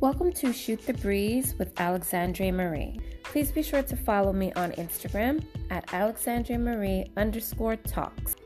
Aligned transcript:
Welcome 0.00 0.32
to 0.34 0.52
Shoot 0.52 0.86
the 0.86 0.94
Breeze 0.94 1.56
with 1.58 1.80
Alexandre 1.80 2.52
Marie. 2.52 3.00
Please 3.24 3.50
be 3.50 3.64
sure 3.64 3.82
to 3.82 3.96
follow 3.96 4.32
me 4.32 4.52
on 4.52 4.70
Instagram 4.72 5.44
at 5.70 5.92
Alexandre 5.92 6.56
Marie 6.56 7.10
underscore 7.16 7.74
talks. 7.74 8.36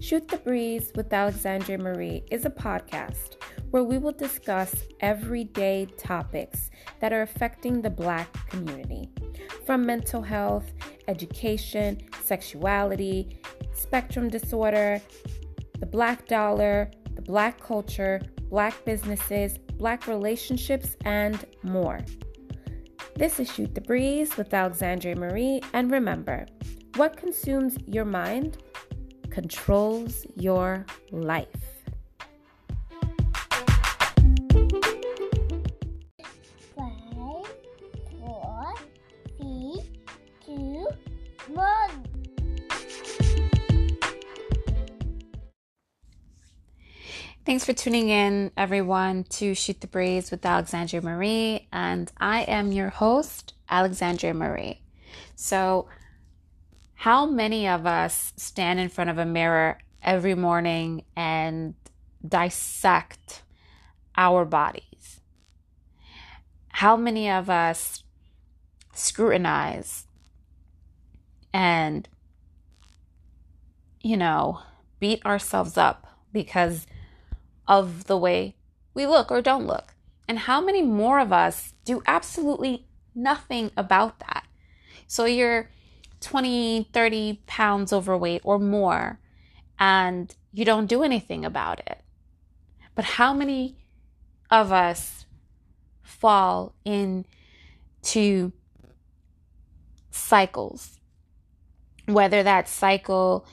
Shoot 0.00 0.28
the 0.28 0.36
Breeze 0.36 0.92
with 0.94 1.10
Alexandre 1.10 1.78
Marie 1.78 2.24
is 2.30 2.44
a 2.44 2.50
podcast 2.50 3.36
where 3.70 3.84
we 3.84 3.96
will 3.96 4.12
discuss 4.12 4.84
everyday 5.00 5.86
topics 5.96 6.70
that 7.00 7.10
are 7.10 7.22
affecting 7.22 7.80
the 7.80 7.88
Black 7.88 8.30
community, 8.50 9.08
from 9.64 9.86
mental 9.86 10.20
health, 10.20 10.74
education, 11.08 12.02
sexuality, 12.22 13.40
spectrum 13.72 14.28
disorder, 14.28 15.00
the 15.78 15.86
Black 15.86 16.28
dollar, 16.28 16.90
the 17.14 17.22
Black 17.22 17.58
culture, 17.58 18.20
Black 18.52 18.84
businesses, 18.84 19.56
Black 19.78 20.06
relationships, 20.06 20.94
and 21.06 21.46
more. 21.62 22.00
This 23.16 23.40
is 23.40 23.50
Shoot 23.50 23.74
the 23.74 23.80
Breeze 23.80 24.36
with 24.36 24.52
Alexandre 24.52 25.16
Marie, 25.16 25.62
and 25.72 25.90
remember, 25.90 26.44
what 26.96 27.16
consumes 27.16 27.78
your 27.86 28.04
mind 28.04 28.58
controls 29.30 30.26
your 30.36 30.84
life. 31.12 31.71
Thanks 47.44 47.64
for 47.64 47.72
tuning 47.72 48.08
in, 48.08 48.52
everyone, 48.56 49.24
to 49.24 49.52
Shoot 49.56 49.80
the 49.80 49.88
Breeze 49.88 50.30
with 50.30 50.46
Alexandre 50.46 51.00
Marie. 51.00 51.66
And 51.72 52.12
I 52.16 52.42
am 52.42 52.70
your 52.70 52.90
host, 52.90 53.54
Alexandre 53.68 54.32
Marie. 54.32 54.80
So, 55.34 55.88
how 56.94 57.26
many 57.26 57.66
of 57.66 57.84
us 57.84 58.32
stand 58.36 58.78
in 58.78 58.88
front 58.88 59.10
of 59.10 59.18
a 59.18 59.24
mirror 59.24 59.78
every 60.04 60.36
morning 60.36 61.02
and 61.16 61.74
dissect 62.24 63.42
our 64.16 64.44
bodies? 64.44 65.18
How 66.68 66.96
many 66.96 67.28
of 67.28 67.50
us 67.50 68.04
scrutinize 68.94 70.06
and, 71.52 72.08
you 74.00 74.16
know, 74.16 74.60
beat 75.00 75.26
ourselves 75.26 75.76
up 75.76 76.06
because 76.32 76.86
of 77.72 78.04
the 78.04 78.18
way 78.18 78.54
we 78.92 79.06
look 79.06 79.32
or 79.32 79.40
don't 79.40 79.66
look. 79.66 79.94
And 80.28 80.40
how 80.40 80.60
many 80.60 80.82
more 80.82 81.18
of 81.18 81.32
us 81.32 81.72
do 81.86 82.02
absolutely 82.06 82.86
nothing 83.14 83.70
about 83.78 84.20
that? 84.20 84.46
So 85.06 85.24
you're 85.24 85.70
20, 86.20 86.90
30 86.92 87.40
pounds 87.46 87.90
overweight 87.90 88.42
or 88.44 88.58
more, 88.58 89.18
and 89.78 90.34
you 90.52 90.66
don't 90.66 90.84
do 90.84 91.02
anything 91.02 91.46
about 91.46 91.80
it. 91.80 92.02
But 92.94 93.06
how 93.06 93.32
many 93.32 93.78
of 94.50 94.70
us 94.70 95.24
fall 96.02 96.74
into 96.84 98.52
cycles? 100.10 101.00
Whether 102.06 102.42
that 102.42 102.68
cycle 102.68 103.46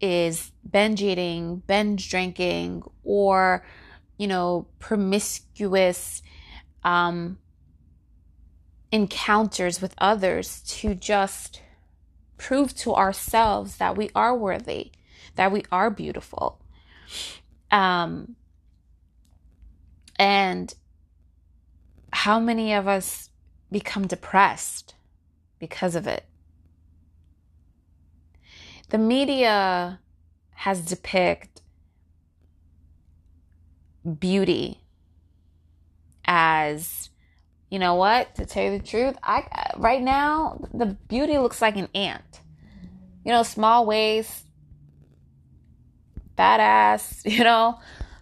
is 0.00 0.52
binge 0.68 1.02
eating, 1.02 1.62
binge 1.66 2.10
drinking, 2.10 2.82
or, 3.04 3.64
you 4.18 4.26
know, 4.26 4.66
promiscuous 4.78 6.22
um, 6.84 7.38
encounters 8.92 9.80
with 9.80 9.94
others 9.98 10.62
to 10.66 10.94
just 10.94 11.62
prove 12.36 12.74
to 12.76 12.94
ourselves 12.94 13.76
that 13.76 13.96
we 13.96 14.10
are 14.14 14.36
worthy, 14.36 14.92
that 15.36 15.50
we 15.50 15.64
are 15.72 15.90
beautiful. 15.90 16.60
Um, 17.70 18.36
and 20.18 20.72
how 22.12 22.38
many 22.38 22.72
of 22.72 22.86
us 22.88 23.30
become 23.70 24.06
depressed 24.06 24.94
because 25.58 25.94
of 25.94 26.06
it? 26.06 26.24
The 28.88 28.98
media 28.98 30.00
has 30.52 30.80
depicted 30.84 31.62
beauty 34.20 34.80
as 36.24 37.10
you 37.70 37.80
know 37.80 37.96
what? 37.96 38.34
To 38.36 38.46
tell 38.46 38.64
you 38.64 38.78
the 38.78 38.84
truth 38.84 39.16
i 39.22 39.44
right 39.76 40.02
now 40.02 40.64
the 40.72 40.86
beauty 40.86 41.38
looks 41.38 41.60
like 41.60 41.76
an 41.76 41.88
ant. 41.94 42.40
You 43.24 43.32
know 43.32 43.42
small 43.42 43.86
waist 43.86 44.46
fat 46.36 46.60
ass 46.60 47.22
you 47.24 47.42
know 47.42 47.80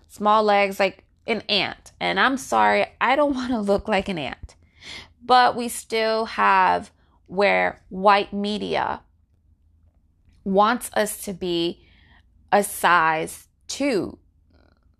small 0.08 0.42
legs 0.42 0.81
like 0.81 1.04
an 1.26 1.42
ant. 1.42 1.92
And 2.00 2.19
i'm 2.19 2.38
sorry 2.38 2.86
i 3.00 3.16
don't 3.16 3.34
want 3.41 3.50
to 3.50 3.60
look 3.60 3.86
like 3.86 4.08
an 4.08 4.19
ant. 4.19 4.56
But 5.22 5.56
we 5.56 5.69
still 5.69 6.25
have 6.25 6.91
where 7.26 7.82
white 7.88 8.32
media 8.32 9.00
wants 10.44 10.91
us 10.94 11.19
to 11.25 11.32
be 11.32 11.84
a 12.53 12.62
size 12.62 13.49
two, 13.66 14.19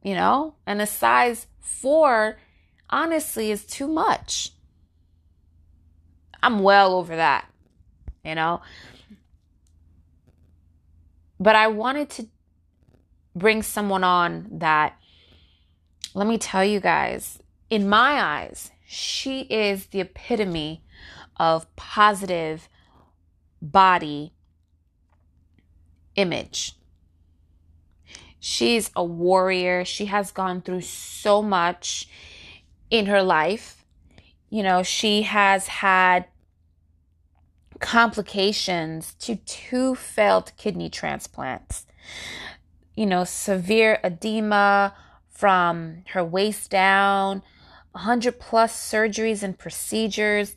you 0.03 0.15
know, 0.15 0.55
and 0.67 0.81
a 0.81 0.87
size 0.87 1.47
four 1.61 2.39
honestly 2.91 3.51
is 3.51 3.65
too 3.65 3.87
much. 3.87 4.51
I'm 6.43 6.59
well 6.59 6.95
over 6.95 7.17
that, 7.17 7.47
you 8.25 8.35
know. 8.35 8.61
But 11.39 11.57
I 11.57 11.69
wanted 11.69 12.11
to 12.11 12.29
bring 13.35 13.63
someone 13.63 14.05
on 14.05 14.49
that, 14.53 14.97
let 16.15 16.27
me 16.27 16.39
tell 16.39 16.65
you 16.65 16.81
guys, 16.81 17.39
in 17.71 17.89
my 17.89 18.21
eyes, 18.23 18.71
she 18.87 19.43
is 19.43 19.87
the 19.87 20.01
epitome 20.01 20.85
of 21.37 21.75
positive 21.77 22.69
body 23.61 24.33
image. 26.17 26.75
She's 28.39 28.91
a 28.95 29.03
warrior. 29.03 29.85
She 29.85 30.07
has 30.07 30.31
gone 30.31 30.61
through 30.61 30.83
so 30.83 31.41
much 31.41 32.09
in 32.91 33.07
her 33.07 33.23
life. 33.23 33.85
You 34.51 34.63
know, 34.63 34.83
she 34.83 35.23
has 35.23 35.67
had 35.67 36.27
complications 37.81 39.15
to 39.21 39.37
two 39.37 39.95
failed 39.95 40.53
kidney 40.57 40.91
transplants. 40.91 41.87
You 42.95 43.07
know, 43.07 43.25
severe 43.25 43.99
edema 44.05 44.95
from 45.29 46.05
her 46.13 46.25
waist 46.25 46.71
down, 46.71 47.43
100 47.93 48.39
plus 48.39 48.75
surgeries 48.75 49.43
and 49.43 49.59
procedures. 49.59 50.55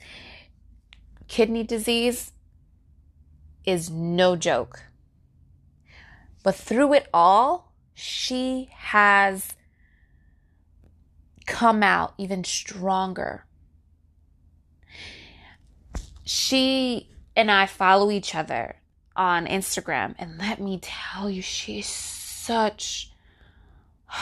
Kidney 1.27 1.63
disease 1.63 2.31
is 3.65 3.89
no 3.89 4.35
joke. 4.35 4.83
But 6.47 6.55
through 6.55 6.93
it 6.93 7.09
all, 7.13 7.73
she 7.93 8.69
has 8.71 9.57
come 11.45 11.83
out 11.83 12.13
even 12.17 12.45
stronger. 12.45 13.43
She 16.23 17.09
and 17.35 17.51
I 17.51 17.65
follow 17.65 18.11
each 18.11 18.33
other 18.33 18.77
on 19.13 19.45
Instagram, 19.45 20.15
and 20.17 20.37
let 20.37 20.61
me 20.61 20.79
tell 20.81 21.29
you, 21.29 21.41
she's 21.41 21.89
such. 21.89 23.11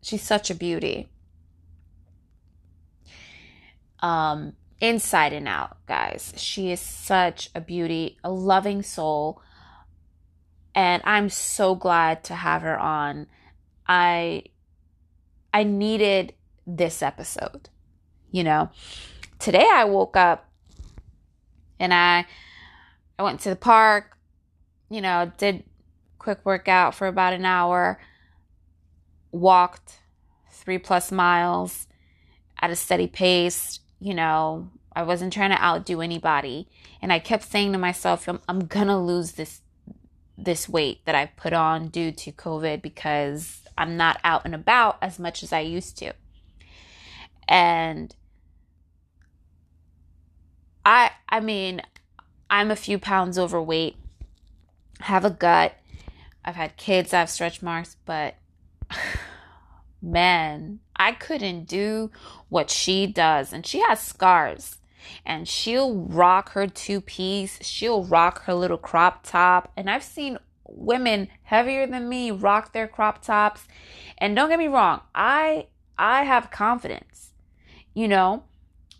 she's 0.00 0.22
such 0.22 0.48
a 0.48 0.54
beauty. 0.54 1.08
Um, 3.98 4.52
inside 4.80 5.32
and 5.32 5.48
out, 5.48 5.84
guys. 5.88 6.34
She 6.36 6.70
is 6.70 6.78
such 6.78 7.50
a 7.52 7.60
beauty, 7.60 8.16
a 8.22 8.30
loving 8.30 8.84
soul 8.84 9.42
and 10.76 11.02
I'm 11.06 11.30
so 11.30 11.74
glad 11.74 12.22
to 12.24 12.34
have 12.34 12.60
her 12.60 12.78
on. 12.78 13.26
I 13.88 14.44
I 15.52 15.64
needed 15.64 16.34
this 16.66 17.02
episode. 17.02 17.70
You 18.30 18.44
know, 18.44 18.70
today 19.38 19.66
I 19.72 19.84
woke 19.84 20.16
up 20.16 20.50
and 21.80 21.94
I 21.94 22.26
I 23.18 23.22
went 23.22 23.40
to 23.40 23.48
the 23.48 23.56
park, 23.56 24.18
you 24.90 25.00
know, 25.00 25.32
did 25.38 25.64
quick 26.18 26.40
workout 26.44 26.94
for 26.94 27.06
about 27.06 27.32
an 27.32 27.46
hour, 27.46 27.98
walked 29.32 30.00
3 30.50 30.76
plus 30.78 31.10
miles 31.10 31.86
at 32.60 32.70
a 32.70 32.76
steady 32.76 33.06
pace, 33.06 33.80
you 33.98 34.12
know, 34.12 34.70
I 34.94 35.04
wasn't 35.04 35.32
trying 35.32 35.50
to 35.50 35.62
outdo 35.62 36.02
anybody 36.02 36.68
and 37.00 37.12
I 37.12 37.18
kept 37.18 37.44
saying 37.44 37.72
to 37.72 37.78
myself 37.78 38.28
I'm, 38.28 38.40
I'm 38.48 38.66
going 38.66 38.88
to 38.88 38.96
lose 38.98 39.32
this 39.32 39.62
this 40.38 40.68
weight 40.68 41.04
that 41.04 41.14
I've 41.14 41.34
put 41.36 41.52
on 41.52 41.88
due 41.88 42.12
to 42.12 42.32
COVID 42.32 42.82
because 42.82 43.62
I'm 43.78 43.96
not 43.96 44.20
out 44.22 44.44
and 44.44 44.54
about 44.54 44.98
as 45.00 45.18
much 45.18 45.42
as 45.42 45.52
I 45.52 45.60
used 45.60 45.96
to. 45.98 46.12
And 47.48 48.14
I 50.84 51.10
I 51.28 51.40
mean, 51.40 51.82
I'm 52.50 52.70
a 52.70 52.76
few 52.76 52.98
pounds 52.98 53.38
overweight. 53.38 53.96
have 55.00 55.24
a 55.24 55.30
gut. 55.30 55.74
I've 56.44 56.56
had 56.56 56.76
kids, 56.76 57.12
I 57.12 57.18
have 57.20 57.30
stretch 57.30 57.60
marks, 57.60 57.96
but 58.04 58.36
man, 60.02 60.78
I 60.94 61.12
couldn't 61.12 61.64
do 61.64 62.10
what 62.48 62.70
she 62.70 63.06
does. 63.06 63.52
And 63.52 63.66
she 63.66 63.80
has 63.80 64.00
scars. 64.00 64.78
And 65.24 65.48
she'll 65.48 65.94
rock 65.94 66.50
her 66.50 66.66
two 66.66 67.00
piece, 67.00 67.58
she'll 67.62 68.04
rock 68.04 68.44
her 68.44 68.54
little 68.54 68.78
crop 68.78 69.24
top. 69.24 69.72
And 69.76 69.90
I've 69.90 70.02
seen 70.02 70.38
women 70.68 71.28
heavier 71.42 71.86
than 71.86 72.08
me 72.08 72.30
rock 72.30 72.72
their 72.72 72.88
crop 72.88 73.22
tops. 73.22 73.66
And 74.18 74.34
don't 74.34 74.48
get 74.48 74.58
me 74.58 74.68
wrong, 74.68 75.00
I 75.14 75.66
I 75.98 76.24
have 76.24 76.50
confidence. 76.50 77.30
You 77.94 78.08
know, 78.08 78.44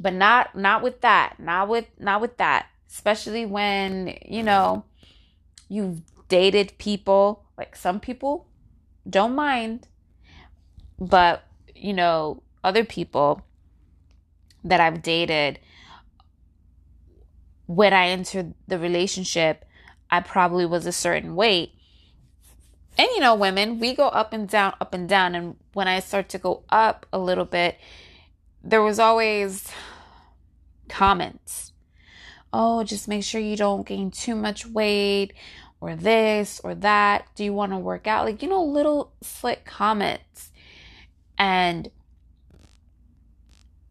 but 0.00 0.14
not 0.14 0.56
not 0.56 0.82
with 0.82 1.00
that. 1.02 1.36
Not 1.38 1.68
with 1.68 1.86
not 1.98 2.20
with 2.20 2.36
that. 2.38 2.66
Especially 2.88 3.44
when, 3.44 4.16
you 4.24 4.42
know, 4.42 4.84
you've 5.68 6.00
dated 6.28 6.78
people, 6.78 7.44
like 7.58 7.76
some 7.76 8.00
people 8.00 8.46
don't 9.08 9.34
mind 9.34 9.86
but, 10.98 11.44
you 11.74 11.92
know, 11.92 12.42
other 12.64 12.84
people 12.84 13.42
that 14.64 14.80
I've 14.80 15.02
dated, 15.02 15.58
when 17.66 17.92
I 17.92 18.08
entered 18.08 18.54
the 18.66 18.78
relationship, 18.78 19.64
I 20.10 20.20
probably 20.20 20.66
was 20.66 20.86
a 20.86 20.92
certain 20.92 21.34
weight. 21.34 21.72
And 22.98 23.08
you 23.14 23.20
know, 23.20 23.34
women, 23.34 23.78
we 23.78 23.94
go 23.94 24.08
up 24.08 24.32
and 24.32 24.48
down, 24.48 24.74
up 24.80 24.94
and 24.94 25.08
down. 25.08 25.34
And 25.34 25.56
when 25.72 25.88
I 25.88 26.00
start 26.00 26.28
to 26.30 26.38
go 26.38 26.62
up 26.70 27.06
a 27.12 27.18
little 27.18 27.44
bit, 27.44 27.78
there 28.62 28.82
was 28.82 28.98
always 28.98 29.70
comments. 30.88 31.72
Oh, 32.52 32.84
just 32.84 33.08
make 33.08 33.24
sure 33.24 33.40
you 33.40 33.56
don't 33.56 33.86
gain 33.86 34.10
too 34.10 34.34
much 34.34 34.66
weight 34.66 35.32
or 35.80 35.94
this 35.94 36.60
or 36.64 36.74
that. 36.76 37.26
Do 37.34 37.44
you 37.44 37.52
want 37.52 37.72
to 37.72 37.78
work 37.78 38.06
out? 38.06 38.24
Like, 38.24 38.42
you 38.42 38.48
know, 38.48 38.62
little 38.62 39.12
slick 39.20 39.64
comments. 39.64 40.52
And 41.36 41.90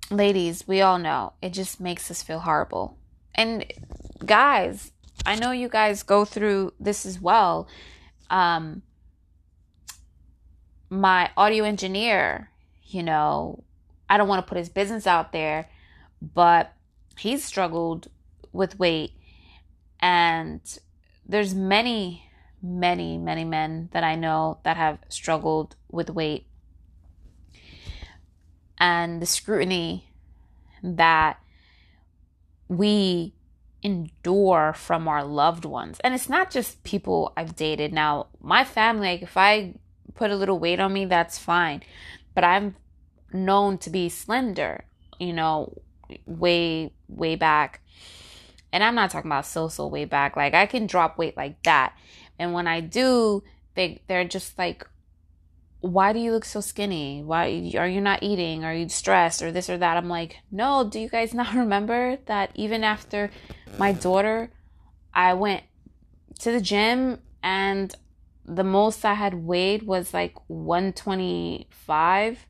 ladies, 0.09 0.67
we 0.67 0.81
all 0.81 0.97
know 0.97 1.33
it 1.41 1.51
just 1.51 1.79
makes 1.79 2.09
us 2.09 2.23
feel 2.23 2.39
horrible. 2.39 2.97
And 3.35 3.65
guys, 4.25 4.91
I 5.25 5.35
know 5.35 5.51
you 5.51 5.69
guys 5.69 6.03
go 6.03 6.25
through 6.25 6.73
this 6.79 7.05
as 7.05 7.19
well. 7.19 7.67
Um, 8.29 8.81
my 10.89 11.29
audio 11.35 11.65
engineer, 11.65 12.49
you 12.83 13.03
know, 13.03 13.63
I 14.09 14.17
don't 14.17 14.27
want 14.27 14.45
to 14.45 14.49
put 14.49 14.57
his 14.57 14.69
business 14.69 15.05
out 15.05 15.31
there, 15.31 15.69
but 16.21 16.73
he's 17.17 17.43
struggled 17.43 18.07
with 18.53 18.79
weight. 18.79 19.11
And 19.99 20.61
there's 21.27 21.53
many, 21.53 22.29
many, 22.61 23.17
many 23.17 23.43
men 23.43 23.89
that 23.91 24.03
I 24.03 24.15
know 24.15 24.59
that 24.63 24.77
have 24.77 24.99
struggled 25.09 25.75
with 25.91 26.09
weight 26.09 26.47
and 28.77 29.21
the 29.21 29.25
scrutiny 29.25 30.09
that 30.83 31.39
we 32.67 33.33
endure 33.83 34.73
from 34.73 35.07
our 35.07 35.23
loved 35.23 35.65
ones. 35.65 35.99
And 36.03 36.13
it's 36.13 36.29
not 36.29 36.49
just 36.49 36.83
people 36.83 37.33
I've 37.37 37.55
dated. 37.55 37.93
Now, 37.93 38.27
my 38.41 38.63
family, 38.63 39.07
like 39.09 39.21
if 39.21 39.37
I 39.37 39.75
put 40.15 40.31
a 40.31 40.35
little 40.35 40.57
weight 40.57 40.79
on 40.79 40.91
me, 40.91 41.05
that's 41.05 41.37
fine. 41.37 41.83
But 42.33 42.43
I'm 42.43 42.75
known 43.31 43.77
to 43.79 43.89
be 43.89 44.09
slender, 44.09 44.85
you 45.19 45.33
know, 45.33 45.81
way, 46.25 46.93
way 47.07 47.35
back. 47.35 47.81
And 48.73 48.83
I'm 48.83 48.95
not 48.95 49.11
talking 49.11 49.29
about 49.29 49.45
so, 49.45 49.67
so 49.67 49.87
way 49.87 50.05
back. 50.05 50.35
Like 50.35 50.53
I 50.53 50.65
can 50.65 50.87
drop 50.87 51.17
weight 51.17 51.37
like 51.37 51.61
that. 51.63 51.95
And 52.39 52.53
when 52.53 52.67
I 52.67 52.79
do, 52.79 53.43
they, 53.75 54.01
they're 54.07 54.25
just 54.25 54.57
like, 54.57 54.87
why 55.85 56.13
do 56.13 56.19
you 56.19 56.31
look 56.31 56.45
so 56.45 56.61
skinny? 56.61 57.21
Why 57.23 57.71
are 57.77 57.87
you 57.87 58.01
not 58.01 58.23
eating? 58.23 58.65
Are 58.65 58.73
you 58.73 58.89
stressed 58.89 59.41
or 59.41 59.51
this 59.51 59.69
or 59.69 59.77
that? 59.77 59.97
I'm 59.97 60.09
like, 60.09 60.37
no, 60.51 60.87
do 60.89 60.99
you 60.99 61.09
guys 61.09 61.33
not 61.33 61.53
remember 61.53 62.17
that 62.25 62.51
even 62.55 62.83
after 62.83 63.29
my 63.77 63.91
daughter, 63.91 64.51
I 65.13 65.33
went 65.33 65.63
to 66.39 66.51
the 66.51 66.61
gym 66.61 67.19
and 67.43 67.93
the 68.45 68.63
most 68.63 69.05
I 69.05 69.13
had 69.13 69.33
weighed 69.33 69.83
was 69.83 70.13
like 70.13 70.35
125, 70.47 72.47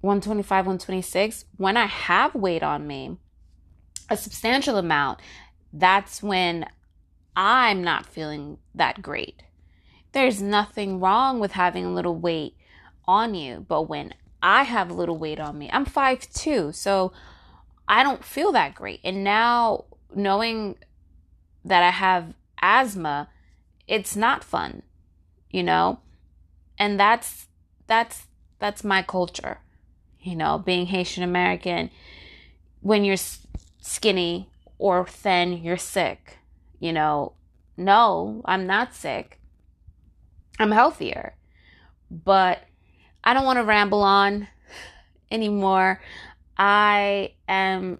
125, 0.00 0.66
126. 0.66 1.44
When 1.56 1.76
I 1.76 1.86
have 1.86 2.34
weight 2.34 2.62
on 2.62 2.86
me, 2.86 3.18
a 4.10 4.16
substantial 4.16 4.76
amount, 4.76 5.20
that's 5.72 6.22
when 6.22 6.66
I'm 7.36 7.84
not 7.84 8.06
feeling 8.06 8.58
that 8.74 9.02
great 9.02 9.42
there's 10.12 10.40
nothing 10.40 11.00
wrong 11.00 11.40
with 11.40 11.52
having 11.52 11.84
a 11.84 11.92
little 11.92 12.16
weight 12.16 12.56
on 13.06 13.34
you. 13.34 13.64
But 13.68 13.82
when 13.82 14.14
I 14.42 14.62
have 14.64 14.90
a 14.90 14.94
little 14.94 15.18
weight 15.18 15.40
on 15.40 15.58
me, 15.58 15.68
I'm 15.72 15.86
5'2, 15.86 16.74
so 16.74 17.12
I 17.86 18.02
don't 18.02 18.24
feel 18.24 18.52
that 18.52 18.74
great. 18.74 19.00
And 19.04 19.24
now 19.24 19.84
knowing 20.14 20.76
that 21.64 21.82
I 21.82 21.90
have 21.90 22.34
asthma, 22.60 23.28
it's 23.86 24.16
not 24.16 24.44
fun, 24.44 24.82
you 25.50 25.62
know? 25.62 26.00
And 26.78 26.98
that's 26.98 27.46
that's 27.86 28.26
that's 28.58 28.84
my 28.84 29.02
culture. 29.02 29.58
You 30.20 30.36
know, 30.36 30.58
being 30.58 30.86
Haitian 30.86 31.22
American, 31.22 31.90
when 32.80 33.04
you're 33.04 33.16
skinny 33.80 34.50
or 34.78 35.06
thin, 35.06 35.64
you're 35.64 35.76
sick. 35.76 36.38
You 36.78 36.92
know, 36.92 37.32
no, 37.76 38.42
I'm 38.44 38.66
not 38.66 38.94
sick. 38.94 39.40
I'm 40.58 40.70
healthier. 40.70 41.34
But 42.10 42.60
I 43.22 43.34
don't 43.34 43.44
want 43.44 43.58
to 43.58 43.64
ramble 43.64 44.02
on 44.02 44.48
anymore. 45.30 46.00
I 46.56 47.34
am 47.46 47.98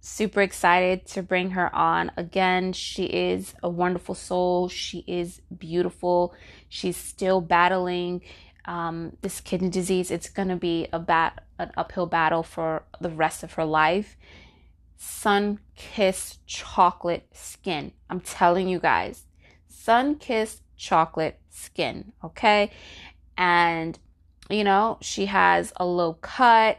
super 0.00 0.40
excited 0.40 1.06
to 1.06 1.22
bring 1.22 1.50
her 1.50 1.74
on 1.74 2.12
again. 2.16 2.72
She 2.72 3.04
is 3.04 3.54
a 3.62 3.68
wonderful 3.68 4.14
soul. 4.14 4.68
She 4.68 5.04
is 5.06 5.40
beautiful. 5.56 6.34
She's 6.68 6.96
still 6.96 7.40
battling 7.40 8.22
um, 8.66 9.16
this 9.22 9.40
kidney 9.40 9.68
disease. 9.68 10.10
It's 10.10 10.28
going 10.28 10.48
to 10.48 10.56
be 10.56 10.88
a 10.92 10.98
bat 10.98 11.42
an 11.58 11.72
uphill 11.76 12.06
battle 12.06 12.42
for 12.42 12.84
the 13.00 13.10
rest 13.10 13.42
of 13.42 13.54
her 13.54 13.64
life. 13.64 14.16
Sun 14.96 15.58
kissed 15.74 16.46
chocolate 16.46 17.28
skin. 17.32 17.92
I'm 18.10 18.20
telling 18.20 18.68
you 18.68 18.78
guys, 18.78 19.24
sun 19.68 20.16
kissed 20.16 20.62
chocolate 20.76 21.38
skin, 21.50 22.12
okay? 22.22 22.70
And 23.36 23.98
you 24.48 24.62
know, 24.64 24.98
she 25.00 25.26
has 25.26 25.72
a 25.76 25.84
low 25.84 26.14
cut. 26.14 26.78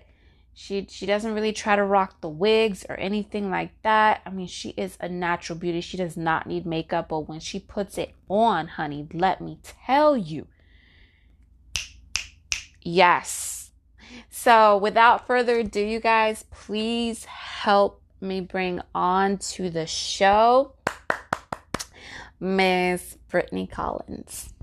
She 0.53 0.87
she 0.89 1.05
doesn't 1.05 1.33
really 1.33 1.53
try 1.53 1.75
to 1.75 1.83
rock 1.83 2.21
the 2.21 2.29
wigs 2.29 2.85
or 2.89 2.95
anything 2.97 3.51
like 3.51 3.71
that. 3.83 4.21
I 4.25 4.29
mean, 4.29 4.47
she 4.47 4.69
is 4.69 4.97
a 4.99 5.09
natural 5.09 5.59
beauty. 5.59 5.81
She 5.81 5.97
does 5.97 6.17
not 6.17 6.47
need 6.47 6.65
makeup, 6.65 7.09
but 7.09 7.27
when 7.27 7.39
she 7.39 7.59
puts 7.59 7.97
it 7.97 8.13
on, 8.29 8.67
honey, 8.67 9.07
let 9.13 9.41
me 9.41 9.59
tell 9.63 10.17
you. 10.17 10.47
Yes. 12.81 13.71
So, 14.29 14.77
without 14.77 15.27
further 15.27 15.59
ado, 15.59 15.81
you 15.81 15.99
guys, 15.99 16.45
please 16.49 17.25
help 17.25 18.01
me 18.21 18.39
bring 18.39 18.81
on 18.95 19.37
to 19.37 19.69
the 19.69 19.85
show 19.85 20.73
Miss 22.39 23.16
Brittany 23.29 23.67
Collins. 23.67 24.53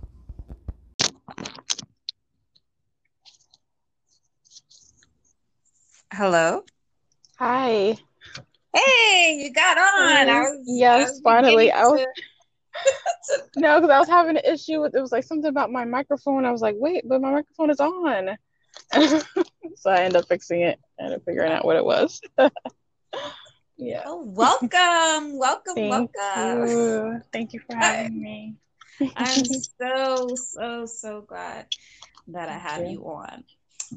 Hello. 6.13 6.65
Hi. 7.39 7.97
Hey, 8.75 9.41
you 9.43 9.53
got 9.53 9.77
on. 9.79 10.29
I 10.29 10.41
was, 10.41 10.63
yes, 10.67 11.09
I 11.09 11.11
was 11.11 11.21
finally. 11.23 11.73
I 11.73 11.85
was 11.85 12.01
to... 12.01 13.43
no, 13.57 13.81
because 13.81 13.91
I 13.91 13.99
was 13.99 14.09
having 14.09 14.37
an 14.37 14.45
issue 14.45 14.81
with 14.81 14.95
it 14.95 15.01
was 15.01 15.13
like 15.13 15.25
something 15.25 15.49
about 15.49 15.71
my 15.71 15.85
microphone. 15.85 16.45
I 16.45 16.53
was 16.53 16.63
like, 16.63 16.77
wait, 16.79 17.05
but 17.07 17.21
my 17.21 17.33
microphone 17.33 17.71
is 17.71 17.81
on. 17.81 18.37
so 19.77 19.91
I 19.91 20.03
ended 20.03 20.23
up 20.23 20.29
fixing 20.29 20.63
it 20.63 20.79
and 20.99 21.23
figuring 21.25 21.53
out 21.53 21.65
what 21.65 21.77
it 21.77 21.85
was. 21.85 22.21
yeah. 23.77 24.03
Oh, 24.07 24.25
welcome, 24.25 25.39
welcome, 25.39 25.75
Thank 25.75 26.11
welcome. 26.17 26.69
You. 26.69 27.21
Thank 27.33 27.53
you 27.53 27.61
for 27.61 27.77
having 27.77 28.21
me. 28.21 28.55
I'm 29.17 29.45
so 29.81 30.35
so 30.37 30.87
so 30.87 31.21
glad 31.23 31.67
that 32.29 32.49
I 32.49 32.59
have 32.59 32.87
you 32.89 33.05
on. 33.05 33.45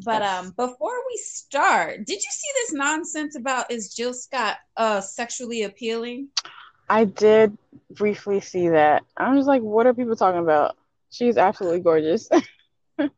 But 0.03 0.21
um, 0.21 0.51
before 0.51 0.95
we 1.07 1.17
start, 1.17 2.05
did 2.05 2.15
you 2.15 2.29
see 2.29 2.47
this 2.55 2.73
nonsense 2.73 3.35
about 3.35 3.71
is 3.71 3.93
Jill 3.93 4.13
Scott 4.13 4.57
uh 4.75 5.01
sexually 5.01 5.63
appealing? 5.63 6.29
I 6.89 7.05
did 7.05 7.57
briefly 7.91 8.39
see 8.39 8.69
that. 8.69 9.03
I 9.17 9.33
was 9.33 9.45
like, 9.45 9.61
what 9.61 9.87
are 9.87 9.93
people 9.93 10.15
talking 10.15 10.41
about? 10.41 10.77
She's 11.11 11.37
absolutely 11.37 11.81
gorgeous. 11.81 12.29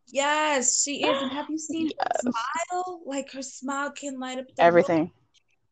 yes, 0.07 0.83
she 0.83 1.03
is. 1.03 1.21
And 1.21 1.31
have 1.31 1.49
you 1.49 1.57
seen 1.57 1.87
yes. 1.87 2.21
her 2.25 2.31
smile? 2.31 3.01
Like 3.05 3.31
her 3.33 3.41
smile 3.41 3.91
can 3.91 4.19
light 4.19 4.39
up 4.39 4.45
everything. 4.57 5.11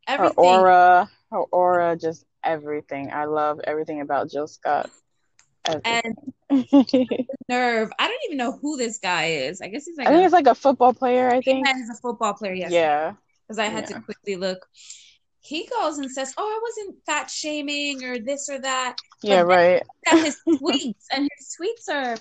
Everything. 0.08 0.36
Her 0.36 0.42
aura, 0.42 1.10
her 1.32 1.40
aura, 1.40 1.98
just 1.98 2.26
everything. 2.44 3.12
I 3.12 3.26
love 3.26 3.60
everything 3.64 4.02
about 4.02 4.30
Jill 4.32 4.48
Scott. 4.48 4.90
Everything. 5.66 6.16
And 6.50 7.28
nerve. 7.50 7.92
I 8.00 8.08
don't 8.08 8.20
even 8.26 8.38
know 8.38 8.54
who 8.54 8.78
this 8.78 9.00
guy 9.00 9.26
is. 9.26 9.60
I 9.62 9.68
guess 9.68 9.86
he's 9.86 9.98
like 9.98 10.08
I 10.08 10.12
think 10.12 10.24
it's 10.24 10.34
like 10.34 10.48
a 10.48 10.56
football 10.56 10.94
player, 10.94 11.30
I 11.30 11.42
think. 11.42 11.68
He's 11.68 11.90
a 11.90 11.96
football 11.96 12.34
player, 12.34 12.54
yes. 12.54 12.72
Yeah. 12.72 13.14
Because 13.46 13.60
I 13.60 13.66
had 13.66 13.90
yeah. 13.90 13.98
to 13.98 14.02
quickly 14.02 14.38
look. 14.38 14.66
He 15.42 15.68
goes 15.68 15.98
and 15.98 16.10
says, 16.10 16.34
Oh, 16.38 16.46
I 16.46 16.60
wasn't 16.64 17.06
fat 17.06 17.30
shaming 17.30 18.04
or 18.06 18.20
this 18.20 18.48
or 18.50 18.60
that. 18.60 18.96
Yeah, 19.22 19.44
but 19.44 19.48
right. 19.48 19.84
his 20.24 20.38
tweets 20.48 21.06
and 21.12 21.30
his 21.38 21.56
tweets 21.60 21.94
are 21.94 22.18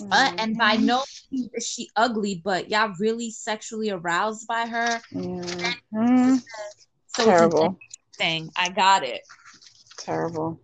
uh, 0.10 0.32
and 0.38 0.56
by 0.56 0.76
no 0.76 1.02
means 1.30 1.50
is 1.54 1.68
she 1.68 1.90
ugly, 1.96 2.40
but 2.42 2.70
y'all 2.70 2.94
really 2.98 3.30
sexually 3.30 3.90
aroused 3.90 4.46
by 4.46 4.66
her. 4.66 5.00
Mm-hmm. 5.12 6.36
So 7.16 7.24
Terrible. 7.24 7.78
thing. 8.16 8.50
I 8.56 8.70
got 8.70 9.04
it. 9.04 9.20
Terrible. 9.98 10.60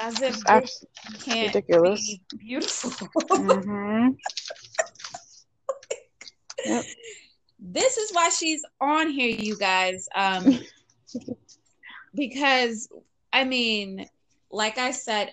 As 0.00 0.20
if 0.22 0.38
Abs- 0.48 0.84
can't 1.20 1.54
ridiculous. 1.54 2.00
be 2.00 2.20
beautiful. 2.38 2.90
mm-hmm. 3.30 4.10
yep. 6.64 6.84
This 7.58 7.96
is 7.96 8.12
why 8.12 8.28
she's 8.30 8.64
on 8.80 9.10
here, 9.10 9.28
you 9.36 9.56
guys. 9.56 10.08
Um, 10.14 10.58
because 12.14 12.88
I 13.32 13.44
mean, 13.44 14.06
like 14.50 14.78
I 14.78 14.90
said, 14.90 15.32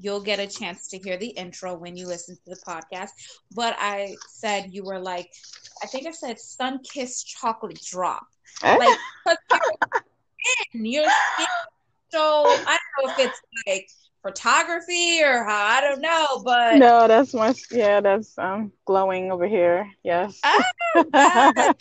you'll 0.00 0.20
get 0.22 0.38
a 0.38 0.46
chance 0.46 0.88
to 0.88 0.98
hear 0.98 1.16
the 1.16 1.28
intro 1.28 1.74
when 1.76 1.96
you 1.96 2.06
listen 2.06 2.36
to 2.36 2.50
the 2.50 2.60
podcast. 2.66 3.10
But 3.54 3.76
I 3.78 4.16
said 4.28 4.68
you 4.72 4.84
were 4.84 5.00
like, 5.00 5.30
I 5.82 5.86
think 5.86 6.06
I 6.06 6.12
said 6.12 6.38
sun 6.38 6.80
kissed 6.82 7.26
chocolate 7.26 7.80
drop. 7.84 8.26
Like, 8.62 8.98
your 10.72 11.04
skin. 11.04 11.46
So 12.10 12.62
I 12.66 12.76
don't 12.76 13.06
know 13.06 13.12
if 13.12 13.26
it's 13.26 13.40
like 13.66 13.88
photography 14.22 15.22
or 15.22 15.44
how 15.44 15.66
I 15.66 15.80
don't 15.80 16.00
know, 16.00 16.42
but 16.44 16.78
no, 16.78 17.08
that's 17.08 17.34
my 17.34 17.54
yeah, 17.70 18.00
that's 18.00 18.36
um 18.38 18.72
glowing 18.86 19.30
over 19.30 19.46
here. 19.46 19.90
Yes, 20.02 20.40
oh, 20.44 20.62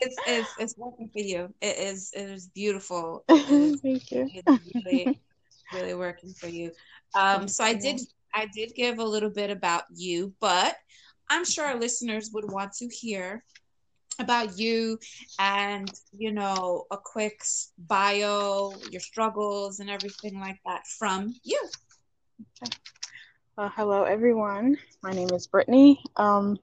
it's, 0.00 0.20
it's 0.26 0.54
it's 0.58 0.76
working 0.76 1.08
for 1.12 1.20
you. 1.20 1.54
It 1.60 1.76
is 1.78 2.12
it 2.14 2.28
is 2.30 2.48
beautiful. 2.48 3.24
It 3.28 3.50
is, 3.50 3.80
Thank 3.80 4.10
you. 4.10 4.28
It's 4.34 4.58
really 4.74 5.20
really 5.72 5.94
working 5.94 6.32
for 6.32 6.48
you. 6.48 6.72
Um, 7.14 7.48
so 7.48 7.64
I 7.64 7.74
did 7.74 8.00
I 8.34 8.46
did 8.46 8.74
give 8.74 8.98
a 8.98 9.04
little 9.04 9.30
bit 9.30 9.50
about 9.50 9.84
you, 9.94 10.32
but 10.40 10.76
I'm 11.30 11.44
sure 11.44 11.66
our 11.66 11.78
listeners 11.78 12.30
would 12.32 12.50
want 12.50 12.72
to 12.74 12.88
hear 12.88 13.44
about 14.18 14.58
you 14.58 14.98
and 15.38 15.90
you 16.16 16.32
know 16.32 16.86
a 16.90 16.96
quick 16.96 17.40
bio 17.78 18.72
your 18.90 19.00
struggles 19.00 19.80
and 19.80 19.90
everything 19.90 20.40
like 20.40 20.58
that 20.66 20.86
from 20.86 21.34
you. 21.44 21.60
Okay. 22.62 22.72
hello 23.76 24.04
everyone. 24.04 24.76
My 25.02 25.12
name 25.12 25.30
is 25.30 25.46
brittany. 25.46 26.00
Um, 26.16 26.58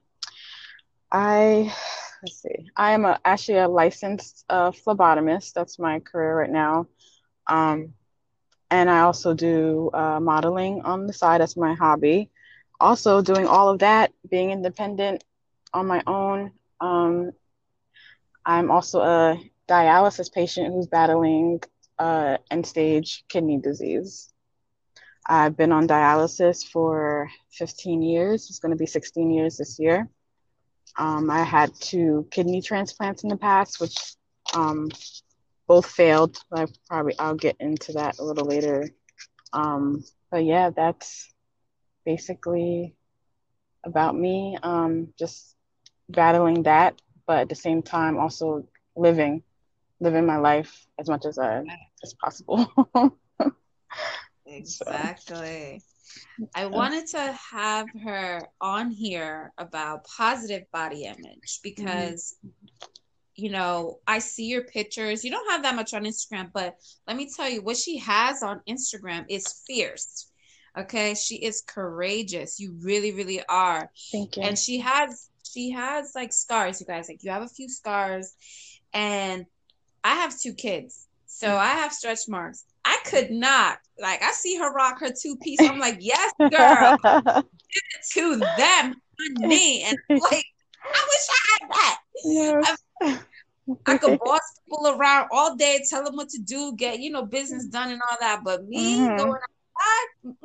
i 1.11 1.73
let's 2.21 2.41
see. 2.41 2.69
I 2.75 2.91
am 2.91 3.05
a, 3.05 3.19
actually 3.23 3.59
a 3.59 3.67
licensed 3.67 4.45
uh, 4.49 4.71
phlebotomist. 4.71 5.53
That's 5.53 5.79
my 5.79 5.99
career 5.99 6.37
right 6.39 6.51
now. 6.51 6.87
Um, 7.47 7.93
and 8.71 8.89
i 8.89 9.01
also 9.01 9.33
do 9.33 9.89
uh, 9.93 10.19
modeling 10.19 10.81
on 10.83 11.07
the 11.07 11.13
side. 11.13 11.41
That's 11.41 11.57
my 11.57 11.73
hobby. 11.73 12.29
Also 12.79 13.21
doing 13.21 13.47
all 13.47 13.69
of 13.69 13.79
that 13.79 14.11
being 14.29 14.51
independent 14.51 15.23
on 15.73 15.87
my 15.87 16.01
own 16.07 16.51
um, 16.81 17.31
I'm 18.45 18.69
also 18.69 19.01
a 19.01 19.39
dialysis 19.67 20.31
patient 20.31 20.73
who's 20.73 20.87
battling 20.87 21.61
uh, 21.97 22.37
end 22.51 22.65
stage 22.65 23.23
kidney 23.27 23.57
disease. 23.57 24.31
I've 25.27 25.57
been 25.57 25.71
on 25.71 25.87
dialysis 25.87 26.63
for 26.63 27.29
15 27.53 28.03
years. 28.03 28.47
It's 28.49 28.59
going 28.59 28.71
to 28.71 28.77
be 28.77 28.85
16 28.85 29.31
years 29.31 29.57
this 29.57 29.79
year. 29.79 30.07
Um, 30.97 31.29
I 31.31 31.43
had 31.43 31.73
two 31.79 32.27
kidney 32.29 32.61
transplants 32.61 33.23
in 33.23 33.29
the 33.29 33.37
past, 33.37 33.81
which 33.81 33.97
um, 34.53 34.89
both 35.67 35.87
failed. 35.87 36.37
I 36.51 36.67
probably 36.87 37.17
I'll 37.17 37.35
get 37.35 37.57
into 37.59 37.93
that 37.93 38.19
a 38.19 38.23
little 38.23 38.45
later. 38.45 38.87
Um, 39.51 40.03
but 40.29 40.45
yeah, 40.45 40.69
that's 40.69 41.33
basically 42.05 42.95
about 43.83 44.15
me. 44.15 44.57
Um, 44.61 45.13
just 45.17 45.55
battling 46.07 46.63
that 46.63 47.01
but 47.27 47.39
at 47.39 47.49
the 47.49 47.55
same 47.55 47.81
time 47.81 48.17
also 48.17 48.67
living 48.95 49.43
living 49.99 50.25
my 50.25 50.37
life 50.37 50.85
as 50.99 51.09
much 51.09 51.25
as 51.25 51.37
I 51.37 51.63
as 52.03 52.13
possible. 52.15 52.71
exactly. 54.45 55.79
So. 55.79 56.47
I 56.53 56.65
wanted 56.65 57.07
to 57.07 57.37
have 57.51 57.87
her 58.03 58.41
on 58.61 58.91
here 58.91 59.51
about 59.57 60.05
positive 60.05 60.63
body 60.71 61.05
image 61.05 61.59
because 61.63 62.35
mm-hmm. 62.45 62.85
you 63.35 63.51
know, 63.51 63.99
I 64.07 64.19
see 64.19 64.45
your 64.45 64.63
pictures. 64.63 65.23
You 65.23 65.31
don't 65.31 65.49
have 65.51 65.63
that 65.63 65.75
much 65.75 65.93
on 65.93 66.03
Instagram, 66.03 66.51
but 66.53 66.75
let 67.07 67.17
me 67.17 67.29
tell 67.35 67.49
you 67.49 67.61
what 67.61 67.77
she 67.77 67.97
has 67.97 68.43
on 68.43 68.61
Instagram 68.69 69.25
is 69.29 69.63
fierce. 69.67 70.27
Okay, 70.77 71.13
she 71.13 71.35
is 71.35 71.61
courageous. 71.61 72.59
You 72.59 72.75
really, 72.81 73.13
really 73.13 73.41
are. 73.47 73.89
Thank 74.11 74.35
you. 74.35 74.43
And 74.43 74.57
she 74.59 74.79
has 74.79 75.29
she 75.55 75.71
has 75.71 76.11
like 76.15 76.33
scars, 76.33 76.79
you 76.81 76.85
guys. 76.85 77.07
Like 77.07 77.23
you 77.23 77.31
have 77.31 77.43
a 77.43 77.47
few 77.47 77.69
scars, 77.69 78.33
and 78.93 79.45
I 80.03 80.15
have 80.15 80.37
two 80.37 80.53
kids, 80.53 81.07
so 81.25 81.55
I 81.55 81.67
have 81.67 81.93
stretch 81.93 82.27
marks. 82.27 82.65
I 82.83 82.99
could 83.05 83.31
not 83.31 83.77
like 83.99 84.21
I 84.21 84.31
see 84.31 84.57
her 84.57 84.73
rock 84.73 84.99
her 84.99 85.11
two 85.11 85.37
piece. 85.37 85.61
I'm 85.61 85.79
like, 85.79 85.97
yes, 86.01 86.33
girl, 86.39 86.97
give 87.03 87.43
it 87.69 88.05
to 88.13 88.35
them, 88.57 88.95
me, 89.39 89.83
and 89.83 89.97
like 90.09 90.45
I 90.83 91.07
wish 91.07 91.27
I 91.29 91.37
had 91.51 91.69
that. 91.71 91.99
Yes. 92.25 92.77
I, 93.01 93.19
I 93.87 93.97
could 93.97 94.19
boss 94.19 94.59
people 94.63 94.87
around 94.89 95.29
all 95.31 95.55
day, 95.55 95.83
tell 95.89 96.03
them 96.03 96.15
what 96.15 96.29
to 96.29 96.39
do, 96.39 96.75
get 96.75 96.99
you 96.99 97.09
know 97.11 97.25
business 97.25 97.65
done 97.65 97.91
and 97.91 98.01
all 98.09 98.17
that. 98.19 98.41
But 98.43 98.67
me 98.67 98.99
mm-hmm. 98.99 99.17
going 99.17 99.41
outside, 100.21 100.35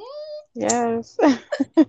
yes. 0.55 1.19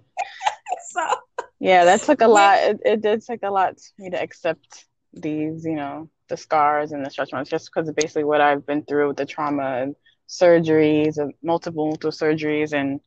yeah, 1.61 1.85
that 1.85 2.01
took 2.01 2.21
a 2.21 2.27
lot. 2.27 2.57
It, 2.57 2.79
it 2.83 3.01
did 3.01 3.23
take 3.23 3.43
a 3.43 3.51
lot 3.51 3.79
for 3.79 4.01
me 4.01 4.09
to 4.09 4.21
accept 4.21 4.85
these, 5.13 5.63
you 5.63 5.75
know, 5.75 6.09
the 6.27 6.35
scars 6.35 6.91
and 6.91 7.05
the 7.05 7.09
stretch 7.11 7.31
marks, 7.31 7.49
just 7.49 7.69
because 7.71 7.91
basically 7.91 8.23
what 8.23 8.41
I've 8.41 8.65
been 8.65 8.83
through 8.83 9.09
with 9.09 9.17
the 9.17 9.27
trauma 9.27 9.77
and 9.83 9.95
surgeries, 10.27 11.19
and 11.19 11.33
multiple, 11.43 11.85
multiple 11.85 12.11
surgeries, 12.11 12.73
and 12.73 12.99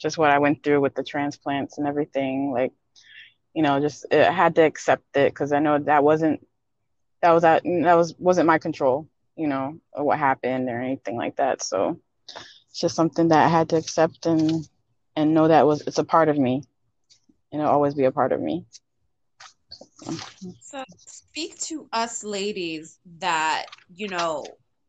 just 0.00 0.18
what 0.18 0.30
I 0.30 0.40
went 0.40 0.64
through 0.64 0.80
with 0.80 0.96
the 0.96 1.04
transplants 1.04 1.78
and 1.78 1.86
everything. 1.86 2.52
Like, 2.52 2.72
you 3.54 3.62
know, 3.62 3.78
just 3.80 4.06
it, 4.10 4.26
I 4.26 4.32
had 4.32 4.56
to 4.56 4.62
accept 4.62 5.16
it 5.16 5.32
because 5.32 5.52
I 5.52 5.60
know 5.60 5.78
that 5.78 6.02
wasn't 6.02 6.44
that 7.22 7.30
was 7.30 7.42
that 7.42 7.62
that 7.62 7.94
was 7.94 8.16
wasn't 8.18 8.48
my 8.48 8.58
control, 8.58 9.08
you 9.36 9.46
know, 9.46 9.78
or 9.92 10.02
what 10.02 10.18
happened 10.18 10.68
or 10.68 10.80
anything 10.80 11.16
like 11.16 11.36
that. 11.36 11.62
So 11.62 12.00
it's 12.70 12.80
just 12.80 12.96
something 12.96 13.28
that 13.28 13.46
I 13.46 13.48
had 13.48 13.68
to 13.68 13.76
accept 13.76 14.26
and 14.26 14.68
and 15.14 15.32
know 15.32 15.46
that 15.46 15.64
was 15.64 15.82
it's 15.86 15.98
a 15.98 16.04
part 16.04 16.28
of 16.28 16.36
me 16.36 16.64
and 17.52 17.60
it'll 17.60 17.72
always 17.72 17.94
be 17.94 18.04
a 18.04 18.12
part 18.12 18.32
of 18.32 18.40
me. 18.40 18.64
So, 20.60 20.84
speak 20.96 21.58
to 21.60 21.88
us 21.92 22.24
ladies 22.24 22.98
that, 23.18 23.66
you 23.94 24.08
know, 24.08 24.44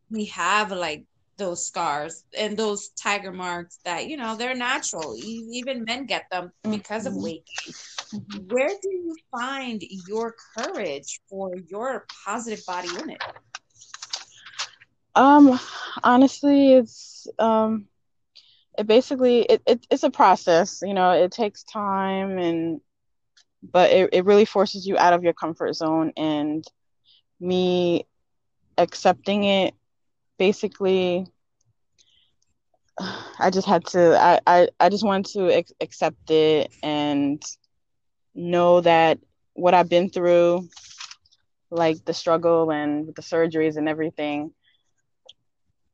we 0.10 0.26
have 0.26 0.72
like 0.72 1.06
those 1.38 1.66
scars 1.66 2.24
and 2.38 2.56
those 2.56 2.90
tiger 2.90 3.32
marks 3.32 3.80
that, 3.86 4.08
you 4.08 4.18
know, 4.18 4.36
they're 4.36 4.56
natural. 4.56 5.16
Even 5.18 5.84
men 5.84 6.06
get 6.06 6.26
them 6.32 6.52
because 6.64 7.06
mm-hmm. 7.06 7.18
of 7.18 7.24
weight 7.24 7.46
Mm-hmm. 8.14 8.54
Where 8.54 8.68
do 8.68 8.90
you 8.90 9.16
find 9.32 9.82
your 10.08 10.36
courage 10.58 11.22
for 11.30 11.56
your 11.70 12.06
positive 12.26 12.66
body 12.66 12.90
image? 13.00 13.22
Um, 15.16 15.60
honestly, 16.04 16.74
it's 16.74 17.28
um 17.40 17.88
it 18.78 18.88
basically 18.88 19.42
it, 19.44 19.62
it 19.68 19.86
it's 19.90 20.04
a 20.04 20.10
process 20.10 20.82
you 20.84 20.94
know 20.94 21.12
it 21.12 21.32
takes 21.32 21.64
time 21.64 22.38
and 22.38 22.82
but 23.64 23.92
it, 23.92 24.10
it 24.14 24.26
really 24.26 24.46
forces 24.46 24.86
you 24.88 24.98
out 24.98 25.14
of 25.14 25.24
your 25.24 25.34
comfort 25.34 25.74
zone 25.74 26.12
and 26.18 26.64
me 27.40 28.06
accepting 28.78 29.44
it 29.44 29.74
basically 30.38 31.26
i 33.40 33.50
just 33.52 33.68
had 33.68 33.86
to 33.86 34.18
i 34.20 34.40
i, 34.48 34.68
I 34.80 34.90
just 34.90 35.04
wanted 35.06 35.32
to 35.34 35.50
ex- 35.52 35.74
accept 35.82 36.30
it 36.32 36.72
and 36.84 37.42
know 38.36 38.82
that 38.82 39.20
what 39.54 39.74
i've 39.74 39.90
been 39.90 40.10
through 40.10 40.68
like 41.72 42.04
the 42.06 42.14
struggle 42.14 42.72
and 42.72 43.08
the 43.16 43.22
surgeries 43.22 43.78
and 43.78 43.88
everything 43.90 44.52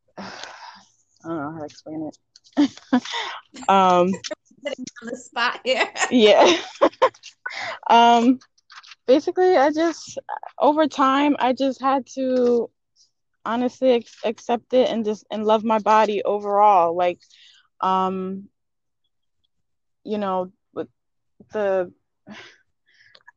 I 0.17 0.31
don't 1.27 1.37
know 1.37 1.51
how 1.53 1.59
to 1.59 1.65
explain 1.65 2.07
it. 2.07 2.17
um, 3.67 4.11
on 5.01 5.07
the 5.07 5.17
spot 5.17 5.61
here. 5.63 5.89
yeah. 6.11 6.57
um, 7.89 8.39
basically, 9.05 9.55
I 9.57 9.71
just 9.71 10.19
over 10.59 10.87
time, 10.87 11.35
I 11.39 11.53
just 11.53 11.81
had 11.81 12.05
to 12.15 12.69
honestly 13.45 13.91
ex- 13.91 14.19
accept 14.25 14.73
it 14.73 14.89
and 14.89 15.05
just 15.05 15.25
and 15.31 15.45
love 15.45 15.63
my 15.63 15.79
body 15.79 16.23
overall. 16.23 16.95
Like, 16.95 17.19
um, 17.81 18.49
you 20.03 20.17
know, 20.17 20.51
with 20.73 20.87
the 21.53 21.91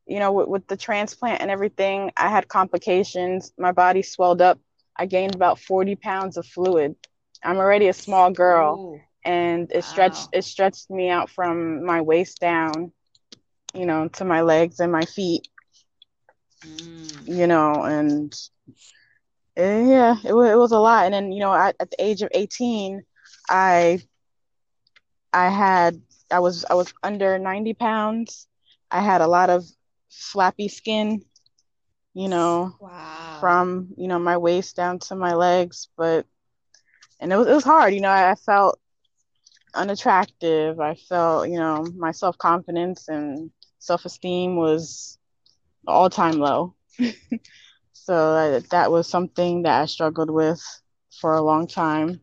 you 0.07 0.19
know, 0.19 0.33
with, 0.33 0.47
with 0.47 0.67
the 0.67 0.77
transplant 0.77 1.41
and 1.41 1.49
everything, 1.49 2.11
I 2.17 2.29
had 2.29 2.47
complications. 2.47 3.53
My 3.57 3.71
body 3.71 4.01
swelled 4.01 4.41
up. 4.41 4.59
I 4.97 5.05
gained 5.05 5.35
about 5.35 5.59
40 5.59 5.95
pounds 5.95 6.37
of 6.37 6.45
fluid. 6.45 6.95
I'm 7.43 7.57
already 7.57 7.87
a 7.87 7.93
small 7.93 8.29
girl 8.31 8.77
Ooh. 8.77 9.01
And 9.23 9.71
it 9.71 9.83
stretched 9.83 10.29
Wow. 10.29 10.33
it 10.33 10.43
stretched 10.43 10.89
me 10.89 11.09
out 11.09 11.29
from 11.29 11.85
my 11.85 12.01
waist 12.01 12.39
down, 12.39 12.91
you 13.73 13.85
know, 13.85 14.07
to 14.09 14.25
my 14.25 14.41
legs 14.41 14.79
and 14.79 14.91
my 14.91 15.05
feet, 15.05 15.47
Mm. 16.65 17.25
you 17.25 17.47
know, 17.47 17.83
and 17.83 18.33
yeah, 19.55 20.15
it, 20.23 20.33
it 20.33 20.57
was 20.57 20.71
a 20.71 20.79
lot. 20.79 21.05
And 21.05 21.13
then, 21.13 21.31
you 21.31 21.39
know, 21.41 21.53
at, 21.53 21.75
at 21.79 21.89
the 21.91 22.03
age 22.03 22.21
of 22.21 22.29
18, 22.33 23.01
I 23.49 23.99
I 25.33 25.49
had 25.49 26.01
I 26.31 26.39
was 26.39 26.65
I 26.69 26.73
was 26.75 26.93
under 27.03 27.37
90 27.37 27.73
pounds. 27.73 28.47
I 28.91 29.01
had 29.01 29.21
a 29.21 29.27
lot 29.27 29.49
of 29.49 29.63
flappy 30.09 30.67
skin, 30.67 31.21
you 32.13 32.27
know, 32.29 32.73
Wow. 32.79 33.39
from 33.39 33.89
you 33.97 34.07
know 34.07 34.19
my 34.19 34.37
waist 34.37 34.75
down 34.75 34.99
to 34.99 35.15
my 35.15 35.33
legs 35.33 35.89
but 35.97 36.25
and 37.19 37.31
it 37.31 37.37
was, 37.37 37.47
it 37.47 37.53
was 37.53 37.63
hard 37.63 37.93
you 37.93 38.01
know 38.01 38.09
I, 38.09 38.31
I 38.31 38.35
felt 38.35 38.79
unattractive. 39.75 40.79
I 40.79 40.95
felt 40.95 41.49
you 41.49 41.57
know 41.59 41.85
my 41.97 42.11
self-confidence 42.11 43.07
and 43.07 43.51
self-esteem 43.79 44.55
was 44.55 45.17
all-time 45.87 46.37
low. 46.39 46.75
So 47.93 48.13
I, 48.35 48.59
that 48.71 48.91
was 48.91 49.07
something 49.09 49.63
that 49.63 49.81
i 49.81 49.85
struggled 49.85 50.29
with 50.29 50.61
for 51.19 51.33
a 51.33 51.41
long 51.41 51.67
time. 51.67 52.21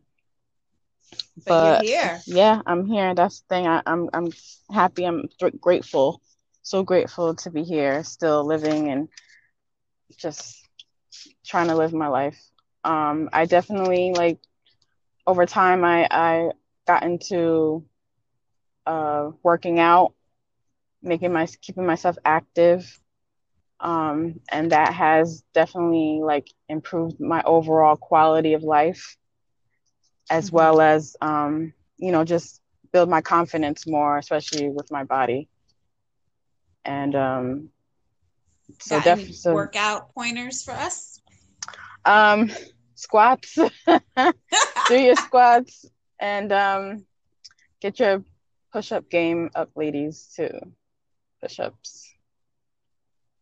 But, 1.45 1.55
but 1.55 1.59
you're 1.59 1.75
here. 1.75 2.21
yeah 2.25 2.61
i'm 2.65 2.85
here. 2.85 3.13
That's 3.15 3.41
the 3.41 3.47
thing. 3.55 3.67
I, 3.67 3.81
i'm 3.85 4.09
i'm 4.13 4.29
happy. 4.71 5.05
I'm 5.05 5.27
th- 5.39 5.59
grateful. 5.59 6.21
So 6.63 6.83
grateful 6.83 7.35
to 7.35 7.49
be 7.51 7.63
here 7.63 8.03
still 8.03 8.45
living 8.45 8.89
and 8.89 9.07
just 10.17 10.67
trying 11.45 11.67
to 11.67 11.75
live 11.75 11.93
my 11.93 12.07
life. 12.07 12.39
Um 12.83 13.29
i 13.33 13.45
definitely 13.45 14.13
like 14.15 14.39
over 15.27 15.45
time 15.45 15.83
i 15.83 16.07
i 16.11 16.49
got 16.89 17.03
into 17.03 17.85
uh 18.85 19.29
working 19.43 19.79
out 19.79 20.13
making 21.01 21.33
my 21.33 21.45
keeping 21.61 21.85
myself 21.85 22.17
active 22.25 22.99
um 23.79 24.35
and 24.51 24.71
that 24.71 24.93
has 24.93 25.43
definitely 25.53 26.19
like 26.23 26.47
improved 26.69 27.19
my 27.19 27.41
overall 27.43 27.95
quality 27.95 28.53
of 28.53 28.63
life 28.63 29.17
as 30.29 30.51
Mhm. 30.51 30.51
well 30.51 30.81
as 30.81 31.15
um 31.21 31.73
you 31.97 32.11
know 32.11 32.23
just 32.23 32.61
build 32.91 33.09
my 33.09 33.21
confidence 33.21 33.87
more 33.87 34.17
especially 34.17 34.69
with 34.69 34.91
my 34.91 35.03
body 35.03 35.49
and 36.85 37.15
um 37.15 37.69
so 38.79 38.99
Got 38.99 39.01
definitely 39.01 39.33
so 39.33 39.69
workout 39.69 40.13
pointers 40.13 40.63
for 40.63 40.73
us? 40.73 41.21
um 42.05 42.49
squats 42.95 43.57
do 44.87 44.95
your 44.95 45.15
squats 45.15 45.85
and 46.19 46.51
um 46.51 47.05
get 47.81 47.99
your 47.99 48.23
push-up 48.71 49.09
game 49.09 49.49
up 49.55 49.69
ladies 49.75 50.31
too. 50.35 50.51
Push-ups. 51.41 52.13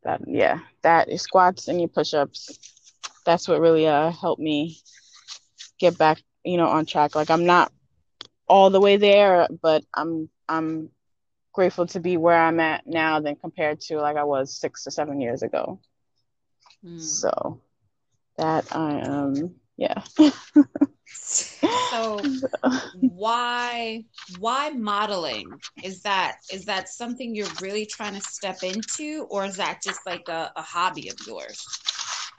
That 0.04 0.22
yeah 0.28 0.60
that 0.84 1.10
your 1.10 1.18
squats 1.18 1.68
and 1.68 1.80
your 1.80 1.90
push-ups. 1.90 2.58
That's 3.26 3.48
what 3.48 3.60
really 3.62 3.88
uh 3.88 4.12
helped 4.12 4.42
me 4.42 4.78
get 5.80 5.98
back 5.98 6.22
you 6.44 6.58
know 6.58 6.68
on 6.68 6.86
track. 6.86 7.16
Like 7.16 7.30
i'm 7.30 7.46
not 7.46 7.72
all 8.48 8.70
the 8.70 8.80
way 8.82 8.98
there 8.98 9.48
but 9.62 9.84
i'm 9.94 10.30
i'm 10.50 10.90
grateful 11.54 11.86
to 11.88 12.00
be 12.00 12.18
where 12.18 12.38
i'm 12.38 12.60
at 12.60 12.86
now 12.88 13.20
than 13.20 13.36
compared 13.36 13.80
to 13.82 13.98
like 13.98 14.18
i 14.18 14.24
was 14.24 14.56
six 14.60 14.88
or 14.88 14.92
seven 14.92 15.22
years 15.22 15.44
ago. 15.44 15.80
Mm. 16.86 17.00
so 17.00 17.62
that 18.38 18.66
i 18.76 19.02
um 19.02 19.56
yeah 19.78 20.02
So 21.90 22.30
why 22.92 24.06
why 24.28 24.70
modeling? 24.70 25.62
Is 25.82 26.02
that 26.04 26.38
is 26.50 26.66
that 26.66 26.90
something 26.90 27.36
you're 27.36 27.54
really 27.60 27.86
trying 27.86 28.14
to 28.16 28.22
step 28.22 28.64
into, 28.64 29.26
or 29.30 29.46
is 29.46 29.58
that 29.58 29.82
just 29.84 30.06
like 30.06 30.28
a, 30.28 30.52
a 30.56 30.62
hobby 30.62 31.10
of 31.10 31.18
yours? 31.26 31.78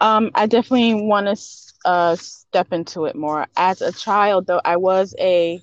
Um, 0.00 0.30
I 0.34 0.46
definitely 0.46 0.94
want 0.94 1.26
to 1.26 1.88
uh, 1.88 2.16
step 2.16 2.72
into 2.72 3.04
it 3.06 3.16
more. 3.16 3.46
As 3.56 3.80
a 3.80 3.92
child, 3.92 4.46
though, 4.46 4.60
I 4.64 4.76
was 4.76 5.14
a 5.18 5.60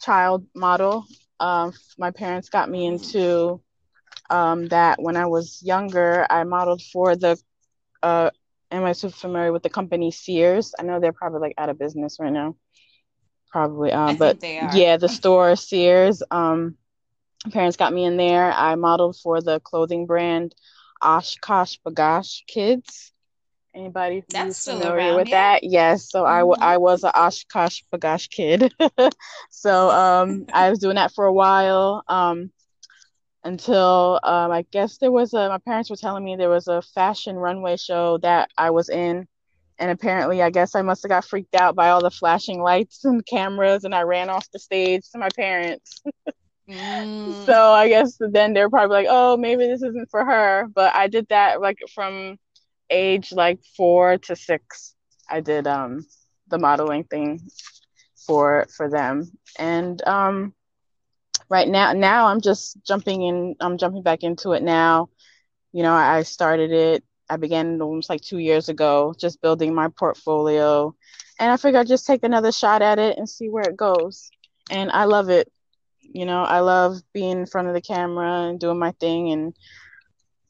child 0.00 0.44
model. 0.54 1.04
Um, 1.40 1.72
my 1.98 2.10
parents 2.10 2.48
got 2.48 2.70
me 2.70 2.86
into 2.86 3.60
um, 4.30 4.68
that 4.68 5.00
when 5.02 5.16
I 5.16 5.26
was 5.26 5.62
younger. 5.64 6.26
I 6.30 6.44
modeled 6.44 6.82
for 6.92 7.16
the. 7.16 7.38
Uh, 8.02 8.30
am 8.70 8.84
I 8.84 8.92
so 8.92 9.08
familiar 9.08 9.52
with 9.52 9.62
the 9.62 9.70
company 9.70 10.10
Sears? 10.10 10.74
I 10.78 10.82
know 10.82 11.00
they're 11.00 11.12
probably 11.12 11.40
like 11.40 11.54
out 11.58 11.68
of 11.68 11.78
business 11.78 12.18
right 12.20 12.32
now. 12.32 12.56
Probably, 13.50 13.92
um, 13.92 14.16
but 14.16 14.40
think 14.40 14.40
they 14.40 14.66
are. 14.66 14.76
yeah, 14.76 14.96
the 14.96 15.08
store 15.08 15.56
Sears. 15.56 16.22
Um, 16.30 16.76
parents 17.52 17.76
got 17.76 17.92
me 17.92 18.04
in 18.04 18.16
there. 18.16 18.52
I 18.52 18.74
modeled 18.74 19.16
for 19.22 19.40
the 19.40 19.60
clothing 19.60 20.06
brand 20.06 20.54
OshKosh 21.02 21.78
B'gosh 21.86 22.46
Kids. 22.46 23.12
Anybody 23.74 24.24
who's 24.34 24.64
familiar 24.64 24.94
around, 24.94 25.16
with 25.16 25.28
yeah. 25.28 25.52
that? 25.52 25.64
Yes. 25.64 26.10
So 26.10 26.24
I, 26.24 26.38
w-. 26.38 26.56
I 26.58 26.78
was 26.78 27.04
a 27.04 27.12
OshKosh 27.12 27.84
B'gosh 27.92 28.30
kid. 28.30 28.72
so 29.50 29.90
um, 29.90 30.46
I 30.52 30.70
was 30.70 30.78
doing 30.78 30.96
that 30.96 31.12
for 31.12 31.26
a 31.26 31.32
while 31.32 32.02
um, 32.08 32.50
until 33.46 34.20
um, 34.24 34.50
I 34.50 34.66
guess 34.72 34.98
there 34.98 35.12
was 35.12 35.32
a, 35.32 35.48
my 35.48 35.58
parents 35.58 35.90
were 35.90 35.96
telling 35.96 36.24
me 36.24 36.36
there 36.36 36.50
was 36.50 36.68
a 36.68 36.82
fashion 36.82 37.36
runway 37.36 37.76
show 37.76 38.18
that 38.18 38.50
I 38.58 38.70
was 38.70 38.88
in. 38.88 39.26
And 39.78 39.90
apparently, 39.90 40.42
I 40.42 40.50
guess 40.50 40.74
I 40.74 40.82
must 40.82 41.02
have 41.02 41.10
got 41.10 41.26
freaked 41.26 41.54
out 41.54 41.76
by 41.76 41.90
all 41.90 42.02
the 42.02 42.10
flashing 42.10 42.62
lights 42.62 43.04
and 43.04 43.24
cameras, 43.26 43.84
and 43.84 43.94
I 43.94 44.02
ran 44.02 44.30
off 44.30 44.50
the 44.50 44.58
stage 44.58 45.02
to 45.12 45.18
my 45.18 45.28
parents. 45.36 46.02
Mm. 46.68 47.44
So 47.44 47.72
I 47.72 47.88
guess 47.88 48.16
then 48.18 48.52
they're 48.52 48.70
probably 48.70 48.96
like, 48.96 49.06
oh, 49.08 49.36
maybe 49.36 49.66
this 49.66 49.82
isn't 49.82 50.10
for 50.10 50.24
her. 50.24 50.66
But 50.74 50.94
I 50.94 51.06
did 51.06 51.28
that 51.28 51.60
like 51.60 51.78
from 51.94 52.38
age 52.90 53.32
like 53.32 53.60
four 53.76 54.18
to 54.18 54.34
six. 54.34 54.94
I 55.30 55.40
did 55.40 55.66
um 55.68 56.06
the 56.48 56.58
modeling 56.58 57.04
thing 57.04 57.40
for 58.26 58.66
for 58.76 58.90
them. 58.90 59.30
And 59.58 60.02
um 60.08 60.54
right 61.48 61.68
now 61.68 61.92
now 61.92 62.26
I'm 62.26 62.40
just 62.40 62.76
jumping 62.84 63.22
in 63.22 63.56
I'm 63.60 63.78
jumping 63.78 64.02
back 64.02 64.22
into 64.22 64.52
it 64.52 64.62
now. 64.62 65.08
You 65.72 65.82
know, 65.82 65.92
I 65.92 66.22
started 66.22 66.72
it. 66.72 67.04
I 67.28 67.36
began 67.36 67.80
almost 67.82 68.08
like 68.08 68.20
two 68.20 68.38
years 68.38 68.68
ago, 68.68 69.14
just 69.18 69.42
building 69.42 69.74
my 69.74 69.88
portfolio. 69.88 70.94
And 71.38 71.50
I 71.50 71.56
figured 71.56 71.80
I'd 71.80 71.86
just 71.88 72.06
take 72.06 72.24
another 72.24 72.52
shot 72.52 72.82
at 72.82 72.98
it 72.98 73.18
and 73.18 73.28
see 73.28 73.48
where 73.48 73.64
it 73.64 73.76
goes. 73.76 74.30
And 74.70 74.90
I 74.90 75.04
love 75.04 75.28
it. 75.28 75.52
You 76.00 76.24
know, 76.24 76.42
I 76.42 76.60
love 76.60 76.96
being 77.12 77.38
in 77.38 77.46
front 77.46 77.68
of 77.68 77.74
the 77.74 77.80
camera 77.80 78.48
and 78.48 78.60
doing 78.60 78.78
my 78.78 78.92
thing 78.92 79.32
and 79.32 79.54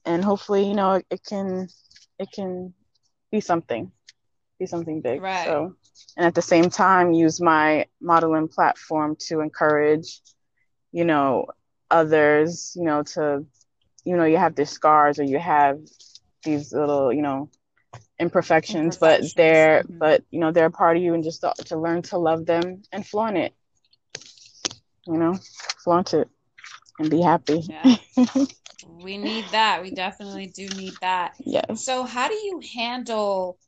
and 0.04 0.24
hopefully, 0.24 0.68
you 0.68 0.74
know, 0.74 0.92
it, 0.92 1.06
it 1.10 1.24
can 1.24 1.68
it 2.18 2.30
can 2.32 2.72
be 3.32 3.40
something. 3.40 3.90
Be 4.58 4.66
something 4.66 5.00
big. 5.00 5.20
Right. 5.20 5.44
So 5.44 5.74
and 6.16 6.26
at 6.26 6.34
the 6.34 6.42
same 6.42 6.70
time 6.70 7.12
use 7.12 7.40
my 7.40 7.86
modeling 8.00 8.48
platform 8.48 9.16
to 9.28 9.40
encourage, 9.40 10.20
you 10.92 11.04
know, 11.04 11.46
others, 11.90 12.74
you 12.76 12.84
know, 12.84 13.02
to 13.02 13.44
you 14.04 14.16
know, 14.16 14.24
you 14.24 14.36
have 14.36 14.54
these 14.54 14.70
scars 14.70 15.18
or 15.18 15.24
you 15.24 15.38
have 15.38 15.80
these 16.44 16.72
little, 16.72 17.12
you 17.12 17.22
know, 17.22 17.50
imperfections, 18.18 18.96
but 18.96 19.22
they're 19.36 19.82
mhm. 19.82 19.98
but 19.98 20.24
you 20.30 20.40
know, 20.40 20.52
they're 20.52 20.66
a 20.66 20.70
part 20.70 20.96
of 20.96 21.02
you 21.02 21.14
and 21.14 21.24
just 21.24 21.40
to, 21.42 21.52
to 21.66 21.76
learn 21.76 22.02
to 22.02 22.18
love 22.18 22.46
them 22.46 22.82
and 22.92 23.06
flaunt 23.06 23.36
it. 23.36 23.54
You 25.06 25.18
know, 25.18 25.38
flaunt 25.84 26.14
it 26.14 26.28
and 26.98 27.10
be 27.10 27.20
happy. 27.22 27.62
Yeah. 27.68 27.96
We 28.86 29.18
need 29.18 29.44
that. 29.52 29.82
We 29.82 29.90
definitely 29.90 30.46
do 30.46 30.68
need 30.68 30.94
that. 31.00 31.34
yes. 31.38 31.84
So, 31.84 32.04
how 32.04 32.28
do 32.28 32.34
you 32.34 32.60
handle 32.74 33.58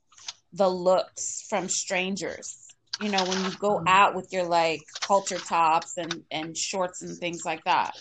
the 0.53 0.69
looks 0.69 1.47
from 1.49 1.69
strangers? 1.69 2.68
You 3.01 3.11
know, 3.11 3.25
when 3.25 3.45
you 3.45 3.51
go 3.59 3.83
out 3.87 4.15
with 4.15 4.33
your 4.33 4.45
like 4.45 4.83
halter 5.07 5.39
tops 5.39 5.97
and 5.97 6.23
and 6.31 6.57
shorts 6.57 7.03
and 7.03 7.17
things 7.17 7.45
like 7.45 7.65
that. 7.65 7.93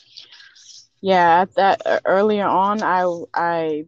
Yeah, 1.01 1.41
at 1.41 1.55
that 1.55 1.81
uh, 1.85 1.99
earlier 2.05 2.45
on, 2.45 2.81
I 2.81 3.05
I 3.33 3.85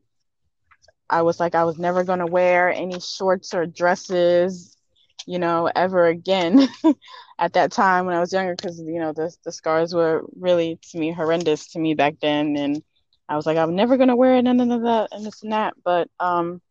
I 1.09 1.21
was 1.23 1.39
like 1.39 1.55
I 1.55 1.63
was 1.63 1.77
never 1.79 2.03
gonna 2.03 2.27
wear 2.27 2.69
any 2.71 2.99
shorts 2.99 3.53
or 3.53 3.65
dresses, 3.65 4.77
you 5.25 5.39
know, 5.39 5.69
ever 5.75 6.07
again 6.07 6.67
at 7.39 7.53
that 7.53 7.71
time 7.71 8.05
when 8.05 8.15
I 8.15 8.19
was 8.19 8.33
younger 8.33 8.55
because, 8.55 8.79
you 8.79 8.99
know, 8.99 9.13
the, 9.13 9.33
the 9.45 9.51
scars 9.51 9.93
were 9.93 10.23
really, 10.35 10.77
to 10.91 10.99
me, 10.99 11.11
horrendous 11.11 11.71
to 11.71 11.79
me 11.79 11.93
back 11.93 12.15
then. 12.21 12.55
And 12.57 12.83
I 13.29 13.35
was 13.35 13.45
like, 13.45 13.57
I'm 13.57 13.75
never 13.75 13.97
going 13.97 14.09
to 14.09 14.15
wear 14.15 14.35
it, 14.35 14.43
none 14.43 14.59
of 14.59 14.81
that, 14.83 15.09
and 15.11 15.25
this 15.25 15.41
and 15.41 15.53
that. 15.53 15.73
But 15.83 16.09
um, 16.19 16.61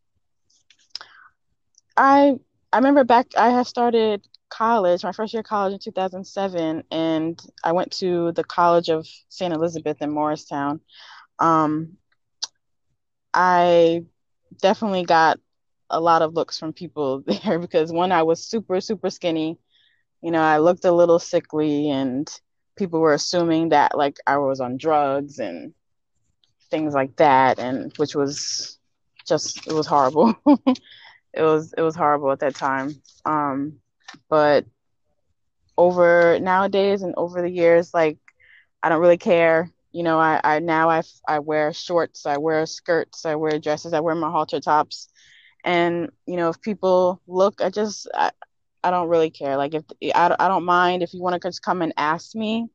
I, 1.97 2.35
I 2.71 2.77
remember 2.77 3.03
back, 3.03 3.27
I 3.37 3.49
had 3.49 3.67
started 3.67 4.27
college, 4.49 5.03
my 5.03 5.11
first 5.11 5.33
year 5.33 5.41
of 5.41 5.47
college 5.47 5.73
in 5.73 5.79
2007, 5.79 6.83
and 6.91 7.39
I 7.63 7.71
went 7.71 7.91
to 7.93 8.31
the 8.33 8.43
College 8.43 8.89
of 8.89 9.07
St. 9.29 9.53
Elizabeth 9.53 9.97
in 10.01 10.11
Morristown. 10.11 10.81
Um, 11.39 11.97
I 13.33 14.03
definitely 14.61 15.03
got 15.03 15.39
a 15.89 15.99
lot 15.99 16.21
of 16.21 16.33
looks 16.33 16.59
from 16.59 16.73
people 16.73 17.21
there 17.43 17.59
because 17.59 17.91
one, 17.91 18.11
I 18.11 18.23
was 18.23 18.43
super, 18.43 18.79
super 18.81 19.09
skinny. 19.09 19.57
You 20.21 20.31
know, 20.31 20.41
I 20.41 20.57
looked 20.59 20.85
a 20.85 20.91
little 20.91 21.19
sickly, 21.19 21.89
and 21.89 22.29
people 22.75 22.99
were 22.99 23.13
assuming 23.13 23.69
that 23.69 23.97
like 23.97 24.17
I 24.27 24.37
was 24.37 24.59
on 24.59 24.77
drugs 24.77 25.39
and 25.39 25.73
things 26.69 26.93
like 26.93 27.15
that, 27.17 27.59
and 27.59 27.93
which 27.97 28.15
was 28.15 28.77
just 29.27 29.65
it 29.67 29.73
was 29.73 29.87
horrible. 29.87 30.35
it 31.33 31.41
was 31.41 31.73
it 31.77 31.81
was 31.81 31.95
horrible 31.95 32.31
at 32.31 32.39
that 32.39 32.55
time. 32.55 33.01
Um, 33.25 33.79
but 34.29 34.65
over 35.77 36.39
nowadays 36.39 37.01
and 37.01 37.13
over 37.17 37.41
the 37.41 37.49
years, 37.49 37.93
like 37.93 38.17
I 38.83 38.89
don't 38.89 39.01
really 39.01 39.17
care. 39.17 39.71
You 39.91 40.03
know, 40.03 40.19
I, 40.19 40.39
I 40.43 40.59
now 40.59 40.89
I, 40.89 41.01
I 41.27 41.39
wear 41.39 41.73
shorts, 41.73 42.25
I 42.25 42.37
wear 42.37 42.65
skirts, 42.67 43.25
I 43.25 43.35
wear 43.35 43.57
dresses, 43.59 43.93
I 43.93 44.01
wear 44.01 44.13
my 44.13 44.29
halter 44.29 44.59
tops 44.59 45.09
and 45.63 46.09
you 46.25 46.37
know 46.37 46.49
if 46.49 46.61
people 46.61 47.21
look 47.27 47.61
i 47.61 47.69
just 47.69 48.07
i, 48.13 48.31
I 48.83 48.91
don't 48.91 49.09
really 49.09 49.29
care 49.29 49.57
like 49.57 49.73
if 49.73 49.83
I, 50.15 50.35
I 50.39 50.47
don't 50.47 50.65
mind 50.65 51.03
if 51.03 51.13
you 51.13 51.21
want 51.21 51.39
to 51.41 51.47
just 51.47 51.61
come 51.61 51.81
and 51.81 51.93
ask 51.97 52.35
me 52.35 52.67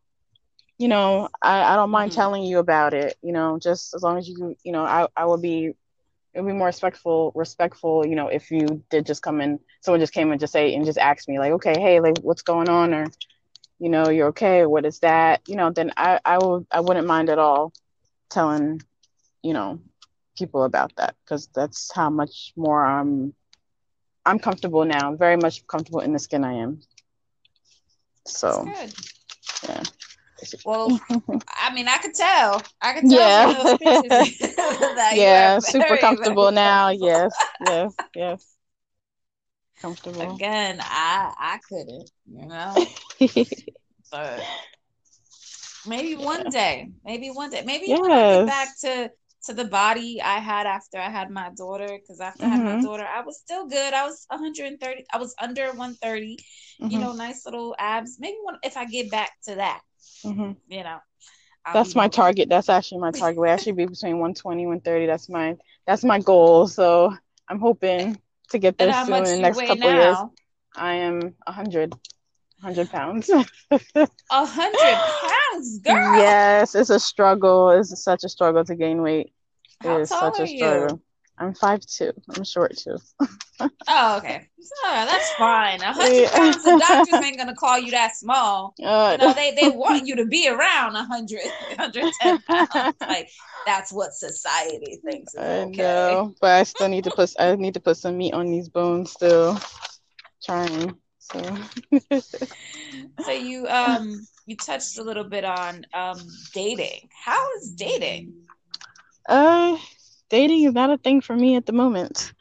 you 0.79 0.88
know 0.88 1.29
i, 1.43 1.62
I 1.62 1.77
don't 1.77 1.90
mind 1.90 2.11
mm-hmm. 2.11 2.21
telling 2.21 2.43
you 2.43 2.59
about 2.59 2.95
it 2.95 3.17
you 3.23 3.33
know 3.33 3.59
just 3.59 3.95
as 3.95 4.03
long 4.03 4.19
as 4.19 4.29
you 4.29 4.55
you 4.64 4.73
know 4.73 4.85
i, 4.85 5.07
I 5.17 5.25
will 5.25 5.38
be 5.38 5.73
it 6.35 6.40
would 6.40 6.49
be 6.51 6.57
more 6.57 6.66
respectful 6.66 7.33
respectful 7.35 8.07
you 8.07 8.16
know 8.16 8.29
if 8.29 8.51
you 8.51 8.83
did 8.90 9.07
just 9.07 9.23
come 9.23 9.40
in 9.40 9.59
someone 9.81 10.01
just 10.01 10.12
came 10.12 10.31
and 10.31 10.40
just 10.40 10.53
say 10.53 10.75
and 10.75 10.85
just 10.85 10.99
ask 10.99 11.29
me 11.29 11.38
like 11.38 11.53
okay 11.53 11.75
hey 11.79 12.01
like 12.01 12.18
what's 12.18 12.42
going 12.42 12.68
on 12.68 12.92
or 12.92 13.07
you 13.79 13.88
know 13.88 14.09
you're 14.09 14.29
okay 14.29 14.66
what 14.66 14.85
is 14.85 14.99
that 15.01 15.40
you 15.49 15.57
know 15.57 15.70
then 15.70 15.92
i 15.97 16.18
i 16.25 16.38
will 16.38 16.66
i 16.70 16.81
wouldn't 16.81 17.07
mind 17.07 17.29
at 17.29 17.38
all 17.38 17.73
telling 18.31 18.81
you 19.42 19.53
know 19.53 19.81
people 20.37 20.64
about 20.64 20.94
that 20.97 21.14
because 21.25 21.49
that's 21.55 21.92
how 21.94 22.11
much 22.11 22.53
more 22.57 22.85
I'm 22.85 23.35
I'm 24.27 24.38
comfortable 24.38 24.85
now. 24.85 25.14
Very 25.14 25.37
much 25.37 25.66
comfortable 25.66 26.01
in 26.01 26.12
the 26.12 26.18
skin 26.18 26.44
I 26.44 26.55
am. 26.55 26.81
So 28.27 28.64
yeah. 29.68 29.83
Well, 30.64 31.01
I 31.62 31.75
mean, 31.75 31.88
I 31.88 31.99
could 31.99 32.14
tell. 32.14 32.62
I 32.81 32.92
could 32.94 33.11
tell. 33.11 33.79
Yeah. 33.81 35.12
yeah, 35.14 35.59
super 35.59 35.97
comfortable 35.97 36.51
now. 36.53 36.88
Yes, 36.90 37.33
yes, 37.66 37.94
yes. 38.14 38.47
Comfortable. 39.81 40.35
Again, 40.35 40.79
I 40.81 41.33
I 41.37 41.59
couldn't, 41.68 42.11
you 42.27 42.47
know. 42.47 42.75
but 44.11 44.42
maybe 45.87 46.16
one 46.16 46.49
day, 46.51 46.90
maybe 47.05 47.29
one 47.29 47.51
day, 47.51 47.62
maybe 47.64 47.87
yes. 47.88 48.01
when 48.01 48.12
I 48.12 48.37
get 48.38 48.47
back 48.47 48.68
to 48.81 49.11
to 49.47 49.53
the 49.53 49.64
body 49.64 50.23
I 50.23 50.38
had 50.38 50.66
after 50.66 50.99
I 50.99 51.11
had 51.11 51.31
my 51.31 51.51
daughter. 51.57 51.99
Because 52.01 52.20
after 52.20 52.44
mm-hmm. 52.44 52.53
I 52.53 52.57
had 52.57 52.64
my 52.64 52.70
mm-hmm. 52.73 52.85
daughter, 52.85 53.07
I 53.07 53.23
was 53.23 53.38
still 53.38 53.66
good. 53.66 53.94
I 53.94 54.05
was 54.05 54.25
130. 54.29 55.05
I 55.12 55.18
was 55.18 55.35
under 55.40 55.66
130. 55.66 56.37
Mm-hmm. 56.37 56.90
You 56.90 56.99
know, 56.99 57.12
nice 57.12 57.44
little 57.44 57.75
abs. 57.79 58.16
Maybe 58.18 58.38
when, 58.42 58.57
if 58.62 58.77
I 58.77 58.87
get 58.87 59.11
back 59.11 59.33
to 59.44 59.57
that, 59.57 59.81
mm-hmm. 60.25 60.53
you 60.69 60.83
know. 60.83 60.99
I'll 61.67 61.75
that's 61.75 61.95
my 61.95 62.09
target. 62.09 62.49
That's 62.49 62.69
actually 62.69 63.01
my 63.01 63.11
target. 63.11 63.40
We 63.40 63.49
actually 63.49 63.73
be 63.73 63.87
between 63.87 64.19
120 64.19 64.67
130. 64.67 65.07
That's 65.07 65.29
my 65.29 65.57
that's 65.87 66.05
my 66.05 66.21
goal. 66.21 66.67
So 66.69 67.14
I'm 67.49 67.59
hoping 67.59 68.19
to 68.51 68.59
get 68.59 68.77
there 68.79 68.93
soon 69.05 69.14
in 69.14 69.25
the 69.25 69.38
next 69.38 69.61
couple 69.61 69.77
now? 69.77 70.03
years. 70.03 70.17
I 70.77 70.95
am 70.95 71.21
100. 71.47 71.93
100 72.61 72.90
pounds. 72.90 73.29
A 73.29 73.47
hundred 74.31 74.99
pounds, 75.53 75.79
girl. 75.85 76.17
Yes, 76.17 76.75
it's 76.75 76.90
a 76.90 76.99
struggle. 76.99 77.71
It's 77.71 78.03
such 78.03 78.25
a 78.25 78.29
struggle 78.29 78.64
to 78.64 78.75
gain 78.75 79.03
weight. 79.03 79.33
It 79.83 79.87
How 79.87 79.99
is 79.99 80.09
such 80.09 80.40
a 80.40 80.47
struggle. 80.47 80.97
You? 80.97 81.03
I'm 81.38 81.55
five 81.55 81.81
two. 81.81 82.12
I'm 82.37 82.44
short 82.44 82.77
too. 82.77 82.97
oh, 83.88 84.16
okay. 84.18 84.49
So 84.61 84.88
that's 84.88 85.31
fine. 85.33 85.81
A 85.81 85.92
hundred 85.92 86.31
pounds. 86.33 86.64
The 86.64 86.77
doctors 86.79 87.20
ain't 87.23 87.38
gonna 87.38 87.55
call 87.55 87.79
you 87.79 87.90
that 87.90 88.16
small. 88.16 88.75
Uh, 88.83 89.11
you 89.12 89.18
know, 89.18 89.35
they 89.35 89.55
they 89.55 89.68
want 89.68 90.07
you 90.07 90.16
to 90.16 90.27
be 90.27 90.49
around 90.49 90.94
100, 90.94 91.40
110 91.77 92.42
pounds. 92.49 92.97
Like 93.07 93.29
that's 93.66 93.92
what 93.92 94.12
society 94.12 95.01
thinks 95.05 95.35
is 95.35 95.40
okay. 95.40 95.62
I 95.62 95.64
know, 95.64 96.35
but 96.40 96.51
I 96.53 96.62
still 96.62 96.88
need 96.88 97.05
to 97.05 97.11
put 97.11 97.33
I 97.38 97.57
need 97.57 97.75
to 97.75 97.81
put 97.81 97.97
some 97.97 98.16
meat 98.16 98.33
on 98.33 98.51
these 98.51 98.68
bones 98.68 99.11
still. 99.11 99.59
Trying. 100.44 100.94
So, 101.18 101.40
so 103.23 103.33
you 103.33 103.66
um 103.68 104.27
you 104.47 104.57
touched 104.57 104.99
a 104.99 105.03
little 105.03 105.25
bit 105.25 105.44
on 105.44 105.87
um 105.94 106.18
dating. 106.53 107.09
How 107.25 107.44
is 107.57 107.70
dating? 107.75 108.35
Uh, 109.27 109.79
dating 110.35 110.64
is 110.64 110.75
not 110.75 110.90
a 110.90 110.99
thing 110.99 111.20
for 111.20 111.37
me 111.37 111.55
at 111.55 111.64
the 111.64 111.73
moment. 111.73 112.33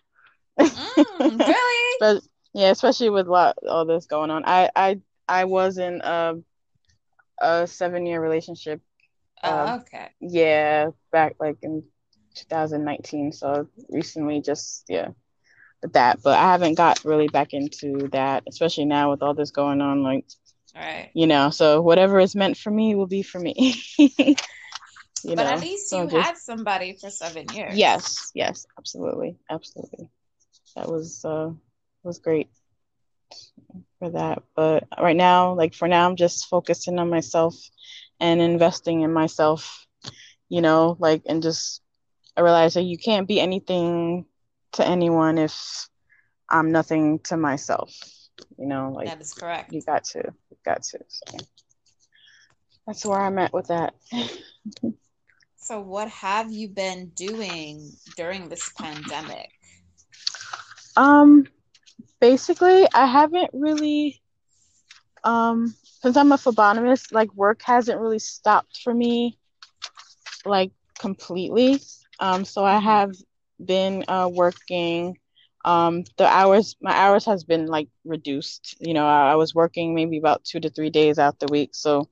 Mm, 0.60 0.96
really? 1.48 1.98
but 2.00 2.24
yeah, 2.54 2.72
especially 2.72 3.12
with 3.12 3.28
lot 3.28 3.56
all 3.70 3.86
this 3.86 4.08
going 4.08 4.32
on. 4.32 4.44
I 4.46 4.70
I 4.76 5.00
I 5.28 5.46
was 5.46 5.78
in 5.78 6.02
a 6.04 6.36
a 7.40 7.68
seven 7.68 8.08
year 8.08 8.20
relationship. 8.20 8.82
Oh, 9.44 9.50
uh, 9.50 9.80
okay. 9.82 10.10
Yeah, 10.20 10.90
back 11.12 11.36
like 11.40 11.58
in 11.62 11.84
2019. 12.36 13.32
So 13.32 13.68
recently, 13.90 14.42
just 14.42 14.86
yeah, 14.90 15.10
that, 15.92 16.24
but 16.24 16.40
I 16.40 16.52
haven't 16.52 16.76
got 16.76 17.06
really 17.06 17.28
back 17.28 17.54
into 17.54 18.10
that, 18.12 18.44
especially 18.50 18.86
now 18.86 19.12
with 19.12 19.22
all 19.22 19.36
this 19.36 19.52
going 19.52 19.82
on. 19.82 20.02
Like, 20.02 20.26
right, 20.76 21.12
you 21.14 21.28
know, 21.28 21.52
so 21.52 21.80
whatever 21.82 22.20
is 22.20 22.36
meant 22.36 22.58
for 22.58 22.72
me 22.72 22.96
will 22.96 23.08
be 23.08 23.22
for 23.22 23.38
me. 23.40 23.76
you 25.24 25.36
but 25.36 25.44
know, 25.44 25.52
at 25.52 25.62
least 25.62 25.92
you 25.92 26.08
just... 26.08 26.28
had 26.28 26.38
somebody 26.38 26.98
for 27.00 27.10
seven 27.10 27.46
years. 27.54 27.76
Yes, 27.76 28.32
yes, 28.34 28.66
absolutely, 28.78 29.38
absolutely. 29.50 30.10
That 30.76 30.90
was 30.90 31.24
uh 31.24 31.52
was 32.04 32.20
great 32.20 32.50
for 34.00 34.10
that. 34.12 34.44
But 34.56 34.86
right 35.00 35.16
now, 35.16 35.54
like 35.54 35.74
for 35.74 35.88
now, 35.88 36.08
I'm 36.08 36.16
just 36.16 36.48
focusing 36.48 37.00
on 37.00 37.10
myself 37.10 37.56
and 38.20 38.42
investing 38.42 39.02
in 39.02 39.14
myself. 39.14 39.88
You 40.50 40.62
know, 40.62 40.98
like 41.00 41.24
and 41.26 41.42
just 41.42 41.82
I 42.36 42.42
realize 42.42 42.74
that 42.74 42.84
you 42.84 42.98
can't 42.98 43.28
be 43.28 43.40
anything 43.40 44.26
to 44.74 44.86
anyone 44.86 45.38
if 45.38 45.88
I'm 46.50 46.72
nothing 46.72 47.20
to 47.26 47.38
myself. 47.38 47.94
You 48.58 48.68
know, 48.68 48.92
like 48.92 49.08
that 49.08 49.22
is 49.22 49.34
correct. 49.34 49.72
You 49.72 49.82
got 49.82 50.04
to, 50.06 50.34
you 50.50 50.58
got 50.66 50.84
to. 50.84 51.00
So 51.08 51.38
that's 52.86 53.06
where 53.06 53.22
I'm 53.22 53.38
at 53.40 53.54
with 53.54 53.68
that. 53.68 53.94
so, 55.64 55.80
what 55.80 56.10
have 56.10 56.52
you 56.52 56.68
been 56.68 57.08
doing 57.16 57.92
during 58.18 58.50
this 58.50 58.70
pandemic? 58.78 59.50
Um, 60.98 61.48
basically, 62.20 62.86
I 62.94 63.06
haven't 63.06 63.52
really, 63.54 64.22
um, 65.24 65.74
since 66.02 66.18
I'm 66.18 66.34
a 66.34 66.38
phlebotomist, 66.38 67.14
like 67.14 67.34
work 67.34 67.62
hasn't 67.64 68.00
really 68.00 68.20
stopped 68.20 68.82
for 68.84 68.94
me, 68.94 69.38
like 70.46 70.72
completely. 71.00 71.80
Um, 72.20 72.44
so 72.44 72.66
I 72.66 72.80
have 72.80 73.12
been 73.64 74.04
uh, 74.08 74.30
working 74.32 75.18
um, 75.66 76.04
the 76.18 76.28
hours 76.28 76.76
my 76.82 76.92
hours 76.92 77.26
has 77.26 77.46
been 77.46 77.68
like 77.68 77.88
reduced 78.04 78.76
you 78.82 78.94
know 78.94 79.06
I, 79.06 79.32
I, 79.32 79.36
was 79.36 79.56
working 79.56 79.96
maybe 79.96 80.18
about 80.18 80.44
two 80.44 80.60
to 80.60 80.70
three 80.70 80.90
days 80.90 81.18
out 81.18 81.40
the 81.40 81.48
week 81.50 81.74
so 81.74 82.10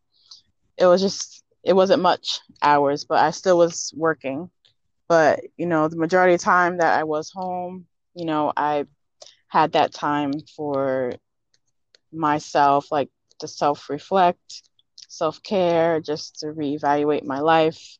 it 0.77 0.85
was 0.85 1.01
just 1.01 1.40
it 1.63 1.73
wasn't 1.73 2.01
much 2.01 2.39
hours 2.61 3.05
but 3.05 3.19
i 3.19 3.31
still 3.31 3.57
was 3.57 3.93
working 3.95 4.49
but 5.07 5.39
you 5.57 5.65
know 5.65 5.87
the 5.87 5.97
majority 5.97 6.33
of 6.35 6.41
time 6.41 6.77
that 6.77 6.97
i 6.99 7.03
was 7.03 7.31
home 7.31 7.85
you 8.15 8.25
know 8.25 8.51
i 8.57 8.85
had 9.47 9.73
that 9.73 9.93
time 9.93 10.31
for 10.55 11.13
myself 12.11 12.91
like 12.91 13.09
to 13.39 13.47
self 13.47 13.89
reflect 13.89 14.63
self 15.07 15.41
care 15.43 15.99
just 15.99 16.39
to 16.39 16.47
reevaluate 16.47 17.23
my 17.25 17.39
life 17.39 17.97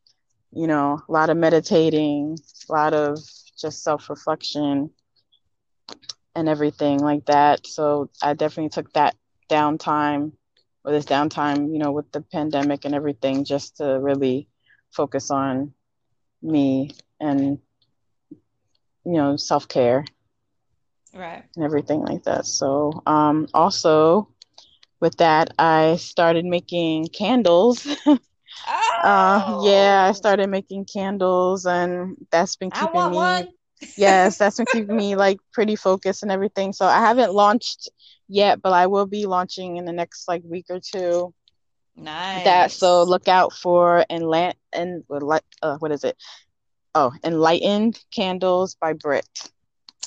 you 0.52 0.68
know 0.68 1.00
a 1.08 1.12
lot 1.12 1.30
of 1.30 1.38
meditating 1.38 2.38
a 2.70 2.74
lot 2.74 2.94
of 2.94 3.18
just 3.60 3.84
self 3.84 4.10
reflection 4.10 4.90
and 6.36 6.48
everything 6.50 7.00
like 7.00 7.26
that. 7.26 7.66
So 7.68 8.10
I 8.22 8.34
definitely 8.34 8.70
took 8.70 8.92
that 8.94 9.16
downtime 9.50 10.32
or 10.84 10.92
this 10.92 11.06
downtime, 11.06 11.72
you 11.74 11.80
know, 11.80 11.92
with 11.92 12.12
the 12.12 12.22
pandemic 12.22 12.86
and 12.86 12.94
everything, 12.96 13.44
just 13.46 13.78
to 13.78 14.00
really 14.00 14.48
focus 14.92 15.30
on 15.32 15.74
me 16.42 16.92
and 17.20 17.60
you 19.06 19.14
know 19.14 19.36
self 19.38 19.68
care. 19.68 20.04
right 21.14 21.46
and 21.56 21.66
everything 21.66 22.02
like 22.02 22.24
that 22.24 22.46
so 22.46 23.02
um 23.06 23.48
also 23.54 24.28
with 25.00 25.16
that 25.18 25.50
i 25.60 25.96
started 25.98 26.46
making 26.46 27.08
candles 27.08 27.88
oh, 28.08 28.18
uh 29.04 29.42
yeah 29.56 30.06
i 30.10 30.12
started 30.12 30.50
making 30.50 30.86
candles 30.86 31.66
and 31.66 32.16
that's 32.32 32.56
been 32.56 32.72
I 32.72 32.86
keeping 32.86 33.10
want 33.10 33.12
me 33.12 33.16
one. 33.16 33.48
yes 33.96 34.38
that's 34.38 34.58
been 34.58 34.66
keeping 34.68 34.96
me 34.96 35.16
like 35.16 35.40
pretty 35.54 35.76
focused 35.76 36.24
and 36.24 36.32
everything 36.32 36.74
so 36.74 36.86
i 36.86 37.00
haven't 37.00 37.34
launched 37.34 37.90
yet 38.32 38.62
but 38.62 38.74
i 38.74 38.88
will 38.88 39.08
be 39.08 39.26
launching 39.28 39.78
in 39.78 39.86
the 39.86 39.94
next 39.94 40.28
like 40.28 40.44
week 40.46 40.66
or 40.70 40.80
two 40.80 41.34
Nice. 41.96 42.42
that 42.44 42.72
so 42.72 43.04
look 43.04 43.28
out 43.28 43.54
for 43.54 44.06
enla- 44.12 44.54
and 44.74 45.04
uh, 45.62 45.78
what 45.80 45.92
is 45.92 46.04
it 46.04 46.18
oh 46.96 47.12
enlightened 47.24 48.00
candles 48.14 48.76
by 48.76 48.94
brit 48.94 49.52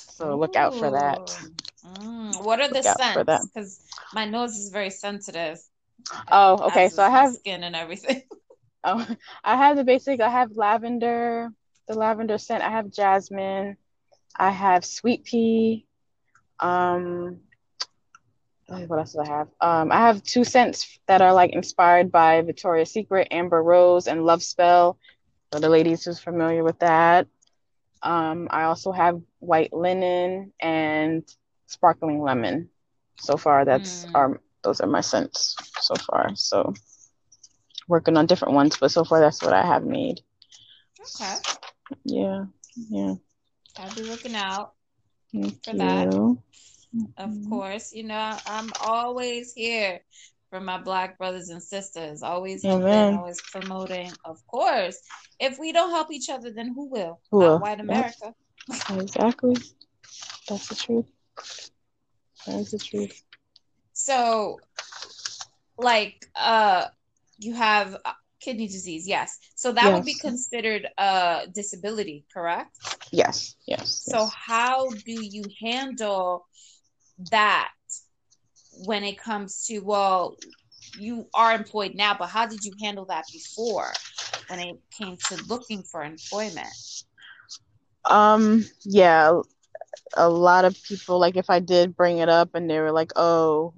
so 0.09 0.37
look 0.37 0.55
out 0.55 0.73
for 0.75 0.91
that 0.91 1.21
Mm, 1.85 2.43
what 2.43 2.61
are 2.61 2.69
the 2.71 2.83
Look 3.13 3.25
that. 3.25 3.41
scents? 3.41 3.49
Because 3.53 3.79
my 4.13 4.25
nose 4.25 4.55
is 4.57 4.71
very 4.71 4.89
sensitive. 4.89 5.59
oh 6.31 6.67
okay 6.67 6.89
so 6.89 7.03
i 7.03 7.09
have 7.09 7.35
skin 7.39 7.63
and 7.63 7.75
everything. 7.75 8.23
oh 8.83 9.07
i 9.43 9.55
have 9.55 9.77
the 9.77 9.83
basic 9.83 10.21
i 10.21 10.29
have 10.29 10.51
lavender 10.55 11.49
the 11.87 11.93
lavender 11.95 12.37
scent 12.37 12.63
i 12.63 12.69
have 12.69 12.91
jasmine 12.91 13.77
i 14.37 14.49
have 14.51 14.85
sweet 14.85 15.23
pea 15.25 15.85
um 16.59 17.39
what 18.67 18.99
else 18.99 19.13
do 19.13 19.19
I 19.19 19.27
have? 19.27 19.47
Um, 19.61 19.91
I 19.91 19.97
have 19.97 20.23
two 20.23 20.43
scents 20.43 20.99
that 21.07 21.21
are 21.21 21.33
like 21.33 21.51
inspired 21.51 22.11
by 22.11 22.41
Victoria's 22.41 22.91
Secret, 22.91 23.27
Amber 23.31 23.61
Rose 23.61 24.07
and 24.07 24.23
Love 24.25 24.43
Spell. 24.43 24.97
For 25.51 25.59
the 25.59 25.69
ladies 25.69 26.03
who's 26.03 26.19
familiar 26.19 26.63
with 26.63 26.79
that. 26.79 27.27
Um, 28.01 28.47
I 28.51 28.63
also 28.63 28.91
have 28.91 29.21
white 29.39 29.73
linen 29.73 30.51
and 30.59 31.23
sparkling 31.67 32.21
lemon. 32.21 32.69
So 33.17 33.37
far, 33.37 33.65
that's 33.65 34.05
Mm. 34.05 34.15
um 34.15 34.39
those 34.63 34.81
are 34.81 34.87
my 34.87 35.01
scents 35.01 35.55
so 35.81 35.95
far. 35.95 36.31
So 36.35 36.73
working 37.87 38.17
on 38.17 38.25
different 38.25 38.53
ones, 38.53 38.77
but 38.79 38.91
so 38.91 39.03
far 39.03 39.19
that's 39.19 39.41
what 39.41 39.53
I 39.53 39.65
have 39.65 39.83
made. 39.83 40.21
Okay. 40.99 41.35
Yeah, 42.05 42.45
yeah. 42.89 43.15
I'll 43.77 43.93
be 43.95 44.03
looking 44.03 44.35
out. 44.35 44.73
Thank 45.31 45.55
For 45.63 45.73
that. 45.73 46.09
Of 47.17 47.35
Mhm. 47.35 47.43
course, 47.43 47.93
you 47.93 48.03
know, 48.03 48.37
I'm 48.45 48.71
always 48.85 49.53
here 49.53 50.01
for 50.49 50.59
my 50.59 50.77
black 50.77 51.17
brothers 51.17 51.49
and 51.49 51.61
sisters, 51.61 52.21
always 52.23 52.65
helping, 52.65 53.11
always 53.11 53.41
promoting. 53.51 54.17
Of 54.25 54.45
course, 54.47 54.97
if 55.39 55.57
we 55.59 55.71
don't 55.71 55.91
help 55.91 56.11
each 56.11 56.29
other, 56.29 56.51
then 56.51 56.73
who 56.75 56.89
will? 56.89 57.21
Who 57.31 57.37
Not 57.39 57.59
will? 57.59 57.59
white. 57.59 57.79
America. 57.79 58.33
Exactly. 58.89 59.55
That's 60.47 60.67
the 60.69 60.75
truth. 60.75 61.05
That 62.45 62.59
is 62.59 62.71
the 62.71 62.77
truth. 62.79 63.23
So, 63.93 64.61
like, 65.77 66.25
uh, 66.35 66.85
you 67.37 67.53
have 67.55 67.95
uh, 68.05 68.13
kidney 68.39 68.67
disease, 68.67 69.07
yes. 69.07 69.37
So 69.55 69.71
that 69.73 69.93
would 69.93 70.05
be 70.05 70.15
considered 70.15 70.87
a 70.97 71.47
disability, 71.53 72.25
correct? 72.33 72.77
Yes, 73.11 73.55
yes, 73.67 74.03
So 74.03 74.27
yes. 74.27 74.37
how 74.47 74.95
do 75.05 75.11
you 75.11 75.49
handle 75.61 76.45
that 77.31 77.69
when 78.85 79.03
it 79.03 79.17
comes 79.17 79.65
to, 79.67 79.79
well, 79.79 80.35
you 80.97 81.27
are 81.33 81.53
employed 81.53 81.95
now, 81.95 82.15
but 82.17 82.27
how 82.27 82.45
did 82.45 82.63
you 82.63 82.73
handle 82.81 83.05
that 83.05 83.25
before 83.31 83.91
when 84.47 84.59
it 84.59 84.75
came 84.91 85.17
to 85.29 85.43
looking 85.47 85.83
for 85.83 86.03
employment? 86.03 86.73
Um, 88.05 88.63
yeah, 88.83 89.41
a 90.15 90.29
lot 90.29 90.65
of 90.65 90.81
people 90.83 91.19
like 91.19 91.37
if 91.37 91.49
I 91.49 91.59
did 91.59 91.95
bring 91.95 92.19
it 92.19 92.29
up 92.29 92.53
and 92.53 92.69
they 92.69 92.79
were 92.79 92.91
like, 92.91 93.11
"Oh, 93.15 93.73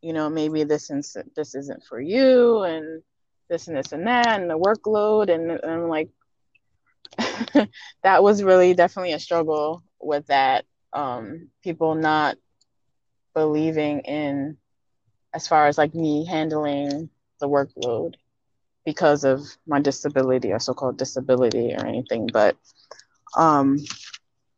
you 0.00 0.12
know, 0.12 0.28
maybe 0.28 0.64
this 0.64 0.90
is 0.90 1.16
this 1.34 1.54
isn't 1.54 1.84
for 1.84 2.00
you 2.00 2.62
and 2.62 3.02
this 3.48 3.68
and 3.68 3.76
this 3.76 3.92
and 3.92 4.06
that 4.06 4.40
and 4.40 4.48
the 4.48 4.58
workload 4.58 5.32
and, 5.32 5.50
and 5.50 5.70
I'm 5.70 5.88
like 5.88 6.08
that 8.02 8.22
was 8.22 8.42
really 8.42 8.74
definitely 8.74 9.12
a 9.12 9.18
struggle 9.18 9.82
with 10.00 10.26
that. 10.28 10.64
Um, 10.92 11.48
people 11.62 11.94
not 11.94 12.36
believing 13.34 14.00
in 14.00 14.56
as 15.34 15.46
far 15.48 15.66
as 15.66 15.78
like 15.78 15.94
me 15.94 16.24
handling 16.26 17.08
the 17.40 17.48
workload 17.48 18.14
because 18.84 19.24
of 19.24 19.40
my 19.66 19.80
disability 19.80 20.52
or 20.52 20.58
so-called 20.58 20.98
disability 20.98 21.74
or 21.76 21.86
anything, 21.86 22.28
but 22.32 22.56
um 23.36 23.76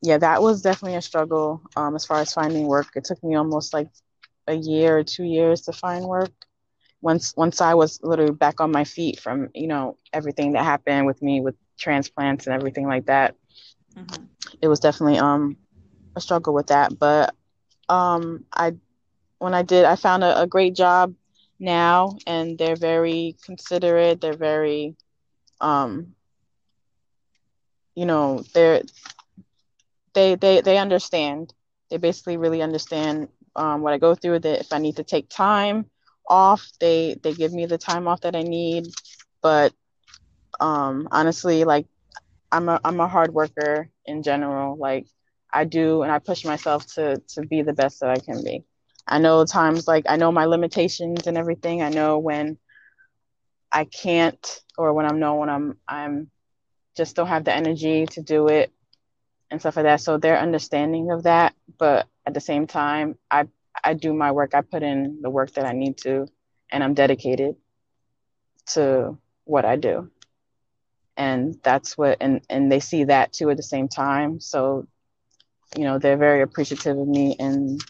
yeah, 0.03 0.19
that 0.19 0.43
was 0.43 0.63
definitely 0.63 0.97
a 0.97 1.03
struggle 1.03 1.63
um, 1.77 1.95
as 1.95 2.05
far 2.05 2.21
as 2.21 2.33
finding 2.33 2.67
work. 2.67 2.87
It 2.95 3.05
took 3.05 3.23
me 3.23 3.35
almost 3.37 3.73
like 3.75 3.89
a 4.47 4.55
year 4.55 4.99
or 4.99 5.03
two 5.05 5.25
years 5.25 5.63
to 5.63 5.73
find 5.73 6.05
work. 6.05 6.31
Once 7.03 7.35
once 7.37 7.61
I 7.61 7.75
was 7.75 8.01
literally 8.03 8.33
back 8.33 8.61
on 8.61 8.71
my 8.73 8.85
feet 8.85 9.21
from 9.21 9.49
you 9.55 9.67
know 9.69 9.97
everything 10.13 10.53
that 10.53 10.65
happened 10.65 11.07
with 11.07 11.23
me 11.23 11.41
with 11.41 11.55
transplants 11.79 12.47
and 12.47 12.55
everything 12.55 12.87
like 12.87 13.07
that, 13.07 13.35
Mhm. 13.97 14.29
it 14.61 14.69
was 14.69 14.81
definitely 14.81 15.19
um 15.19 15.57
a 16.17 16.21
struggle 16.21 16.55
with 16.55 16.69
that. 16.69 16.99
But 16.99 17.35
um 17.89 18.45
I 18.53 18.75
when 19.39 19.55
I 19.55 19.63
did, 19.63 19.85
I 19.85 19.97
found 19.97 20.25
a, 20.25 20.43
a 20.43 20.47
great 20.47 20.75
job 20.75 21.15
now, 21.59 22.17
and 22.27 22.59
they're 22.59 22.77
very 22.77 23.37
considerate. 23.45 24.21
They're 24.21 24.37
very 24.37 24.97
um 25.61 26.15
you 27.95 28.07
know 28.07 28.43
they're 28.55 28.83
they 30.15 30.35
they 30.35 30.61
they 30.61 30.79
understand. 30.79 31.53
They 31.91 31.97
basically 31.99 32.37
really 32.37 32.63
understand 32.63 33.29
um, 33.57 33.83
what 33.83 33.93
I 33.93 33.99
go 33.99 34.15
through. 34.15 34.41
That 34.41 34.61
if 34.61 34.73
I 34.73 34.79
need 34.79 34.97
to 34.97 35.05
take 35.05 35.29
time 35.29 35.87
off, 36.29 36.67
they 36.81 37.17
they 37.23 37.33
give 37.35 37.53
me 37.53 37.67
the 37.67 37.79
time 37.79 38.09
off 38.09 38.21
that 38.23 38.37
I 38.37 38.43
need. 38.43 38.87
But 39.43 39.73
um, 40.61 41.09
honestly, 41.11 41.65
like 41.65 41.87
I'm 42.53 42.69
a 42.69 42.81
I'm 42.85 43.01
a 43.01 43.09
hard 43.09 43.33
worker 43.35 43.89
in 44.07 44.23
general. 44.23 44.77
Like 44.77 45.07
I 45.55 45.65
do, 45.65 46.03
and 46.03 46.13
I 46.13 46.19
push 46.19 46.45
myself 46.45 46.87
to 46.95 47.23
to 47.35 47.43
be 47.47 47.63
the 47.63 47.73
best 47.73 48.01
that 48.01 48.11
I 48.11 48.19
can 48.19 48.43
be. 48.45 48.65
I 49.07 49.19
know 49.21 49.45
times 49.45 49.89
like 49.89 50.05
I 50.09 50.17
know 50.17 50.33
my 50.33 50.47
limitations 50.47 51.27
and 51.29 51.39
everything. 51.39 51.83
I 51.83 51.91
know 51.91 52.19
when 52.19 52.59
I 53.73 53.85
can't, 53.85 54.63
or 54.79 54.93
when 54.95 55.07
I'm 55.07 55.21
know 55.21 55.37
when 55.37 55.51
I'm 55.51 55.79
I'm 55.89 56.31
just 56.97 57.17
don't 57.17 57.29
have 57.29 57.45
the 57.45 57.55
energy 57.55 58.07
to 58.07 58.23
do 58.23 58.49
it 58.49 58.73
and 59.51 59.61
stuff 59.61 59.77
like 59.77 59.85
that. 59.85 60.01
So 60.01 60.19
they're 60.19 60.39
understanding 60.39 61.11
of 61.13 61.25
that, 61.25 61.55
but 61.79 62.09
at 62.27 62.35
the 62.35 62.41
same 62.41 62.67
time, 62.67 63.17
I 63.31 63.49
I 63.85 63.95
do 63.95 64.13
my 64.15 64.33
work. 64.33 64.55
I 64.55 64.63
put 64.63 64.83
in 64.83 65.21
the 65.23 65.31
work 65.31 65.53
that 65.55 65.67
I 65.67 65.73
need 65.73 65.99
to, 65.99 66.27
and 66.71 66.83
I'm 66.83 66.95
dedicated 66.95 67.57
to 68.75 69.19
what 69.45 69.65
I 69.65 69.77
do. 69.77 70.11
And 71.17 71.57
that's 71.63 71.97
what 71.97 72.19
and 72.21 72.41
and 72.51 72.73
they 72.73 72.81
see 72.81 73.05
that 73.05 73.33
too 73.33 73.51
at 73.51 73.57
the 73.57 73.63
same 73.63 73.89
time. 73.89 74.41
So, 74.41 74.87
you 75.77 75.85
know, 75.85 75.99
they're 75.99 76.17
very 76.17 76.43
appreciative 76.43 76.99
of 76.99 77.09
me 77.09 77.37
and 77.39 77.81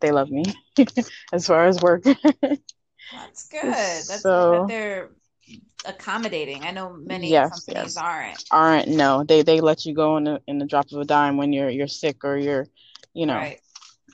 they 0.00 0.10
love 0.12 0.30
me 0.30 0.44
as 1.32 1.46
far 1.46 1.66
as 1.66 1.80
work. 1.80 2.04
That's 2.04 3.48
good. 3.50 3.62
That's 3.62 4.20
So- 4.20 4.50
good 4.50 4.60
that 4.62 4.66
they're 4.68 5.10
accommodating. 5.84 6.62
I 6.62 6.70
know 6.70 6.96
many 7.04 7.30
Yes, 7.30 7.50
companies 7.50 7.96
yes. 7.96 7.96
aren't. 7.96 8.44
Aren't 8.50 8.88
no, 8.88 9.24
they 9.24 9.42
they 9.42 9.60
let 9.60 9.84
you 9.84 9.94
go 9.94 10.16
in 10.16 10.24
the 10.24 10.40
in 10.46 10.58
the 10.58 10.66
drop 10.66 10.90
of 10.92 11.00
a 11.00 11.04
dime 11.04 11.36
when 11.36 11.52
you're 11.52 11.68
you're 11.70 11.88
sick 11.88 12.24
or 12.24 12.36
you're, 12.36 12.66
you 13.12 13.26
know, 13.26 13.34
Right. 13.34 13.60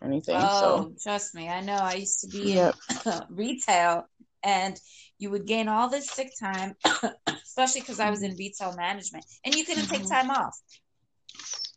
anything. 0.03 0.37
Oh, 0.37 0.93
trust 1.03 1.35
me. 1.35 1.49
I 1.49 1.61
know. 1.61 1.77
I 1.77 1.95
used 1.95 2.21
to 2.23 2.29
be 2.29 2.55
yep. 2.55 2.75
in 3.05 3.23
retail 3.31 4.07
and 4.43 4.79
you 5.19 5.31
would 5.31 5.47
gain 5.47 5.69
all 5.69 5.89
this 5.89 6.11
sick 6.11 6.33
time, 6.41 6.75
especially 7.45 7.81
because 7.83 8.01
I 8.01 8.11
was 8.11 8.23
in 8.23 8.37
retail 8.37 8.75
management, 8.75 9.25
and 9.45 9.55
you 9.55 9.65
couldn't 9.65 9.89
take 9.89 10.03
Mhm. 10.03 10.11
time 10.11 10.31
off. 10.31 10.57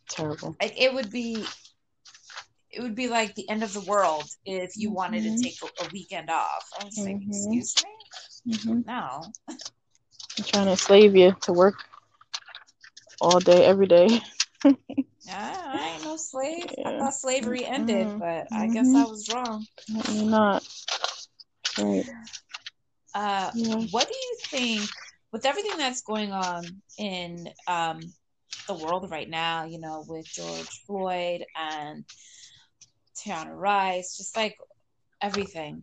Terrible. 0.08 0.56
Like 0.60 0.80
it 0.80 0.94
would 0.94 1.10
be 1.10 1.46
it 2.70 2.80
would 2.82 2.94
be 2.94 3.08
like 3.08 3.34
the 3.34 3.48
end 3.48 3.62
of 3.62 3.72
the 3.72 3.80
world 3.80 4.24
if 4.44 4.76
you 4.76 4.90
wanted 4.92 5.22
to 5.24 5.30
Mhm. 5.30 5.42
take 5.42 5.56
a, 5.80 5.88
weekend 5.92 6.30
off. 6.30 6.64
I 6.78 6.84
was 6.84 7.02
like, 7.06 7.18
Mhm. 7.18 7.28
excuse 7.28 7.76
me? 7.82 7.90
hmm 8.64 8.80
No. 8.84 9.32
I'm 10.38 10.44
trying 10.44 10.66
to 10.66 10.76
slave 10.76 11.16
you 11.16 11.34
to 11.42 11.52
work 11.52 11.74
all 13.20 13.38
day, 13.40 13.64
every 13.64 13.86
day. 13.86 14.08
I, 15.28 15.56
I 15.72 15.88
ain't 15.94 16.04
no 16.04 16.16
slave. 16.16 16.70
I 16.84 16.92
thought 16.92 17.14
slavery 17.14 17.64
ended, 17.64 18.08
Mhm. 18.08 18.18
but 18.18 18.48
I 18.52 18.68
guess 18.68 18.94
Mhm. 18.94 18.94
I 18.94 19.04
was 19.04 19.28
wrong. 19.28 19.66
Not. 20.30 20.62
Right. 21.78 22.06
Uh, 23.14 23.52
Yeah. 23.54 23.82
what 23.90 24.08
do 24.08 24.14
you 24.14 24.36
think 24.50 24.90
with 25.32 25.44
everything 25.46 25.76
that's 25.78 26.02
going 26.02 26.32
on 26.32 26.82
in 26.98 27.48
um, 27.66 28.00
the 28.66 28.74
world 28.74 29.10
right 29.10 29.28
now, 29.28 29.64
you 29.64 29.78
know, 29.78 30.04
with 30.06 30.26
George 30.26 30.68
Floyd 30.86 31.44
and 31.56 32.04
Tiana 33.16 33.54
Rice, 33.54 34.16
just 34.16 34.36
like 34.36 34.56
everything, 35.20 35.82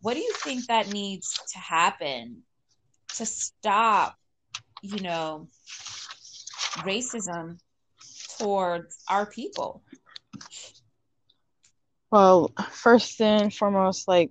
what 0.00 0.14
do 0.14 0.20
you 0.20 0.32
think 0.34 0.66
that 0.66 0.92
needs 0.92 1.38
to 1.52 1.58
happen 1.58 2.42
to 3.16 3.26
stop, 3.26 4.16
you 4.82 5.00
know, 5.00 5.48
racism 6.78 7.58
towards 8.38 9.02
our 9.08 9.26
people? 9.26 9.82
Well, 12.10 12.52
first 12.70 13.20
and 13.20 13.52
foremost, 13.52 14.08
like 14.08 14.30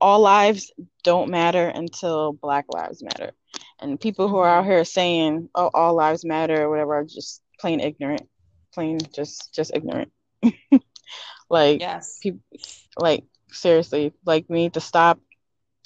all 0.00 0.20
lives 0.20 0.72
don't 1.04 1.30
matter 1.30 1.68
until 1.68 2.32
Black 2.32 2.66
lives 2.68 3.02
matter. 3.02 3.32
And 3.82 4.00
people 4.00 4.28
who 4.28 4.36
are 4.36 4.46
mm-hmm. 4.46 4.60
out 4.60 4.70
here 4.70 4.84
saying, 4.84 5.48
"Oh, 5.54 5.70
all 5.74 5.94
lives 5.94 6.24
matter" 6.24 6.62
or 6.62 6.70
whatever, 6.70 6.94
are 6.94 7.04
just 7.04 7.42
plain 7.60 7.80
ignorant, 7.80 8.28
plain 8.72 8.98
just 9.12 9.52
just 9.52 9.72
ignorant. 9.74 10.12
like, 11.50 11.80
yes, 11.80 12.18
people, 12.22 12.40
like 12.96 13.24
seriously, 13.50 14.12
like 14.24 14.46
we 14.48 14.58
need 14.58 14.74
to 14.74 14.80
stop 14.80 15.18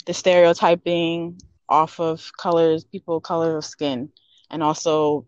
the 0.05 0.13
stereotyping 0.13 1.41
off 1.69 1.99
of 1.99 2.31
colors, 2.39 2.85
people 2.85 3.21
color 3.21 3.57
of 3.57 3.65
skin, 3.65 4.11
and 4.51 4.63
also 4.63 5.27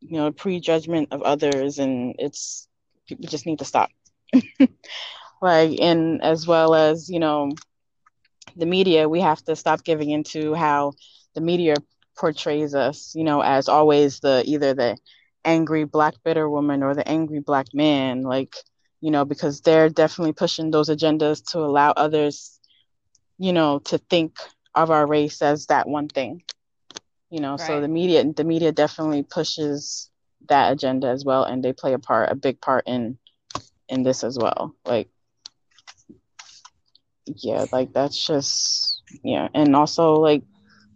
you 0.00 0.16
know 0.16 0.32
prejudgment 0.32 1.08
of 1.12 1.22
others, 1.22 1.78
and 1.78 2.16
it's 2.18 2.66
people 3.06 3.26
just 3.28 3.46
need 3.46 3.60
to 3.60 3.64
stop. 3.64 3.90
like, 5.42 5.78
and 5.80 6.22
as 6.22 6.46
well 6.46 6.74
as 6.74 7.08
you 7.08 7.20
know 7.20 7.52
the 8.56 8.66
media, 8.66 9.08
we 9.08 9.20
have 9.20 9.42
to 9.44 9.54
stop 9.54 9.84
giving 9.84 10.10
into 10.10 10.54
how 10.54 10.92
the 11.34 11.40
media 11.40 11.74
portrays 12.20 12.74
us, 12.74 13.14
you 13.16 13.24
know, 13.24 13.40
as 13.40 13.66
always 13.68 14.20
the 14.20 14.42
either 14.46 14.74
the 14.74 14.96
angry 15.42 15.84
black 15.84 16.14
bitter 16.22 16.48
woman 16.48 16.82
or 16.82 16.94
the 16.94 17.08
angry 17.08 17.40
black 17.40 17.68
man, 17.72 18.22
like, 18.22 18.54
you 19.00 19.10
know, 19.10 19.24
because 19.24 19.62
they're 19.62 19.88
definitely 19.88 20.34
pushing 20.34 20.70
those 20.70 20.90
agendas 20.90 21.42
to 21.52 21.60
allow 21.60 21.92
others, 21.92 22.60
you 23.38 23.54
know, 23.54 23.78
to 23.78 23.96
think 23.96 24.36
of 24.74 24.90
our 24.90 25.06
race 25.06 25.40
as 25.40 25.66
that 25.66 25.88
one 25.88 26.08
thing. 26.08 26.42
You 27.30 27.40
know, 27.40 27.52
right. 27.52 27.60
so 27.60 27.80
the 27.80 27.88
media 27.88 28.22
the 28.30 28.44
media 28.44 28.70
definitely 28.70 29.22
pushes 29.22 30.10
that 30.48 30.72
agenda 30.72 31.08
as 31.08 31.24
well 31.24 31.44
and 31.44 31.62
they 31.64 31.72
play 31.72 31.94
a 31.94 31.98
part 31.98 32.30
a 32.30 32.34
big 32.34 32.60
part 32.60 32.84
in 32.86 33.16
in 33.88 34.02
this 34.02 34.24
as 34.24 34.36
well. 34.36 34.74
Like 34.84 35.08
yeah, 37.36 37.64
like 37.72 37.94
that's 37.94 38.26
just 38.26 39.02
yeah, 39.22 39.48
and 39.54 39.74
also 39.74 40.14
like 40.14 40.42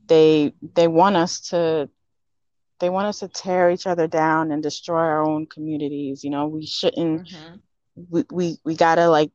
they 0.07 0.55
they 0.75 0.89
want 0.89 1.17
us 1.17 1.41
to 1.51 1.89
they 2.81 2.91
want 2.91 3.07
us 3.07 3.21
to 3.21 3.29
tear 3.29 3.71
each 3.71 3.87
other 3.87 4.07
down 4.07 4.51
and 4.51 4.63
destroy 4.63 4.99
our 4.99 5.23
own 5.27 5.47
communities. 5.47 6.25
You 6.25 6.31
know, 6.31 6.47
we 6.47 6.67
shouldn't. 6.67 7.29
Mm-hmm. 7.29 7.57
We, 8.11 8.25
we 8.31 8.59
we 8.65 8.75
gotta 8.75 9.09
like 9.09 9.31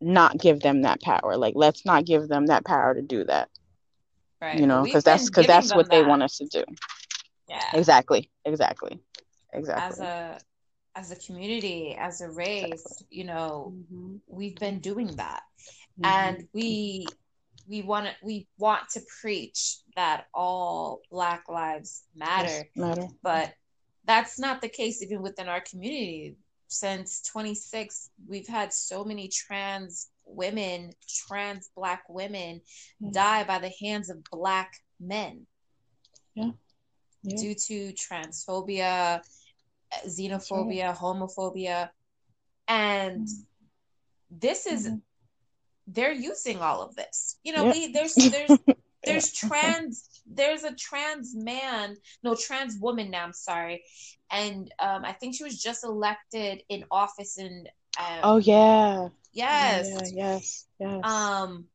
not 0.00 0.38
give 0.38 0.60
them 0.60 0.82
that 0.82 1.00
power. 1.02 1.36
Like 1.36 1.54
let's 1.56 1.84
not 1.84 2.04
give 2.04 2.28
them 2.28 2.46
that 2.46 2.64
power 2.64 2.94
to 2.94 3.02
do 3.02 3.24
that. 3.24 3.48
Right. 4.40 4.58
You 4.58 4.66
know, 4.66 4.82
because 4.84 5.04
that's 5.04 5.26
because 5.26 5.46
that's 5.46 5.74
what 5.74 5.90
that. 5.90 5.90
they 5.90 6.02
want 6.04 6.22
us 6.22 6.38
to 6.38 6.46
do. 6.46 6.64
Yeah. 7.48 7.64
Exactly. 7.74 8.30
Exactly. 8.44 9.00
Exactly. 9.52 9.84
As 9.86 10.00
a 10.00 10.38
as 10.94 11.10
a 11.10 11.16
community, 11.16 11.94
as 11.98 12.20
a 12.20 12.30
race, 12.30 12.64
exactly. 12.64 13.06
you 13.10 13.24
know, 13.24 13.74
mm-hmm. 13.74 14.16
we've 14.28 14.56
been 14.56 14.78
doing 14.78 15.08
that 15.16 15.42
mm-hmm. 16.00 16.04
and 16.04 16.48
we 16.52 17.06
we 17.68 17.82
want 17.82 18.06
to 18.06 18.12
we 18.22 18.46
want 18.58 18.88
to 18.90 19.00
preach 19.20 19.78
that 19.96 20.26
all 20.32 21.00
black 21.10 21.44
lives 21.48 22.04
matter, 22.14 22.68
matter. 22.76 23.08
but 23.22 23.52
that's 24.04 24.38
not 24.38 24.60
the 24.60 24.68
case 24.68 25.02
even 25.02 25.22
within 25.22 25.48
our 25.48 25.60
community 25.60 26.36
since 26.68 27.22
26 27.22 28.10
we've 28.28 28.48
had 28.48 28.72
so 28.72 29.04
many 29.04 29.28
trans 29.28 30.08
women 30.24 30.90
trans 31.08 31.70
black 31.76 32.02
women 32.08 32.60
mm-hmm. 33.02 33.12
die 33.12 33.44
by 33.44 33.58
the 33.58 33.72
hands 33.80 34.10
of 34.10 34.22
black 34.32 34.74
men 35.00 35.46
yeah. 36.34 36.50
yeah. 37.22 37.36
due 37.36 37.54
to 37.54 37.92
transphobia 37.92 39.20
xenophobia 40.08 40.88
right. 40.88 40.96
homophobia 40.96 41.88
and 42.66 43.28
mm-hmm. 43.28 44.38
this 44.40 44.66
is 44.66 44.88
mm-hmm 44.88 44.96
they're 45.86 46.12
using 46.12 46.60
all 46.60 46.82
of 46.82 46.96
this. 46.96 47.36
You 47.44 47.54
know, 47.54 47.70
we, 47.70 47.92
there's 47.92 48.14
there's 48.14 48.58
there's 49.04 49.32
trans 49.34 50.22
there's 50.26 50.64
a 50.64 50.74
trans 50.74 51.34
man, 51.34 51.96
no 52.22 52.34
trans 52.34 52.78
woman 52.80 53.10
now. 53.10 53.24
I'm 53.24 53.32
sorry, 53.32 53.84
and 54.30 54.72
um, 54.78 55.04
I 55.04 55.12
think 55.12 55.34
she 55.36 55.44
was 55.44 55.60
just 55.60 55.84
elected 55.84 56.62
in 56.68 56.84
office 56.90 57.38
in. 57.38 57.66
Um, 57.98 58.20
oh 58.22 58.36
yeah. 58.38 59.08
Yes. 59.32 59.88
Yeah, 59.90 60.00
yes. 60.14 60.66
Yes. 60.80 61.00
Um, 61.04 61.66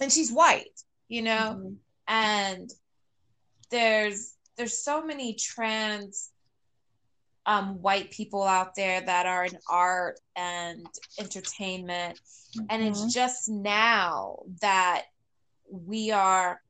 and 0.00 0.12
she's 0.12 0.32
white, 0.32 0.80
you 1.08 1.22
know, 1.22 1.56
mm-hmm. 1.58 1.74
and 2.08 2.70
there's 3.70 4.34
there's 4.56 4.82
so 4.82 5.04
many 5.04 5.34
trans 5.34 6.30
um, 7.46 7.80
white 7.80 8.10
people 8.10 8.42
out 8.42 8.74
there 8.74 9.00
that 9.00 9.26
are 9.26 9.44
in 9.44 9.58
art 9.68 10.18
and 10.36 10.86
entertainment. 11.18 12.18
Mm-hmm. 12.56 12.66
And 12.70 12.82
it's 12.82 13.00
mm-hmm. 13.00 13.08
just 13.10 13.48
now 13.48 14.40
that 14.60 15.04
we 15.70 16.10
are 16.10 16.60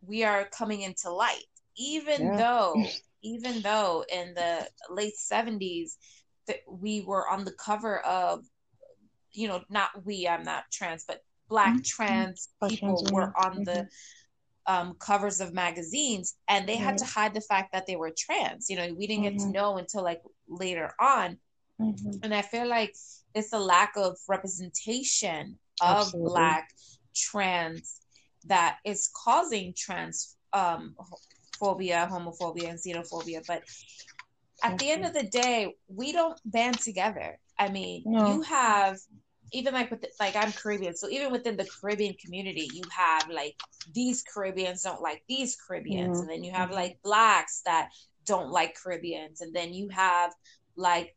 we 0.00 0.24
are 0.24 0.44
coming 0.46 0.82
into 0.82 1.10
light. 1.10 1.44
Even 1.76 2.26
yeah. 2.26 2.36
though 2.36 2.84
even 3.22 3.60
though 3.62 4.04
in 4.12 4.34
the 4.34 4.68
late 4.90 5.14
70s 5.16 5.92
that 6.46 6.58
we 6.68 7.02
were 7.02 7.28
on 7.28 7.44
the 7.44 7.52
cover 7.52 7.98
of 8.00 8.44
you 9.32 9.48
know 9.48 9.60
not 9.68 9.90
we 10.04 10.26
i'm 10.26 10.42
not 10.42 10.64
trans 10.72 11.04
but 11.06 11.20
black 11.48 11.74
mm-hmm. 11.74 11.82
trans 11.84 12.48
people 12.68 13.04
were 13.12 13.32
on 13.36 13.52
mm-hmm. 13.52 13.64
the 13.64 13.88
um, 14.66 14.94
covers 14.98 15.40
of 15.40 15.54
magazines 15.54 16.34
and 16.48 16.68
they 16.68 16.76
had 16.76 16.98
to 16.98 17.04
hide 17.06 17.32
the 17.32 17.40
fact 17.40 17.72
that 17.72 17.86
they 17.86 17.96
were 17.96 18.12
trans 18.16 18.68
you 18.68 18.76
know 18.76 18.92
we 18.94 19.06
didn't 19.06 19.24
mm-hmm. 19.24 19.32
get 19.32 19.38
to 19.38 19.44
mm-hmm. 19.44 19.52
know 19.52 19.78
until 19.78 20.02
like 20.02 20.20
later 20.46 20.92
on 21.00 21.38
mm-hmm. 21.80 22.10
and 22.22 22.34
i 22.34 22.42
feel 22.42 22.68
like 22.68 22.94
it's 23.34 23.52
a 23.52 23.58
lack 23.58 23.92
of 23.96 24.16
representation 24.28 25.58
of 25.80 26.06
Absolutely. 26.06 26.30
black 26.30 26.68
trans 27.18 28.00
that 28.44 28.78
is 28.84 29.10
causing 29.14 29.74
trans 29.76 30.36
um, 30.52 30.94
phobia 31.58 32.08
homophobia 32.10 32.70
and 32.70 32.78
xenophobia 32.78 33.44
but 33.46 33.62
at 34.62 34.78
the 34.78 34.90
end 34.90 35.04
of 35.04 35.12
the 35.12 35.24
day 35.24 35.74
we 35.88 36.12
don't 36.12 36.40
band 36.44 36.78
together 36.78 37.38
i 37.58 37.68
mean 37.68 38.02
no. 38.06 38.34
you 38.34 38.42
have 38.42 38.98
even 39.52 39.74
like 39.74 39.90
with 39.90 40.02
the, 40.02 40.08
like 40.20 40.36
I'm 40.36 40.52
Caribbean, 40.52 40.94
so 40.96 41.08
even 41.08 41.32
within 41.32 41.56
the 41.56 41.66
Caribbean 41.80 42.14
community, 42.22 42.68
you 42.72 42.82
have 42.90 43.28
like 43.30 43.56
these 43.94 44.22
Caribbeans 44.22 44.82
don't 44.82 45.00
like 45.00 45.22
these 45.28 45.56
Caribbeans, 45.56 46.18
mm-hmm. 46.18 46.20
and 46.20 46.30
then 46.30 46.44
you 46.44 46.52
have 46.52 46.70
like 46.70 46.98
blacks 47.02 47.62
that 47.64 47.90
don't 48.26 48.50
like 48.50 48.76
Caribbeans, 48.80 49.40
and 49.40 49.54
then 49.54 49.72
you 49.72 49.88
have 49.88 50.32
like 50.76 51.16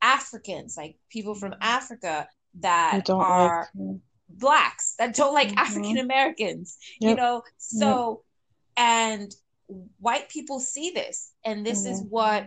Africans, 0.00 0.76
like 0.76 0.96
people 1.10 1.34
from 1.34 1.54
Africa 1.60 2.28
that 2.60 3.08
are 3.10 3.68
like, 3.74 4.00
blacks 4.28 4.94
that 4.98 5.14
don't 5.14 5.34
like 5.34 5.48
mm-hmm. 5.48 5.58
African 5.58 5.98
Americans, 5.98 6.78
yep. 7.00 7.10
you 7.10 7.16
know. 7.16 7.42
So, 7.58 8.22
yep. 8.76 8.86
and 8.86 9.34
white 9.98 10.28
people 10.28 10.60
see 10.60 10.90
this, 10.90 11.32
and 11.44 11.64
this 11.64 11.84
mm-hmm. 11.84 11.92
is 11.92 12.02
what 12.08 12.46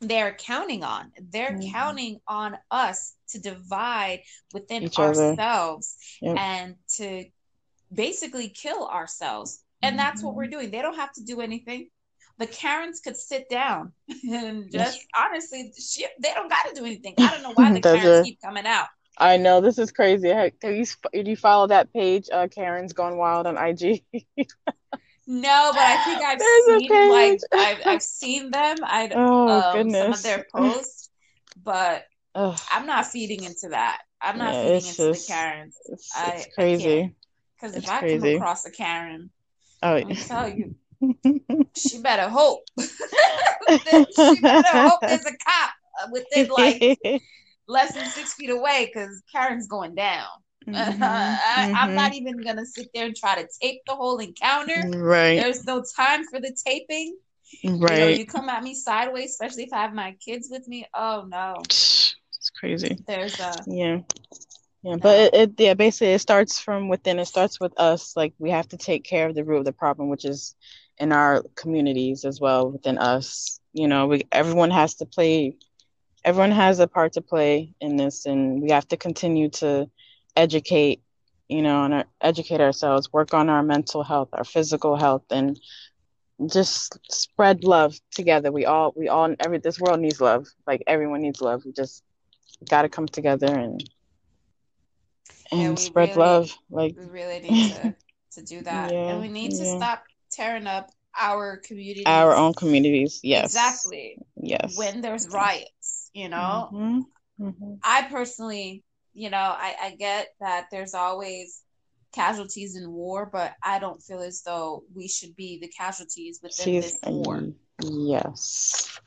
they're 0.00 0.34
counting 0.34 0.84
on. 0.84 1.12
They're 1.20 1.52
mm-hmm. 1.52 1.72
counting 1.72 2.20
on 2.26 2.56
us 2.70 3.14
to 3.30 3.40
divide 3.40 4.22
within 4.52 4.84
Each 4.84 4.98
ourselves 4.98 5.96
yep. 6.22 6.36
and 6.38 6.76
to 6.96 7.24
basically 7.92 8.48
kill 8.48 8.86
ourselves. 8.86 9.62
And 9.82 9.98
that's 9.98 10.22
what 10.22 10.34
we're 10.34 10.44
mm-hmm. 10.44 10.52
doing. 10.52 10.70
They 10.70 10.82
don't 10.82 10.96
have 10.96 11.12
to 11.14 11.24
do 11.24 11.40
anything. 11.40 11.88
The 12.38 12.46
Karens 12.46 13.00
could 13.00 13.16
sit 13.16 13.48
down 13.48 13.92
and 14.30 14.70
just 14.70 15.04
honestly, 15.16 15.72
she, 15.78 16.06
they 16.20 16.32
don't 16.34 16.48
got 16.48 16.68
to 16.68 16.74
do 16.74 16.84
anything. 16.84 17.14
I 17.18 17.30
don't 17.30 17.42
know 17.42 17.52
why 17.54 17.72
the 17.72 17.80
Karens 17.80 18.26
keep 18.26 18.40
coming 18.40 18.66
out. 18.66 18.86
I 19.18 19.36
know 19.36 19.60
this 19.60 19.78
is 19.78 19.90
crazy. 19.90 20.28
Have 20.28 20.52
you, 20.62 20.84
do 21.12 21.30
you 21.30 21.36
follow 21.36 21.66
that 21.66 21.92
page? 21.92 22.28
Uh, 22.32 22.46
Karen's 22.48 22.92
Gone 22.92 23.16
Wild 23.16 23.46
on 23.46 23.58
IG. 23.58 24.02
No, 25.30 25.70
but 25.74 25.82
I 25.82 26.04
think 26.04 26.22
I've 26.22 26.38
There's 26.38 26.80
seen 26.80 27.10
like 27.10 27.40
I've, 27.52 27.86
I've 27.86 28.02
seen 28.02 28.50
them. 28.50 28.78
I 28.82 29.10
oh 29.14 29.60
um, 29.60 29.72
goodness. 29.74 30.02
some 30.02 30.12
of 30.12 30.22
their 30.22 30.46
posts, 30.54 31.10
but 31.62 32.06
Ugh. 32.34 32.58
I'm 32.72 32.86
not 32.86 33.06
feeding 33.06 33.44
into 33.44 33.68
that. 33.68 34.00
I'm 34.22 34.38
not 34.38 34.54
yeah, 34.54 34.62
feeding 34.62 34.88
into 34.88 34.96
just, 35.12 35.28
the 35.28 35.32
Karens. 35.32 35.76
It's, 35.84 36.16
I, 36.16 36.30
it's 36.30 36.54
crazy. 36.54 37.14
Because 37.60 37.76
if 37.76 37.90
I 37.90 37.98
crazy. 37.98 38.18
come 38.20 38.36
across 38.36 38.64
a 38.64 38.70
Karen, 38.70 39.28
oh, 39.82 39.96
I 39.96 40.02
tell 40.14 40.48
you, 40.48 40.74
she 41.76 42.00
better 42.00 42.30
hope. 42.30 42.62
she 42.80 44.40
better 44.40 44.88
hope 44.88 45.00
there's 45.02 45.26
a 45.26 45.36
cop 45.36 46.10
within 46.10 46.48
like 46.48 47.22
less 47.68 47.94
than 47.94 48.06
six 48.06 48.34
feet 48.34 48.50
away, 48.50 48.90
because 48.92 49.22
Karen's 49.32 49.66
going 49.66 49.94
down. 49.94 50.26
Mm-hmm, 50.68 51.02
I, 51.02 51.38
am 51.56 51.72
mm-hmm. 51.72 51.94
not 51.94 52.12
even 52.12 52.42
gonna 52.42 52.66
sit 52.66 52.88
there 52.92 53.06
and 53.06 53.16
try 53.16 53.40
to 53.40 53.48
tape 53.62 53.80
the 53.86 53.94
whole 53.94 54.18
encounter. 54.18 54.84
Right. 54.98 55.40
There's 55.40 55.64
no 55.64 55.82
time 55.96 56.24
for 56.24 56.40
the 56.40 56.54
taping. 56.66 57.16
Right. 57.64 57.92
You, 57.92 58.04
know, 58.04 58.08
you 58.08 58.26
come 58.26 58.50
at 58.50 58.62
me 58.62 58.74
sideways, 58.74 59.30
especially 59.30 59.62
if 59.62 59.72
I 59.72 59.78
have 59.78 59.94
my 59.94 60.14
kids 60.22 60.48
with 60.50 60.68
me. 60.68 60.86
Oh 60.92 61.24
no. 61.26 61.54
It's 61.64 62.14
crazy. 62.60 62.98
There's 63.06 63.40
a 63.40 63.54
yeah. 63.66 64.00
Yeah, 64.82 64.94
no. 64.94 64.98
but 64.98 65.18
it, 65.18 65.34
it, 65.34 65.52
yeah, 65.58 65.74
basically 65.74 66.12
it 66.12 66.20
starts 66.20 66.60
from 66.60 66.88
within. 66.88 67.18
It 67.18 67.24
starts 67.24 67.58
with 67.58 67.72
us. 67.78 68.14
Like 68.16 68.34
we 68.38 68.50
have 68.50 68.68
to 68.68 68.76
take 68.76 69.04
care 69.04 69.28
of 69.28 69.34
the 69.34 69.44
root 69.44 69.58
of 69.58 69.64
the 69.64 69.72
problem, 69.72 70.08
which 70.08 70.24
is 70.24 70.54
in 70.98 71.12
our 71.12 71.42
communities 71.56 72.24
as 72.24 72.40
well 72.40 72.70
within 72.70 72.98
us. 72.98 73.58
You 73.72 73.88
know, 73.88 74.06
we 74.06 74.26
everyone 74.30 74.70
has 74.70 74.96
to 74.96 75.06
play 75.06 75.56
everyone 76.28 76.50
has 76.50 76.78
a 76.78 76.86
part 76.86 77.14
to 77.14 77.22
play 77.22 77.72
in 77.80 77.96
this, 77.96 78.26
and 78.26 78.60
we 78.60 78.70
have 78.70 78.86
to 78.88 78.98
continue 78.98 79.48
to 79.48 79.88
educate, 80.36 81.00
you 81.48 81.62
know, 81.62 81.84
and 81.84 82.04
educate 82.20 82.60
ourselves, 82.60 83.10
work 83.14 83.32
on 83.32 83.48
our 83.48 83.62
mental 83.62 84.02
health, 84.02 84.28
our 84.32 84.44
physical 84.44 84.94
health, 84.94 85.24
and 85.30 85.58
just 86.46 86.98
spread 87.10 87.64
love 87.64 87.98
together. 88.10 88.52
We 88.52 88.66
all, 88.66 88.92
we 88.94 89.08
all, 89.08 89.34
every 89.40 89.58
this 89.58 89.80
world 89.80 90.00
needs 90.00 90.20
love. 90.20 90.46
Like 90.66 90.82
everyone 90.86 91.22
needs 91.22 91.40
love. 91.40 91.62
We 91.64 91.72
just 91.72 92.04
got 92.68 92.82
to 92.82 92.90
come 92.90 93.06
together 93.06 93.52
and 93.58 93.82
and 95.50 95.62
yeah, 95.62 95.74
spread 95.76 96.10
really, 96.10 96.20
love. 96.20 96.50
Like 96.70 96.94
we 96.98 97.06
really 97.06 97.40
need 97.40 97.72
to 97.72 97.94
to 98.32 98.42
do 98.42 98.60
that, 98.62 98.92
yeah, 98.92 99.12
and 99.12 99.22
we 99.22 99.28
need 99.28 99.52
yeah. 99.52 99.58
to 99.60 99.64
stop 99.78 100.04
tearing 100.30 100.66
up 100.66 100.90
our 101.18 101.56
communities, 101.56 102.04
our 102.06 102.34
own 102.34 102.52
communities. 102.52 103.20
Yes, 103.22 103.46
exactly. 103.46 104.18
Yes, 104.36 104.76
when 104.76 105.00
there's 105.00 105.28
riots, 105.28 105.68
you 106.14 106.28
know. 106.28 106.68
Mm-hmm. 106.72 107.46
Mm-hmm. 107.46 107.74
I 107.82 108.02
personally, 108.10 108.84
you 109.14 109.30
know, 109.30 109.36
I, 109.36 109.74
I 109.80 109.96
get 109.96 110.28
that 110.40 110.66
there's 110.70 110.94
always 110.94 111.62
casualties 112.12 112.76
in 112.76 112.90
war, 112.90 113.28
but 113.30 113.54
I 113.62 113.78
don't 113.78 114.02
feel 114.02 114.20
as 114.20 114.42
though 114.42 114.84
we 114.94 115.08
should 115.08 115.36
be 115.36 115.58
the 115.60 115.68
casualties 115.68 116.40
within 116.42 116.64
She's, 116.64 116.92
this 116.92 116.98
war. 117.06 117.44
Yes. 117.82 119.00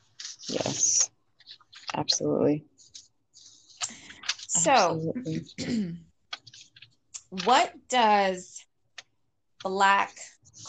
Yes. 0.48 1.10
Absolutely. 1.94 2.64
So, 4.48 5.14
what 7.44 7.72
does 7.88 8.64
Black 9.62 10.14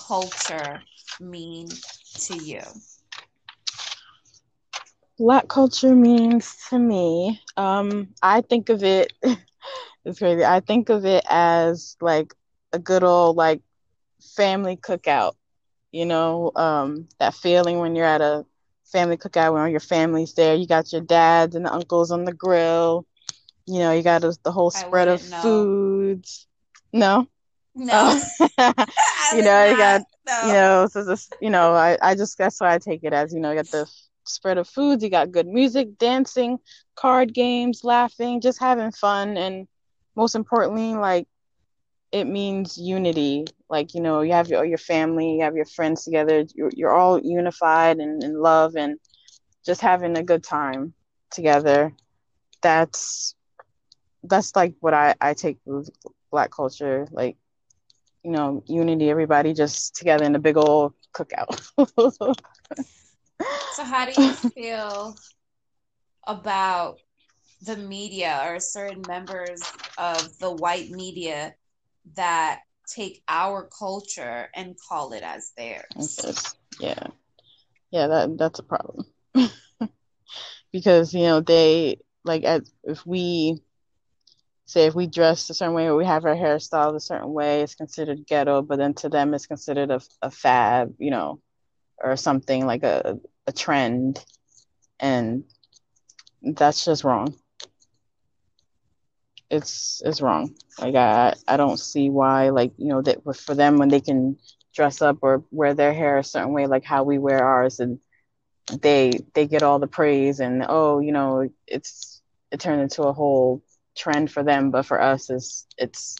culture 0.07 0.81
mean 1.19 1.67
to 2.15 2.37
you? 2.37 2.61
Black 5.17 5.47
culture 5.47 5.95
means 5.95 6.55
to 6.69 6.79
me, 6.79 7.39
um, 7.57 8.09
I 8.21 8.41
think 8.41 8.69
of 8.69 8.83
it, 8.83 9.13
it's 10.05 10.19
crazy. 10.19 10.43
I 10.43 10.59
think 10.59 10.89
of 10.89 11.05
it 11.05 11.23
as 11.29 11.95
like 12.01 12.33
a 12.73 12.79
good 12.79 13.03
old 13.03 13.35
like 13.37 13.61
family 14.35 14.77
cookout, 14.77 15.33
you 15.91 16.05
know, 16.05 16.51
um, 16.55 17.07
that 17.19 17.33
feeling 17.33 17.79
when 17.79 17.95
you're 17.95 18.05
at 18.05 18.21
a 18.21 18.45
family 18.91 19.17
cookout 19.17 19.53
when 19.53 19.69
your 19.71 19.79
family's 19.79 20.33
there. 20.33 20.55
You 20.55 20.67
got 20.67 20.91
your 20.91 21.01
dads 21.01 21.55
and 21.55 21.65
the 21.65 21.73
uncles 21.73 22.11
on 22.11 22.25
the 22.25 22.33
grill 22.33 23.05
you 23.65 23.79
know, 23.79 23.91
you 23.91 24.03
got 24.03 24.21
the 24.21 24.51
whole 24.51 24.71
spread 24.71 25.07
of 25.07 25.21
know. 25.29 25.37
foods. 25.41 26.47
No. 26.91 27.27
No. 27.75 28.19
you 29.35 29.41
know, 29.41 29.65
you 29.65 29.77
got 29.77 30.01
no. 30.27 30.41
you 30.47 30.53
know, 30.53 30.87
so 30.89 31.03
this, 31.03 31.29
you 31.39 31.49
know, 31.49 31.73
I, 31.73 31.97
I 32.01 32.15
just 32.15 32.37
that's 32.37 32.59
why 32.59 32.73
I 32.73 32.77
take 32.79 33.03
it 33.03 33.13
as, 33.13 33.33
you 33.33 33.39
know, 33.39 33.51
you 33.51 33.57
got 33.57 33.71
the 33.71 33.89
spread 34.25 34.57
of 34.57 34.67
foods, 34.67 35.03
you 35.03 35.09
got 35.09 35.31
good 35.31 35.47
music, 35.47 35.97
dancing, 35.97 36.59
card 36.95 37.33
games, 37.33 37.83
laughing, 37.83 38.41
just 38.41 38.59
having 38.59 38.91
fun 38.91 39.37
and 39.37 39.67
most 40.15 40.35
importantly, 40.35 40.93
like 40.95 41.27
it 42.11 42.25
means 42.25 42.77
unity. 42.77 43.45
Like, 43.69 43.93
you 43.93 44.01
know, 44.01 44.21
you 44.21 44.33
have 44.33 44.47
your 44.47 44.65
your 44.65 44.77
family, 44.77 45.35
you 45.35 45.43
have 45.43 45.55
your 45.55 45.65
friends 45.65 46.03
together, 46.03 46.45
you're 46.55 46.71
you're 46.75 46.95
all 46.95 47.19
unified 47.19 47.97
and 47.97 48.23
in 48.23 48.39
love 48.41 48.75
and 48.75 48.97
just 49.65 49.81
having 49.81 50.17
a 50.17 50.23
good 50.23 50.43
time 50.43 50.93
together. 51.31 51.93
That's 52.61 53.35
that's 54.23 54.55
like 54.55 54.73
what 54.79 54.93
I 54.93 55.15
I 55.21 55.33
take 55.33 55.57
with 55.65 55.89
black 56.31 56.51
culture, 56.51 57.07
like 57.11 57.37
you 58.23 58.31
know, 58.31 58.63
unity, 58.67 59.09
everybody 59.09 59.53
just 59.53 59.95
together 59.95 60.25
in 60.25 60.35
a 60.35 60.39
big 60.39 60.57
old 60.57 60.93
cookout. 61.15 62.35
so 63.75 63.83
how 63.83 64.05
do 64.05 64.21
you 64.21 64.33
feel 64.33 65.15
about 66.25 66.97
the 67.65 67.77
media 67.77 68.41
or 68.45 68.59
certain 68.59 69.01
members 69.07 69.61
of 69.97 70.37
the 70.39 70.51
white 70.51 70.89
media 70.89 71.53
that 72.15 72.61
take 72.87 73.23
our 73.27 73.69
culture 73.77 74.49
and 74.55 74.75
call 74.89 75.13
it 75.13 75.23
as 75.23 75.51
theirs? 75.57 76.19
Yeah. 76.79 77.07
Yeah, 77.91 78.07
that 78.07 78.37
that's 78.37 78.59
a 78.59 78.63
problem. 78.63 79.05
because, 80.71 81.13
you 81.13 81.21
know, 81.21 81.41
they 81.41 81.97
like 82.25 82.43
as 82.43 82.71
if 82.83 83.05
we 83.05 83.61
say 84.65 84.85
if 84.87 84.95
we 84.95 85.07
dress 85.07 85.49
a 85.49 85.53
certain 85.53 85.75
way 85.75 85.85
or 85.85 85.95
we 85.95 86.05
have 86.05 86.25
our 86.25 86.35
hairstyle 86.35 86.95
a 86.95 86.99
certain 86.99 87.31
way, 87.31 87.61
it's 87.61 87.75
considered 87.75 88.25
ghetto, 88.25 88.61
but 88.61 88.77
then 88.77 88.93
to 88.95 89.09
them 89.09 89.33
it's 89.33 89.45
considered 89.45 89.91
a, 89.91 90.01
a 90.21 90.31
fad, 90.31 90.93
you 90.97 91.11
know, 91.11 91.39
or 92.03 92.15
something 92.15 92.65
like 92.65 92.83
a, 92.83 93.19
a 93.47 93.51
trend. 93.53 94.23
And 94.99 95.45
that's 96.41 96.85
just 96.85 97.03
wrong. 97.03 97.35
It's 99.49 100.01
it's 100.05 100.21
wrong. 100.21 100.55
Like 100.79 100.95
I 100.95 101.35
I 101.47 101.57
don't 101.57 101.77
see 101.79 102.09
why 102.09 102.49
like 102.49 102.73
you 102.77 102.87
know 102.87 103.01
that 103.03 103.23
for 103.37 103.55
them 103.55 103.77
when 103.77 103.89
they 103.89 104.01
can 104.01 104.37
dress 104.73 105.01
up 105.01 105.19
or 105.21 105.43
wear 105.51 105.73
their 105.73 105.93
hair 105.93 106.17
a 106.17 106.23
certain 106.23 106.53
way 106.53 106.65
like 106.65 106.83
how 106.83 107.03
we 107.03 107.19
wear 107.19 107.43
ours 107.43 107.79
and 107.79 107.99
they 108.81 109.11
they 109.35 109.45
get 109.45 109.61
all 109.61 109.77
the 109.77 109.87
praise 109.87 110.39
and 110.39 110.65
oh 110.67 110.99
you 110.99 111.11
know 111.11 111.47
it's 111.67 112.21
it 112.51 112.59
turned 112.59 112.81
into 112.81 113.03
a 113.03 113.13
whole 113.13 113.61
trend 113.95 114.31
for 114.31 114.43
them, 114.43 114.71
but 114.71 114.85
for 114.85 115.01
us, 115.01 115.29
is 115.29 115.67
it's 115.77 116.15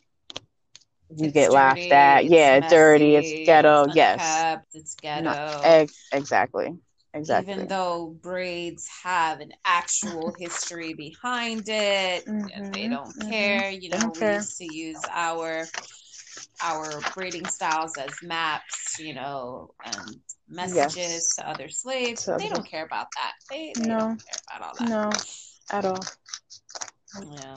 we 1.17 1.27
it's 1.27 1.33
get 1.33 1.45
dirty, 1.45 1.55
laughed 1.55 1.91
at. 1.91 2.25
Yeah, 2.25 2.59
messy, 2.59 2.75
dirty. 2.75 3.15
It's 3.15 3.45
ghetto. 3.45 3.83
It's 3.85 3.95
yes, 3.95 4.59
it's 4.73 4.95
ghetto. 4.95 5.23
No, 5.23 5.61
ex- 5.63 6.07
exactly. 6.11 6.77
Exactly. 7.15 7.53
Even 7.53 7.67
though 7.67 8.17
braids 8.23 8.89
have 9.03 9.39
an 9.39 9.51
actual 9.65 10.33
history 10.39 10.95
behind 10.95 11.63
it, 11.67 12.25
mm-hmm, 12.25 12.71
they 12.71 12.87
don't 12.87 13.15
mm-hmm. 13.15 13.29
care. 13.29 13.69
You 13.69 13.89
know, 13.89 14.11
we 14.11 14.19
care. 14.19 14.35
used 14.35 14.57
to 14.57 14.75
use 14.75 14.99
our 15.11 15.65
our 16.63 16.99
braiding 17.13 17.45
styles 17.45 17.95
as 17.97 18.11
maps, 18.23 18.97
you 18.99 19.13
know, 19.13 19.75
and 19.85 20.19
messages 20.49 20.97
yes. 20.97 21.35
to 21.35 21.47
other 21.47 21.69
slaves. 21.69 22.23
To 22.23 22.37
they 22.39 22.49
don't 22.49 22.67
care 22.67 22.85
about 22.85 23.07
that. 23.15 23.33
They, 23.49 23.73
they 23.75 23.87
no. 23.87 23.99
don't 23.99 24.25
care 24.25 24.41
about 24.47 24.61
all 24.63 24.73
that. 24.79 24.89
No, 24.89 25.11
at 25.77 25.85
all. 25.85 25.99
Yeah. 27.31 27.53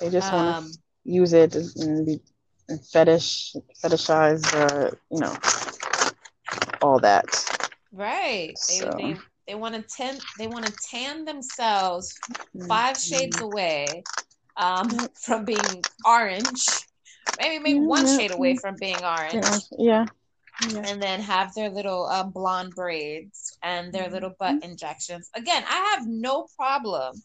They 0.00 0.10
just 0.10 0.32
want 0.32 0.48
to 0.48 0.58
um, 0.58 0.72
use 1.04 1.32
it 1.32 1.54
and 1.54 2.06
be 2.06 2.20
fetish, 2.78 3.54
fetishize, 3.82 4.44
uh, 4.54 4.90
you 5.10 5.20
know, 5.20 5.36
all 6.80 6.98
that. 7.00 7.26
Right. 7.92 8.56
So. 8.58 8.90
They, 8.96 9.12
they, 9.12 9.18
they 9.48 9.54
want 9.54 9.74
to 9.74 9.82
tan. 9.82 10.18
They 10.38 10.46
want 10.46 10.66
to 10.66 10.72
tan 10.90 11.24
themselves 11.24 12.18
5 12.66 12.68
mm-hmm. 12.68 12.94
shades 12.94 13.40
away 13.40 14.02
um, 14.56 14.88
from 15.20 15.44
being 15.44 15.82
orange. 16.06 16.66
Maybe 17.40 17.58
maybe 17.58 17.78
mm-hmm. 17.78 17.86
one 17.86 18.06
shade 18.06 18.30
away 18.32 18.56
from 18.56 18.76
being 18.78 19.02
orange. 19.02 19.44
Yeah. 19.78 20.06
yeah. 20.66 20.82
And 20.84 21.02
then 21.02 21.20
have 21.20 21.54
their 21.54 21.70
little 21.70 22.06
um, 22.06 22.30
blonde 22.30 22.74
braids 22.74 23.58
and 23.62 23.92
their 23.92 24.08
little 24.08 24.34
butt 24.38 24.56
mm-hmm. 24.56 24.70
injections. 24.70 25.28
Again, 25.34 25.64
I 25.68 25.94
have 25.96 26.06
no 26.06 26.46
problem 26.56 27.16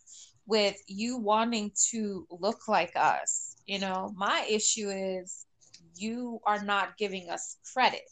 with 0.47 0.75
you 0.87 1.17
wanting 1.17 1.71
to 1.91 2.25
look 2.31 2.67
like 2.67 2.93
us. 2.95 3.46
You 3.67 3.79
know, 3.79 4.13
my 4.15 4.45
issue 4.49 4.89
is 4.89 5.45
you 5.95 6.39
are 6.45 6.63
not 6.63 6.97
giving 6.97 7.29
us 7.29 7.57
credit. 7.73 8.09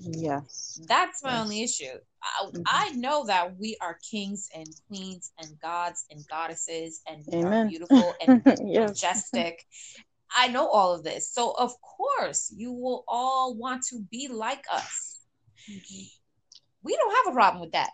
Yes. 0.00 0.80
That's 0.86 1.22
my 1.22 1.32
yes. 1.32 1.42
only 1.42 1.62
issue. 1.62 1.98
I, 2.22 2.46
mm-hmm. 2.46 2.62
I, 2.66 2.90
know 2.92 3.26
that 3.26 3.58
we 3.58 3.76
are 3.80 3.98
kings 4.10 4.48
and 4.54 4.66
queens 4.88 5.32
and 5.38 5.58
gods 5.60 6.06
and 6.10 6.26
goddesses 6.28 7.02
and 7.06 7.24
we 7.26 7.40
Amen. 7.40 7.66
are 7.66 7.68
beautiful 7.68 8.14
and 8.26 8.42
yes. 8.64 8.90
majestic. 8.90 9.66
I 10.34 10.48
know 10.48 10.66
all 10.68 10.94
of 10.94 11.04
this. 11.04 11.30
So, 11.30 11.50
of 11.50 11.72
course, 11.82 12.52
you 12.56 12.72
will 12.72 13.04
all 13.06 13.54
want 13.54 13.82
to 13.90 14.00
be 14.10 14.28
like 14.28 14.64
us. 14.72 15.18
Mm-hmm. 15.70 16.04
We 16.84 16.96
don't 16.96 17.14
have 17.16 17.32
a 17.32 17.36
problem 17.36 17.60
with 17.60 17.72
that. 17.72 17.90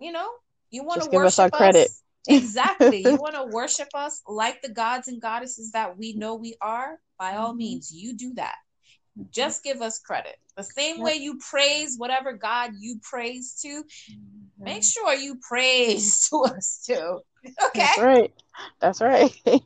You 0.00 0.12
know, 0.12 0.28
you 0.70 0.84
want 0.84 1.02
to 1.02 1.10
give 1.10 1.22
us 1.22 1.38
our 1.38 1.50
credit. 1.50 1.90
Exactly. 2.28 3.02
you 3.02 3.16
want 3.20 3.34
to 3.34 3.44
worship 3.44 3.88
us 3.94 4.22
like 4.26 4.62
the 4.62 4.68
gods 4.68 5.08
and 5.08 5.20
goddesses 5.20 5.72
that 5.72 5.96
we 5.96 6.12
know 6.12 6.34
we 6.34 6.56
are? 6.60 6.98
By 7.18 7.36
all 7.36 7.50
mm-hmm. 7.50 7.58
means, 7.58 7.92
you 7.92 8.16
do 8.16 8.34
that. 8.34 8.54
Just 9.30 9.64
give 9.64 9.82
us 9.82 9.98
credit. 9.98 10.36
The 10.56 10.62
same 10.62 11.00
way 11.00 11.14
you 11.14 11.38
praise 11.38 11.96
whatever 11.96 12.32
God 12.32 12.72
you 12.78 13.00
praise 13.02 13.58
to, 13.62 13.68
mm-hmm. 13.68 14.64
make 14.64 14.84
sure 14.84 15.12
you 15.14 15.40
praise 15.48 16.28
to 16.30 16.36
us 16.44 16.84
too. 16.86 17.20
Okay. 17.66 17.80
That's 17.80 17.98
right. 17.98 18.34
That's 18.80 19.00
right. 19.00 19.40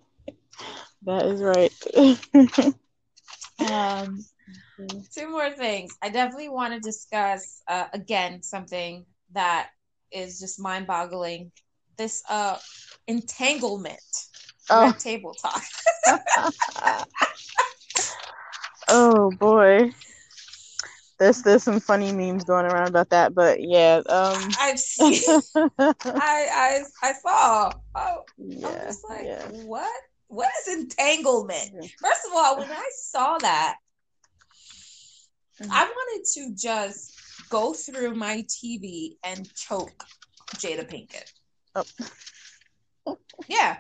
that 1.03 1.27
is 1.27 1.43
right. 1.43 1.73
um, 3.71 4.25
two 5.15 5.29
more 5.29 5.51
things. 5.51 5.95
I 6.01 6.09
definitely 6.09 6.49
want 6.49 6.73
to 6.75 6.81
discuss 6.81 7.63
uh, 7.69 7.87
again 7.93 8.43
something 8.43 9.05
that 9.33 9.71
is 10.11 10.39
just 10.39 10.61
mind 10.61 10.87
boggling 10.87 11.53
this 11.97 12.23
uh 12.29 12.57
entanglement 13.07 14.01
oh. 14.71 14.93
table 14.99 15.35
talk. 15.35 15.63
oh 18.89 19.31
boy. 19.33 19.93
there's 21.19 21.43
there's 21.43 21.63
some 21.63 21.81
funny 21.81 22.13
memes 22.13 22.45
going 22.45 22.67
around 22.67 22.89
about 22.89 23.11
that, 23.11 23.35
but 23.35 23.61
yeah, 23.63 24.03
um, 24.09 24.51
I've 24.61 24.79
seen, 24.79 25.21
I 25.57 25.93
I 26.05 26.83
I 27.03 27.13
saw. 27.23 27.73
Oh, 27.95 28.23
yeah, 28.39 28.69
I'm 28.69 28.87
just 28.87 29.05
like, 29.09 29.25
yeah. 29.25 29.49
what? 29.49 29.93
What 30.29 30.51
is 30.67 30.75
entanglement? 30.79 31.71
First 32.03 32.23
of 32.27 32.33
all, 32.35 32.59
when 32.59 32.71
I 32.71 32.91
saw 32.95 33.39
that, 33.39 33.77
Mhm. 35.61 35.69
I 35.71 35.85
wanted 35.85 36.25
to 36.35 36.55
just 36.55 37.13
go 37.49 37.73
through 37.75 38.15
my 38.15 38.45
TV 38.49 39.19
and 39.23 39.53
choke 39.55 40.05
Jada 40.57 40.89
Pinkett. 40.89 41.31
Oh. 41.75 41.85
Yeah. 43.49 43.79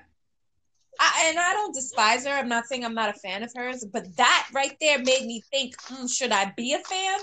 I, 1.00 1.26
and 1.30 1.38
I 1.38 1.52
don't 1.52 1.74
despise 1.74 2.26
her. 2.26 2.32
I'm 2.32 2.48
not 2.48 2.66
saying 2.66 2.84
I'm 2.84 2.94
not 2.94 3.10
a 3.10 3.18
fan 3.18 3.42
of 3.42 3.52
hers, 3.54 3.84
but 3.84 4.16
that 4.16 4.48
right 4.54 4.76
there 4.80 4.98
made 4.98 5.26
me 5.26 5.42
think, 5.50 5.74
hmm, 5.88 6.06
should 6.06 6.32
I 6.32 6.52
be 6.56 6.72
a 6.74 6.78
fan? 6.78 7.18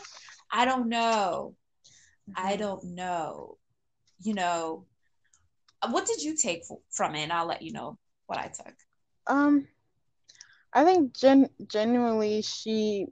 I 0.52 0.66
don't 0.66 0.90
know. 0.90 1.56
I 2.36 2.56
Mm-hmm. 2.56 2.58
don't 2.58 2.84
know. 2.84 3.58
You 4.22 4.34
know, 4.36 4.86
what 5.90 6.06
did 6.06 6.22
you 6.24 6.36
take 6.36 6.64
from 6.92 7.16
it? 7.16 7.22
And 7.24 7.34
I'll 7.34 7.48
let 7.48 7.62
you 7.62 7.72
know 7.74 7.98
what 8.28 8.40
I 8.40 8.48
took. 8.48 8.74
Um, 9.28 9.68
I 10.74 10.84
think 10.84 11.14
gen 11.14 11.50
genuinely 11.68 12.42
she, 12.42 13.08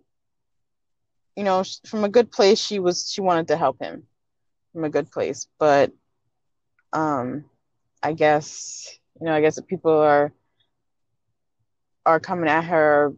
you 1.36 1.44
know, 1.44 1.64
from 1.86 2.04
a 2.04 2.10
good 2.10 2.32
place, 2.32 2.60
she 2.60 2.80
was 2.80 3.10
she 3.12 3.22
wanted 3.22 3.48
to 3.48 3.58
help 3.58 3.80
him 3.82 4.04
from 4.74 4.84
a 4.84 4.90
good 4.90 5.12
place, 5.12 5.48
but 5.60 5.92
um, 6.94 7.46
I 8.04 8.14
guess 8.14 8.98
you 9.20 9.26
know, 9.26 9.34
I 9.34 9.42
guess 9.42 9.60
people 9.68 9.92
are 9.92 10.32
are 12.06 12.20
coming 12.20 12.50
at 12.50 12.64
her 12.66 13.14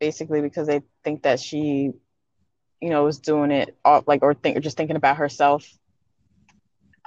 basically 0.00 0.40
because 0.40 0.66
they 0.66 0.82
think 1.04 1.22
that 1.22 1.40
she, 1.40 1.92
you 2.80 2.90
know, 2.90 3.04
was 3.04 3.18
doing 3.18 3.50
it 3.50 3.76
all 3.84 4.02
like 4.06 4.22
or 4.22 4.34
think 4.34 4.56
or 4.56 4.60
just 4.60 4.76
thinking 4.76 4.96
about 4.96 5.16
herself. 5.18 5.66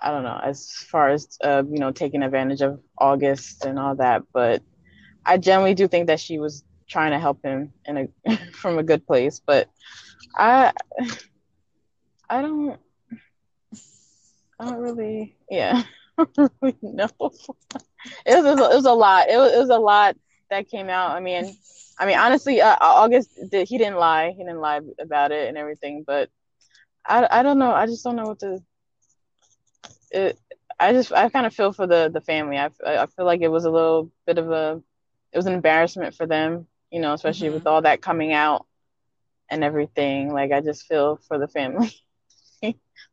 I 0.02 0.12
don't 0.12 0.24
know, 0.24 0.39
as 0.41 0.72
far 0.89 1.10
as 1.10 1.38
uh, 1.43 1.64
you 1.70 1.80
know, 1.80 1.91
taking 1.91 2.24
advantage 2.24 2.62
of 2.62 2.80
August 2.97 3.66
and 3.66 3.78
all 3.80 3.95
that, 3.95 4.24
but 4.34 4.62
I 5.26 5.38
generally 5.38 5.74
do 5.76 5.88
think 5.88 6.08
that 6.08 6.20
she 6.20 6.39
was 6.39 6.64
trying 6.89 7.12
to 7.12 7.20
help 7.20 7.43
him 7.43 7.72
in 7.86 8.10
a 8.28 8.38
from 8.54 8.80
a 8.80 8.84
good 8.84 9.06
place, 9.06 9.41
but 9.45 9.70
I 10.38 10.74
I 12.30 12.41
don't 12.41 12.80
I 14.62 14.66
don't 14.66 14.80
really 14.82 15.38
yeah 15.49 15.84
I 16.20 16.26
don't 16.36 16.53
really 16.62 16.78
know. 16.84 17.09
It 18.26 18.43
was, 18.43 18.59
it 18.59 18.76
was 18.76 18.86
a 18.86 18.93
lot. 18.93 19.30
It 19.30 19.38
was, 19.38 19.53
it 19.53 19.59
was 19.59 19.70
a 19.70 19.80
lot 19.80 20.18
that 20.51 20.70
came 20.70 20.89
out. 20.89 21.12
I 21.12 21.22
mean, 21.22 21.57
I 21.99 22.05
mean 22.07 22.18
honestly, 22.18 22.62
uh, 22.62 22.78
August 22.82 23.32
did 23.51 23.68
he 23.70 23.78
didn't 23.80 23.97
lie. 23.97 24.32
He 24.32 24.43
didn't 24.43 24.62
lie 24.62 24.82
about 24.99 25.32
it 25.32 25.49
and 25.49 25.57
everything, 25.57 26.03
but 26.07 26.30
I 27.07 27.28
I 27.32 27.43
don't 27.43 27.59
know. 27.59 27.74
I 27.74 27.88
just 27.88 28.03
don't 28.03 28.18
know 28.18 28.28
what 28.28 28.39
to. 28.41 28.59
It, 30.12 30.38
I 30.80 30.93
just 30.93 31.14
I 31.14 31.30
kind 31.30 31.45
of 31.47 31.53
feel 31.53 31.74
for 31.74 31.88
the 31.88 32.09
the 32.14 32.22
family. 32.22 32.57
I 32.57 32.70
I 32.86 33.07
feel 33.07 33.26
like 33.26 33.41
it 33.41 33.49
was 33.49 33.66
a 33.66 33.72
little 33.72 34.12
bit 34.28 34.38
of 34.39 34.51
a 34.51 34.82
it 35.34 35.38
was 35.38 35.47
an 35.47 35.53
embarrassment 35.53 36.16
for 36.16 36.28
them, 36.28 36.68
you 36.91 37.01
know, 37.01 37.14
especially 37.14 37.49
Mhm. 37.49 37.51
with 37.51 37.68
all 37.68 37.82
that 37.84 38.01
coming 38.01 38.34
out 38.34 38.66
and 39.49 39.64
everything. 39.64 40.34
Like 40.34 40.51
I 40.51 40.62
just 40.62 40.86
feel 40.88 41.18
for 41.28 41.38
the 41.39 41.47
family, 41.47 41.91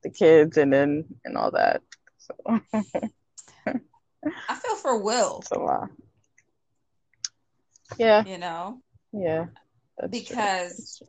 the 0.03 0.11
kids, 0.11 0.57
and 0.57 0.73
then 0.73 1.05
and 1.25 1.37
all 1.37 1.51
that. 1.53 1.83
So 2.19 2.35
I 2.47 2.61
feel 4.55 4.77
for 4.77 5.03
Will, 5.03 5.39
it's 5.43 5.51
a 5.51 5.59
lot. 5.59 5.91
Yeah, 7.99 8.25
you 8.25 8.39
know, 8.39 8.81
yeah. 9.13 9.47
Because- 10.11 10.99
true. 10.99 11.09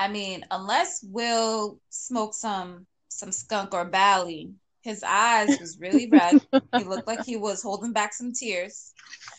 I 0.00 0.06
mean, 0.06 0.44
unless 0.52 1.02
Will 1.02 1.80
smoked 1.90 2.36
some 2.36 2.86
some 3.08 3.32
skunk 3.32 3.74
or 3.74 3.84
Bally, 3.84 4.52
his 4.80 5.02
eyes 5.02 5.58
was 5.58 5.80
really 5.80 6.08
red. 6.08 6.40
he 6.76 6.84
looked 6.84 7.08
like 7.08 7.24
he 7.24 7.36
was 7.36 7.64
holding 7.64 7.92
back 7.92 8.14
some 8.14 8.32
tears. 8.32 8.92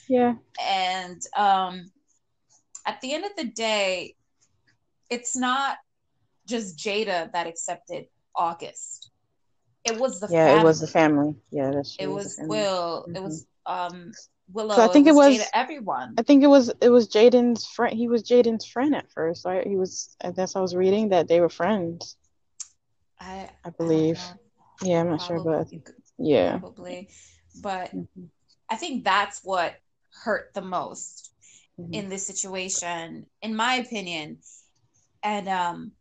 yeah, 0.10 0.34
And 0.62 1.22
um, 1.38 1.90
at 2.86 3.00
the 3.00 3.14
end 3.14 3.24
of 3.24 3.32
the 3.38 3.46
day, 3.46 4.16
it's 5.10 5.38
not 5.38 5.78
just 6.50 6.78
Jada 6.80 7.32
that 7.34 7.48
accepted 7.48 8.06
August. 8.36 9.12
It 9.86 10.00
was 10.00 10.20
the 10.20 10.28
yeah. 10.30 10.46
family. 10.48 10.62
It 10.62 10.64
was 10.66 10.80
the 10.82 10.88
family. 10.88 11.36
Yeah, 11.52 11.72
that's 11.72 11.96
true. 11.96 12.06
It 12.06 12.14
was. 12.14 12.38
Will. 12.40 13.06
It 13.16 13.20
Mhm. 13.20 13.24
was 13.24 13.48
um 13.66 14.12
Willow. 14.54 14.76
So 14.76 14.82
I 14.84 14.88
think 14.88 15.08
it 15.08 15.16
was- 15.16 15.38
Jada, 15.38 15.48
everyone. 15.54 16.16
I 16.18 16.24
think 16.24 16.44
it 16.44 16.48
was 16.48 16.70
it 16.82 16.90
was 16.90 17.08
Jaden's 17.10 17.66
friend. 17.68 17.96
He 17.98 18.08
was 18.08 18.24
Jaden's 18.24 18.66
friend 18.66 18.96
at 18.96 19.12
first. 19.12 19.46
I, 19.46 19.64
he 19.64 19.78
was. 19.78 20.16
I 20.24 20.32
guess 20.32 20.56
I 20.56 20.62
was 20.62 20.76
reading 20.76 21.10
that 21.10 21.28
they 21.28 21.40
were 21.42 21.50
friends. 21.50 22.18
I, 23.20 23.50
I 23.66 23.70
I 23.70 23.70
believe. 23.72 24.16
know. 24.16 24.40
Yeah, 24.84 25.02
I'm 25.02 25.10
not 25.10 25.22
sure, 25.22 25.40
but 25.44 25.56
I 25.56 25.64
think, 25.64 25.90
yeah. 26.18 26.58
probably. 26.60 27.10
But 27.62 27.92
Mhm, 27.96 28.30
I 28.70 28.76
think 28.76 29.04
that's 29.04 29.42
what 29.44 29.76
hurt 30.24 30.54
the 30.54 30.62
most 30.62 31.32
mhm. 31.80 31.94
in 31.94 32.10
this 32.10 32.26
situation, 32.26 33.26
in 33.42 33.56
my 33.56 33.76
opinion. 33.76 34.40
And 35.24 35.48
um 35.50 35.92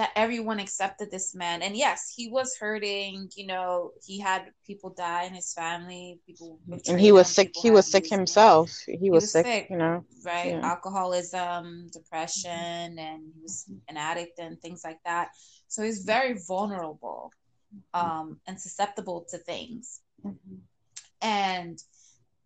that 0.00 0.12
everyone 0.16 0.58
accepted 0.58 1.10
this 1.10 1.34
man. 1.34 1.60
And 1.60 1.76
yes, 1.76 2.10
he 2.16 2.30
was 2.30 2.56
hurting, 2.58 3.28
you 3.36 3.46
know, 3.46 3.90
he 4.02 4.18
had 4.18 4.46
people 4.66 4.94
die 4.96 5.24
in 5.24 5.34
his 5.34 5.52
family, 5.52 6.18
people 6.26 6.58
And 6.88 6.98
he 6.98 7.12
was 7.12 7.28
him, 7.28 7.34
sick. 7.34 7.50
He 7.54 7.70
was 7.70 7.86
sick 7.86 8.06
himself. 8.08 8.70
He 8.86 9.10
was 9.10 9.24
was 9.24 9.32
sick. 9.32 9.44
sick. 9.44 9.66
You 9.68 9.76
know. 9.76 10.02
right? 10.24 10.52
Yeah. 10.52 10.66
Alcoholism, 10.72 11.90
depression, 11.92 12.98
and 12.98 13.20
he 13.34 13.42
was 13.42 13.66
an 13.90 13.98
addict 13.98 14.38
and 14.38 14.58
things 14.62 14.80
like 14.88 15.00
that. 15.04 15.28
So 15.68 15.82
he's 15.82 16.02
very 16.04 16.34
vulnerable 16.48 17.30
um, 17.92 18.40
and 18.46 18.58
susceptible 18.58 19.26
to 19.32 19.36
things. 19.36 20.00
Mhm. 20.24 20.60
And 21.20 21.78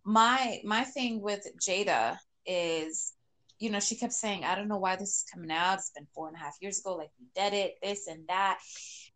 my 0.02 0.60
my 0.64 0.82
thing 0.82 1.20
with 1.20 1.46
Jada 1.64 2.18
is, 2.46 3.12
you 3.58 3.70
know, 3.70 3.80
she 3.80 3.94
kept 3.96 4.12
saying, 4.12 4.44
I 4.44 4.54
don't 4.54 4.68
know 4.68 4.78
why 4.78 4.96
this 4.96 5.08
is 5.10 5.24
coming 5.32 5.50
out. 5.50 5.78
It's 5.78 5.90
been 5.90 6.06
four 6.14 6.28
and 6.28 6.36
a 6.36 6.40
half 6.40 6.56
years 6.60 6.80
ago, 6.80 6.96
like 6.96 7.10
we 7.18 7.26
did 7.34 7.52
it, 7.54 7.74
this 7.82 8.06
and 8.08 8.26
that. 8.28 8.58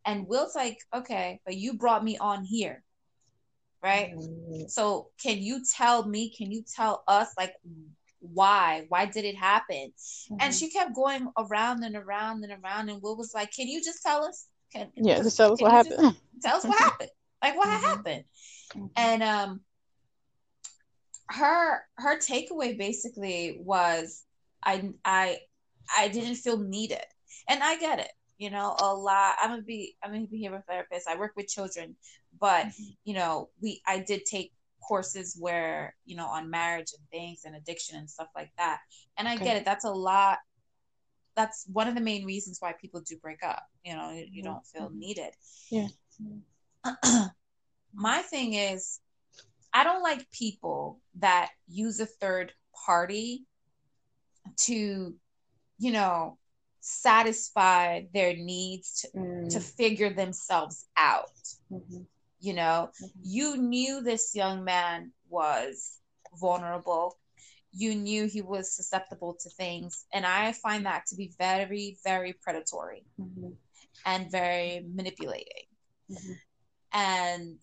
And 0.05 0.27
Will's 0.29 0.55
like, 0.55 0.79
okay, 0.95 1.41
but 1.45 1.57
you 1.57 1.75
brought 1.75 2.05
me 2.05 2.17
on 2.19 2.45
here, 2.45 2.83
right? 3.83 4.15
Mhm. 4.15 4.71
So 4.71 5.11
can 5.23 5.39
you 5.39 5.63
tell 5.77 6.07
me, 6.07 6.31
can 6.31 6.51
you 6.53 6.63
tell 6.75 7.03
us 7.09 7.29
like 7.37 7.55
why? 8.21 8.85
Why 8.89 9.07
did 9.07 9.25
it 9.25 9.37
happen? 9.37 9.93
And 10.41 10.53
Mhm. 10.53 10.59
she 10.59 10.71
kept 10.71 10.95
going 10.95 11.29
around 11.37 11.85
and 11.85 11.95
around 11.97 12.43
and 12.45 12.53
around 12.65 12.89
and 12.89 13.01
Will 13.03 13.17
was 13.17 13.33
like, 13.35 13.53
Can 13.53 13.69
you 13.69 13.83
just 13.83 14.03
tell 14.03 14.25
us? 14.25 14.47
Can 14.73 14.91
Yeah. 14.97 15.23
Just 15.23 15.37
tell 15.37 15.53
us 15.53 15.61
what 15.61 15.73
happened. 15.73 16.17
tell 16.43 16.57
us 16.57 16.65
what 16.65 16.79
happened? 16.79 17.11
Like 17.43 17.57
what 17.57 17.69
Mhm. 17.69 17.81
happened? 17.83 18.25
Mhm. 18.75 18.91
And 18.97 19.23
um 19.23 19.65
her 21.29 21.87
her 21.97 22.19
takeaway 22.19 22.77
basically 22.77 23.59
was 23.61 24.25
I 24.69 24.91
I 25.05 25.39
I 25.97 26.09
didn't 26.09 26.37
feel 26.37 26.59
needed. 26.59 27.05
And 27.49 27.63
I 27.63 27.79
get 27.79 27.99
it. 28.01 28.11
You 28.37 28.51
know, 28.51 28.77
a 28.79 28.95
lot 28.95 29.37
I'm 29.41 29.51
gonna 29.51 29.63
be 29.63 29.97
I'm 30.03 30.15
a 30.15 30.27
behavioral 30.27 30.65
therapist. 30.67 31.09
I 31.09 31.17
work 31.19 31.33
with 31.37 31.49
children, 31.49 31.97
but 32.39 32.67
Mhm. 32.67 32.97
you 33.05 33.15
know, 33.15 33.49
we 33.63 33.81
I 33.87 34.01
did 34.01 34.25
take 34.27 34.53
courses 34.87 35.37
where, 35.41 35.95
you 36.05 36.17
know, 36.17 36.27
on 36.27 36.51
marriage 36.51 36.93
and 36.97 37.09
things 37.11 37.43
and 37.45 37.57
addiction 37.57 37.97
and 37.99 38.09
stuff 38.09 38.29
like 38.37 38.51
that. 38.59 38.81
And 39.17 39.27
I 39.27 39.37
Okay. 39.37 39.45
get 39.45 39.57
it. 39.57 39.65
That's 39.65 39.85
a 39.85 39.91
lot 39.91 40.39
that's 41.35 41.67
one 41.73 41.89
of 41.89 41.95
the 41.95 42.01
main 42.01 42.25
reasons 42.27 42.59
why 42.61 42.73
people 42.81 43.01
do 43.01 43.17
break 43.19 43.43
up. 43.45 43.63
You 43.85 43.95
know, 43.97 44.11
you, 44.11 44.27
you 44.31 44.43
don't 44.43 44.67
feel 44.67 44.91
Mhm. 44.91 44.99
needed. 44.99 45.33
Yeah. 45.71 45.89
My 47.95 48.23
thing 48.23 48.55
is 48.55 49.01
I 49.73 49.85
don't 49.85 50.03
like 50.03 50.31
people 50.31 51.01
that 51.21 51.51
use 51.69 52.01
a 52.01 52.07
third 52.07 52.53
party 52.87 53.47
to, 54.59 55.15
you 55.79 55.93
know, 55.93 56.39
satisfy 56.81 58.03
their 58.13 58.35
needs 58.37 59.01
to, 59.01 59.09
Mm, 59.19 59.51
to 59.51 59.61
figure 59.61 60.13
themselves 60.13 60.87
out. 60.97 61.31
mhm. 61.71 62.07
You 62.41 62.55
know, 62.55 62.91
Mhm. 63.03 63.11
you 63.23 63.57
knew 63.57 64.01
this 64.01 64.35
young 64.35 64.65
man 64.65 65.13
was 65.29 65.99
vulnerable. 66.41 67.19
You 67.73 67.95
knew 67.95 68.27
he 68.27 68.43
was 68.43 68.73
susceptible 68.73 69.35
to 69.35 69.51
things. 69.51 70.07
And 70.13 70.25
I 70.27 70.53
find 70.53 70.87
that 70.87 71.07
to 71.07 71.17
be 71.17 71.33
very, 71.39 71.99
very 72.05 72.33
predatory 72.33 73.05
Mhm. 73.19 73.57
and 74.07 74.31
very 74.31 74.81
manipulating. 74.81 75.67
Mhm. 76.11 76.41
And, 76.93 77.63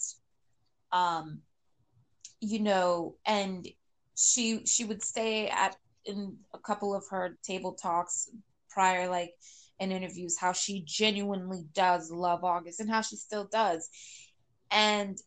um, 0.91 1.41
you 2.39 2.59
know, 2.59 3.17
and 3.25 3.67
she 4.15 4.65
she 4.65 4.85
would 4.85 5.01
stay 5.03 5.49
at 5.49 5.75
in 6.05 6.37
a 6.53 6.59
couple 6.59 6.95
of 6.95 7.03
her 7.09 7.37
table 7.43 7.73
talks 7.73 8.29
prior, 8.69 9.09
like 9.09 9.33
in 9.79 9.91
interviews, 9.91 10.37
how 10.37 10.53
she 10.53 10.83
genuinely 10.85 11.65
does 11.73 12.11
love 12.11 12.43
August 12.43 12.79
and 12.79 12.89
how 12.89 13.01
she 13.01 13.15
still 13.15 13.47
does. 13.51 13.89
And 14.71 15.17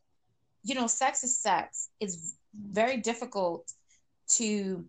you 0.62 0.74
know, 0.74 0.86
sex 0.86 1.24
is 1.24 1.40
sex. 1.40 1.88
It's 2.00 2.36
very 2.54 2.98
difficult 2.98 3.72
to 4.36 4.84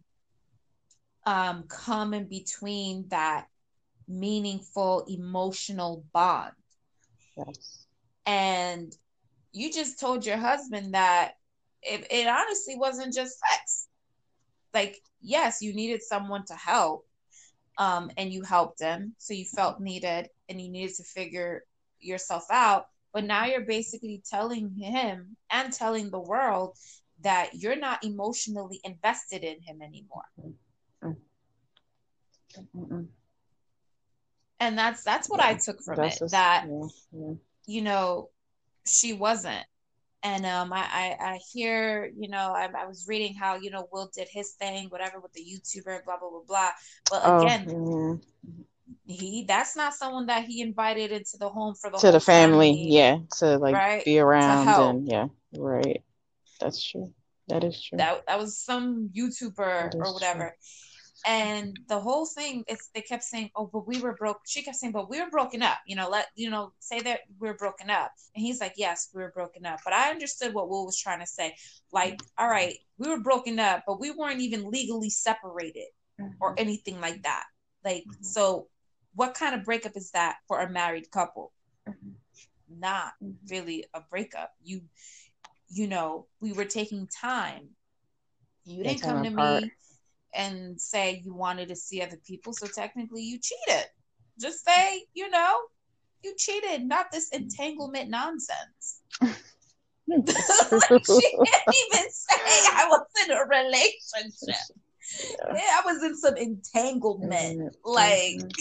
um 1.26 1.64
come 1.68 2.14
in 2.14 2.28
between 2.28 3.08
that 3.10 3.48
meaningful 4.08 5.06
emotional 5.08 6.04
bond. 6.14 6.54
Yes. 7.38 7.86
And 8.26 8.96
you 9.52 9.72
just 9.72 10.00
told 10.00 10.26
your 10.26 10.38
husband 10.38 10.94
that 10.94 11.34
it, 11.82 12.08
it 12.12 12.28
honestly 12.28 12.76
wasn't 12.76 13.14
just 13.14 13.40
sex. 13.40 13.79
Like, 14.74 14.98
yes, 15.22 15.62
you 15.62 15.74
needed 15.74 16.04
someone 16.04 16.46
to 16.46 16.56
help, 16.56 17.06
um, 17.78 18.12
and 18.18 18.32
you 18.32 18.44
helped 18.44 18.80
them. 18.80 19.16
So 19.18 19.34
you 19.34 19.46
felt 19.46 19.80
needed 19.80 20.30
and 20.48 20.62
you 20.62 20.70
needed 20.70 20.96
to 20.96 21.04
figure 21.04 21.64
yourself 22.00 22.46
out. 22.52 22.88
But 23.14 23.24
now 23.24 23.46
you're 23.46 23.62
basically 23.62 24.22
telling 24.30 24.70
him 24.70 25.36
and 25.50 25.74
telling 25.74 26.12
the 26.12 26.20
world 26.20 26.78
that 27.22 27.50
you're 27.54 27.76
not 27.76 28.04
emotionally 28.04 28.80
invested 28.84 29.44
in 29.44 29.62
him 29.62 29.82
anymore. 29.82 30.26
Mm-mm. 32.76 33.08
And 34.60 34.78
that's 34.78 35.04
that's 35.04 35.30
what 35.30 35.40
yeah. 35.40 35.48
I 35.48 35.54
took 35.54 35.82
from 35.82 35.96
that's 35.96 36.18
it. 36.18 36.20
Just, 36.20 36.32
that 36.34 36.66
yeah, 36.68 36.88
yeah. 37.14 37.34
you 37.66 37.82
know, 37.82 38.30
she 38.86 39.14
wasn't. 39.14 39.66
And 40.22 40.46
um, 40.46 40.74
I, 40.74 40.80
I, 40.80 41.18
I 41.22 41.40
hear, 41.52 42.12
you 42.18 42.28
know, 42.28 42.54
I, 42.54 42.70
I, 42.78 42.86
was 42.86 43.06
reading 43.08 43.36
how, 43.36 43.56
you 43.56 43.72
know, 43.72 43.88
Will 43.94 44.12
did 44.14 44.28
his 44.30 44.52
thing, 44.52 44.90
whatever, 44.90 45.20
with 45.22 45.32
the 45.32 45.42
YouTuber, 45.42 46.04
blah, 46.04 46.20
blah, 46.20 46.30
blah, 46.30 46.42
blah. 46.46 46.70
But 47.10 47.22
oh, 47.24 47.42
again, 47.42 47.66
mm-hmm. 47.66 48.62
he 49.06 49.46
that's 49.48 49.78
not 49.78 49.94
someone 49.94 50.26
that 50.26 50.44
he 50.44 50.62
invited 50.62 51.12
into 51.12 51.38
the 51.40 51.48
home 51.48 51.74
for 51.74 51.90
the 51.90 51.98
to 52.00 52.12
the 52.12 52.20
family, 52.20 52.74
family, 52.74 52.90
yeah, 52.90 53.18
to 53.38 53.58
like 53.58 53.74
right? 53.74 54.04
be 54.04 54.20
around 54.20 54.68
and 54.68 55.08
yeah, 55.08 55.28
right. 55.58 56.04
That's 56.60 56.84
true. 56.84 57.14
That 57.48 57.64
is 57.64 57.82
true. 57.82 57.98
That 57.98 58.26
that 58.28 58.40
was 58.40 58.58
some 58.58 59.10
YouTuber 59.16 59.96
or 59.96 60.14
whatever. 60.14 60.40
True. 60.40 60.50
And 61.26 61.78
the 61.88 62.00
whole 62.00 62.26
thing 62.26 62.64
is 62.68 62.90
they 62.94 63.02
kept 63.02 63.24
saying, 63.24 63.52
Oh, 63.56 63.70
but 63.72 63.88
we 63.88 64.00
were 64.00 64.16
broke. 64.16 64.40
She 64.46 64.62
kept 64.62 64.78
saying, 64.78 64.94
But 64.94 65.10
we 65.10 65.22
were 65.22 65.30
broken 65.30 65.62
up. 65.62 65.80
You 65.86 65.96
know, 65.96 66.10
let 66.10 66.28
you 66.36 66.50
know, 66.50 66.74
say 66.80 67.00
that 67.02 67.22
we 67.40 67.50
are 67.50 67.56
broken 67.56 67.90
up. 67.90 68.12
And 68.36 68.46
he's 68.46 68.62
like, 68.62 68.74
Yes, 68.78 69.10
we 69.14 69.22
were 69.22 69.32
broken 69.32 69.66
up. 69.66 69.80
But 69.84 69.94
I 69.94 70.12
understood 70.12 70.54
what 70.54 70.70
Will 70.70 70.86
was 70.86 71.00
trying 71.00 71.20
to 71.20 71.28
say. 71.28 71.56
Like, 71.92 72.22
all 72.38 72.48
right, 72.48 72.76
we 72.98 73.10
were 73.10 73.20
broken 73.20 73.60
up, 73.60 73.84
but 73.86 74.00
we 74.00 74.12
weren't 74.12 74.40
even 74.40 74.70
legally 74.70 75.10
separated 75.10 75.88
mm-hmm. 76.20 76.34
or 76.40 76.56
anything 76.58 77.00
like 77.02 77.24
that. 77.24 77.44
Like, 77.84 78.04
mm-hmm. 78.04 78.24
so 78.24 78.68
what 79.16 79.34
kind 79.34 79.56
of 79.56 79.66
breakup 79.66 79.98
is 79.98 80.12
that 80.12 80.38
for 80.48 80.62
a 80.62 80.70
married 80.70 81.12
couple? 81.12 81.52
Mm-hmm. 81.88 82.80
Not 82.80 83.14
mm-hmm. 83.22 83.32
really 83.50 83.86
a 83.94 84.02
breakup. 84.02 84.52
You 84.64 84.82
you 85.72 85.88
know, 85.88 86.26
we 86.42 86.52
were 86.52 86.66
taking 86.66 87.08
time. 87.08 87.70
You 88.66 88.84
didn't 88.84 89.02
come 89.02 89.24
to 89.24 89.30
apart. 89.30 89.64
me 89.64 89.72
and 90.34 90.80
say 90.80 91.22
you 91.24 91.34
wanted 91.34 91.70
to 91.70 91.76
see 91.76 92.02
other 92.02 92.20
people, 92.26 92.54
so 92.54 92.68
technically 92.68 93.24
you 93.24 93.40
cheated. 93.40 93.86
Just 94.40 94.66
say, 94.66 95.06
you 95.14 95.30
know, 95.30 95.58
you 96.24 96.34
cheated, 96.38 96.86
not 96.86 97.12
this 97.12 97.30
entanglement 97.30 98.10
nonsense. 98.10 99.02
like 99.22 100.28
she 101.06 101.38
can't 101.38 101.76
even 101.76 102.10
say 102.10 102.36
I 102.38 102.88
was 102.90 103.06
in 103.26 103.32
a 103.32 103.46
relationship. 103.46 104.76
Yeah, 105.20 105.54
yeah 105.56 105.80
I 105.80 105.82
was 105.86 106.04
in 106.04 106.16
some 106.16 106.38
entanglement. 106.38 107.60
Mm-hmm. 107.60 107.90
Like 107.90 108.52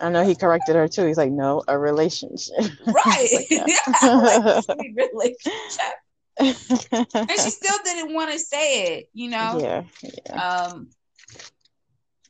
I 0.00 0.10
know 0.10 0.24
he 0.24 0.34
corrected 0.34 0.76
her 0.76 0.88
too. 0.88 1.06
He's 1.06 1.16
like, 1.16 1.32
no, 1.32 1.62
a 1.68 1.78
relationship. 1.78 2.54
Right. 2.86 3.28
like, 3.32 3.46
yeah. 3.50 3.66
yeah 4.02 4.60
like, 4.68 4.92
relationship 4.96 5.94
and 6.38 7.30
she 7.30 7.50
still 7.50 7.78
didn't 7.84 8.14
want 8.14 8.32
to 8.32 8.38
say 8.38 8.98
it, 8.98 9.10
you 9.12 9.30
know. 9.30 9.58
Yeah, 9.60 9.82
yeah. 10.02 10.42
Um, 10.42 10.90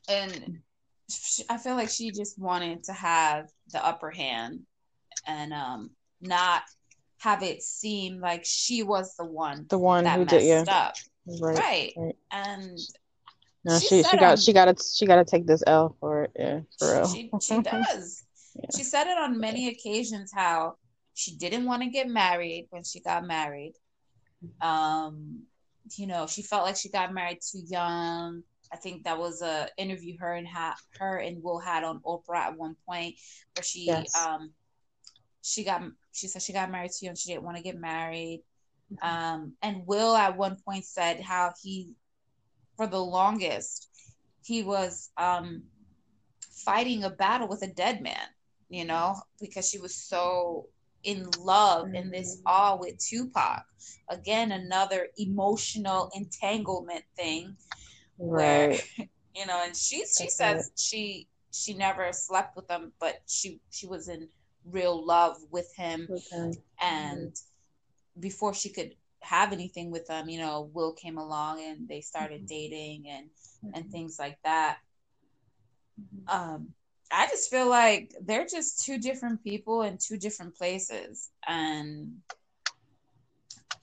and 0.09 0.59
I 1.49 1.57
feel 1.57 1.75
like 1.75 1.89
she 1.89 2.11
just 2.11 2.39
wanted 2.39 2.83
to 2.85 2.93
have 2.93 3.49
the 3.71 3.85
upper 3.85 4.09
hand, 4.09 4.61
and 5.27 5.53
um, 5.53 5.91
not 6.21 6.63
have 7.19 7.43
it 7.43 7.61
seem 7.61 8.19
like 8.19 8.45
she 8.45 8.83
was 8.83 9.15
the 9.15 9.25
one, 9.25 9.65
the 9.69 9.77
one 9.77 10.03
that 10.05 10.13
who 10.13 10.25
messed 10.25 10.29
did, 10.29 10.43
yeah. 10.43 10.63
up, 10.67 10.95
right? 11.41 11.57
Right, 11.57 11.93
right. 11.97 12.15
and. 12.31 12.77
No, 13.65 13.77
she 13.77 13.87
she, 13.87 14.03
she 14.03 14.17
got 14.17 14.23
on, 14.23 14.37
she 14.37 14.53
got 14.53 14.77
to 14.77 14.83
she 14.95 15.05
got 15.05 15.17
to 15.17 15.25
take 15.25 15.45
this 15.45 15.61
L 15.67 15.93
for 15.99 16.23
it. 16.23 16.31
Yeah, 16.33 16.61
for 16.79 16.93
real. 16.93 17.07
She 17.09 17.29
she 17.41 17.61
does. 17.61 18.23
yeah. 18.55 18.65
She 18.73 18.83
said 18.83 19.07
it 19.07 19.17
on 19.17 19.37
many 19.37 19.67
occasions 19.67 20.31
how 20.33 20.75
she 21.13 21.35
didn't 21.35 21.65
want 21.65 21.83
to 21.83 21.89
get 21.89 22.07
married 22.07 22.67
when 22.69 22.85
she 22.85 23.01
got 23.01 23.27
married 23.27 23.73
um, 24.61 25.43
you 25.97 26.07
know, 26.07 26.27
she 26.27 26.41
felt 26.41 26.63
like 26.63 26.77
she 26.77 26.89
got 26.89 27.13
married 27.13 27.39
too 27.41 27.61
young. 27.67 28.43
I 28.71 28.77
think 28.77 29.03
that 29.03 29.17
was 29.17 29.41
a 29.41 29.67
interview 29.77 30.17
her 30.19 30.33
and 30.33 30.47
ha- 30.47 30.77
her 30.99 31.17
and 31.17 31.41
Will 31.41 31.59
had 31.59 31.83
on 31.83 32.01
Oprah 32.01 32.37
at 32.37 32.57
one 32.57 32.75
point 32.87 33.15
where 33.55 33.63
she 33.63 33.85
yes. 33.87 34.15
um 34.15 34.51
she 35.41 35.63
got 35.63 35.81
she 36.11 36.27
said 36.27 36.41
she 36.41 36.53
got 36.53 36.71
married 36.71 36.91
too 36.91 37.07
young. 37.07 37.15
She 37.15 37.31
didn't 37.31 37.43
want 37.43 37.57
to 37.57 37.63
get 37.63 37.79
married. 37.79 38.43
Mm-hmm. 38.93 39.07
Um, 39.07 39.53
and 39.61 39.87
Will 39.87 40.15
at 40.15 40.37
one 40.37 40.57
point 40.65 40.85
said 40.85 41.19
how 41.21 41.53
he, 41.61 41.93
for 42.75 42.87
the 42.87 42.99
longest, 42.99 43.89
he 44.43 44.63
was 44.63 45.09
um 45.17 45.63
fighting 46.63 47.03
a 47.03 47.09
battle 47.09 47.47
with 47.47 47.63
a 47.63 47.73
dead 47.73 48.01
man. 48.01 48.27
You 48.69 48.85
know, 48.85 49.15
because 49.41 49.67
she 49.67 49.79
was 49.79 49.95
so 49.95 50.67
in 51.03 51.29
love 51.39 51.87
mm-hmm. 51.87 51.95
in 51.95 52.11
this 52.11 52.41
awe 52.45 52.75
with 52.75 52.97
Tupac. 52.97 53.63
Again, 54.09 54.51
another 54.51 55.07
emotional 55.17 56.11
entanglement 56.15 57.03
thing 57.15 57.55
where 58.17 58.73
you 59.35 59.45
know, 59.45 59.61
and 59.65 59.75
she 59.75 59.97
she 59.97 60.25
That's 60.25 60.35
says 60.35 60.67
it. 60.67 60.79
she 60.79 61.27
she 61.51 61.73
never 61.73 62.11
slept 62.11 62.55
with 62.55 62.69
him, 62.69 62.91
but 62.99 63.21
she 63.27 63.59
she 63.71 63.87
was 63.87 64.09
in 64.09 64.27
real 64.65 65.05
love 65.05 65.37
with 65.51 65.73
him, 65.75 66.07
okay. 66.09 66.57
and 66.81 67.31
mm-hmm. 67.31 68.21
before 68.21 68.53
she 68.53 68.69
could 68.69 68.95
have 69.21 69.51
anything 69.51 69.91
with 69.91 70.07
them, 70.07 70.29
you 70.29 70.39
know, 70.39 70.69
Will 70.73 70.93
came 70.93 71.17
along 71.17 71.61
and 71.61 71.87
they 71.87 72.01
started 72.01 72.41
mm-hmm. 72.41 72.47
dating 72.47 73.03
and 73.09 73.27
mm-hmm. 73.27 73.75
and 73.75 73.91
things 73.91 74.17
like 74.19 74.37
that. 74.43 74.77
Mm-hmm. 75.99 76.39
Um, 76.39 76.73
I 77.11 77.27
just 77.27 77.49
feel 77.49 77.69
like 77.69 78.13
they're 78.21 78.45
just 78.45 78.85
two 78.85 78.99
different 78.99 79.43
people 79.43 79.83
in 79.83 79.97
two 79.97 80.17
different 80.17 80.55
places. 80.55 81.29
And 81.47 82.17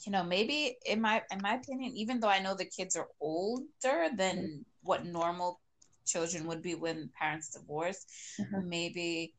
you 0.05 0.12
know, 0.12 0.22
maybe 0.22 0.77
in 0.87 1.01
my 1.01 1.22
in 1.33 1.41
my 1.43 1.55
opinion, 1.55 1.93
even 1.97 2.20
though 2.20 2.29
I 2.29 2.39
know 2.39 2.55
the 2.55 2.64
kids 2.64 2.97
are 2.97 3.09
older 3.20 4.09
than 4.16 4.64
what 4.83 5.05
normal 5.05 5.61
children 6.07 6.47
would 6.47 6.62
be 6.62 6.74
when 6.74 7.11
parents 7.18 7.51
divorce, 7.51 8.05
mm-hmm. 8.41 8.68
maybe 8.68 9.35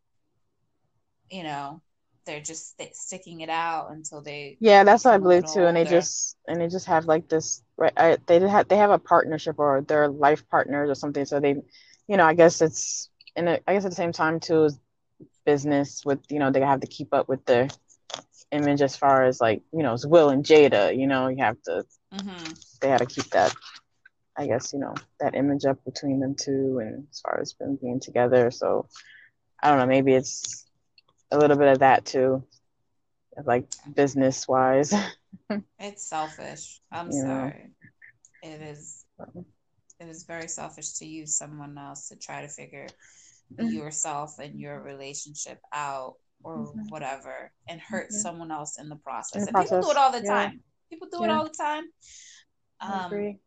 you 1.30 1.44
know, 1.44 1.82
they're 2.28 2.42
just 2.42 2.78
st- 2.78 2.96
sticking 2.96 3.42
it 3.42 3.50
out 3.50 3.90
until 3.90 4.22
they 4.22 4.58
yeah 4.60 4.84
that's 4.84 5.06
what 5.06 5.16
i 5.16 5.18
believe 5.18 5.46
too 5.52 5.66
and 5.66 5.76
they 5.76 5.86
just 5.86 6.38
and 6.48 6.62
they 6.62 6.68
just 6.68 6.86
have 6.86 7.06
like 7.06 7.28
this 7.30 7.64
right 7.78 7.94
I, 7.98 8.18
they 8.28 8.40
have 8.42 8.68
they 8.68 8.78
have 8.78 8.92
a 8.92 9.00
partnership 9.00 9.56
or 9.58 9.82
they're 9.88 10.10
life 10.10 10.48
partners 10.50 10.90
or 10.90 10.96
something 10.96 11.26
so 11.26 11.40
they 11.40 11.56
you 12.08 12.18
know 12.18 12.26
i 12.26 12.34
guess 12.36 12.62
it's 12.62 13.10
and 13.38 13.50
I 13.50 13.74
guess 13.74 13.86
at 13.86 13.92
the 13.92 13.96
same 13.96 14.12
time 14.12 14.40
too 14.40 14.70
business 15.46 16.04
with 16.04 16.20
you 16.30 16.40
know 16.40 16.52
they 16.52 16.60
have 16.60 16.82
to 16.82 16.88
keep 16.88 17.14
up 17.14 17.30
with 17.30 17.46
the 17.46 17.74
image 18.52 18.82
as 18.82 18.98
far 18.98 19.24
as 19.24 19.40
like 19.40 19.62
you 19.72 19.84
know 19.84 19.94
it's 19.94 20.06
Will 20.06 20.30
and 20.30 20.44
Jada. 20.44 20.98
You 20.98 21.08
know 21.08 21.30
you 21.30 21.38
have 21.38 21.62
to 21.64 21.86
mm-hmm. 22.14 22.54
they 22.82 22.90
had 22.90 23.00
to 23.00 23.06
keep 23.06 23.30
that 23.30 23.56
I 24.36 24.48
guess 24.48 24.74
you 24.74 24.80
know 24.80 24.96
that 25.20 25.36
image 25.36 25.66
up 25.66 25.84
between 25.86 26.20
them 26.20 26.36
two 26.36 26.80
and 26.80 27.08
as 27.12 27.22
far 27.22 27.40
as 27.40 27.54
them 27.54 27.78
being 27.82 28.00
together. 28.00 28.52
So 28.52 28.88
I 29.62 29.70
don't 29.70 29.80
know 29.80 29.86
maybe 29.86 30.14
it's 30.14 30.66
a 31.32 31.38
little 31.38 31.58
bit 31.58 31.70
of 31.70 31.80
that 31.80 32.06
too, 32.06 32.44
like 33.46 33.68
business 33.94 34.48
wise. 34.48 34.94
it's 35.80 36.08
selfish. 36.08 36.82
I'm 36.92 37.08
you 37.08 37.22
sorry. 37.22 37.72
Know. 38.44 38.52
It 38.52 38.62
is. 38.62 39.06
It 40.00 40.08
is 40.08 40.24
very 40.24 40.48
selfish 40.48 40.94
to 41.00 41.06
use 41.06 41.36
someone 41.36 41.76
else 41.78 42.10
to 42.10 42.16
try 42.16 42.44
to 42.44 42.48
figure 42.48 42.88
mm-hmm. 43.56 43.70
yourself 43.70 44.40
and 44.40 44.60
your 44.60 44.82
relationship 44.82 45.60
out 45.74 46.16
or 46.44 46.58
mm-hmm. 46.58 46.88
whatever 46.90 47.52
and 47.68 47.82
hurt 47.82 48.10
mm-hmm. 48.10 48.18
someone 48.18 48.52
else 48.52 48.80
in 48.80 48.90
the 48.90 48.96
process. 48.96 49.42
In 49.42 49.46
the 49.46 49.52
process. 49.52 49.70
people 49.70 49.82
do 49.82 49.92
it 49.92 49.98
all 49.98 50.12
the 50.12 50.22
time. 50.22 50.62
People 50.90 51.08
do 51.12 51.18
yeah. 51.20 51.26
it 51.26 51.32
all 51.32 51.44
the 51.44 51.50
time. 51.50 51.84
Um, 52.80 53.40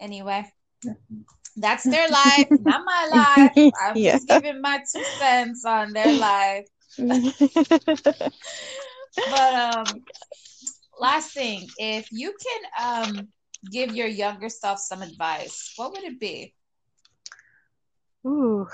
anyway, 0.00 0.44
mm-hmm. 0.84 1.20
that's 1.56 1.84
their 1.84 2.08
life, 2.08 2.48
not 2.50 2.82
my 2.84 3.08
life. 3.12 3.72
I'm 3.80 3.96
yeah. 3.96 4.12
just 4.12 4.28
giving 4.28 4.60
my 4.60 4.82
two 4.92 5.04
cents 5.18 5.64
on 5.64 5.92
their 5.92 6.12
life. 6.12 6.66
but 9.30 9.54
um, 9.54 9.84
last 10.98 11.32
thing, 11.32 11.66
if 11.78 12.08
you 12.10 12.34
can 12.42 13.08
um 13.16 13.28
give 13.70 13.94
your 13.94 14.06
younger 14.06 14.48
self 14.48 14.78
some 14.78 15.02
advice, 15.02 15.72
what 15.76 15.92
would 15.92 16.04
it 16.04 16.20
be? 16.20 16.54
Ooh, 18.28 18.68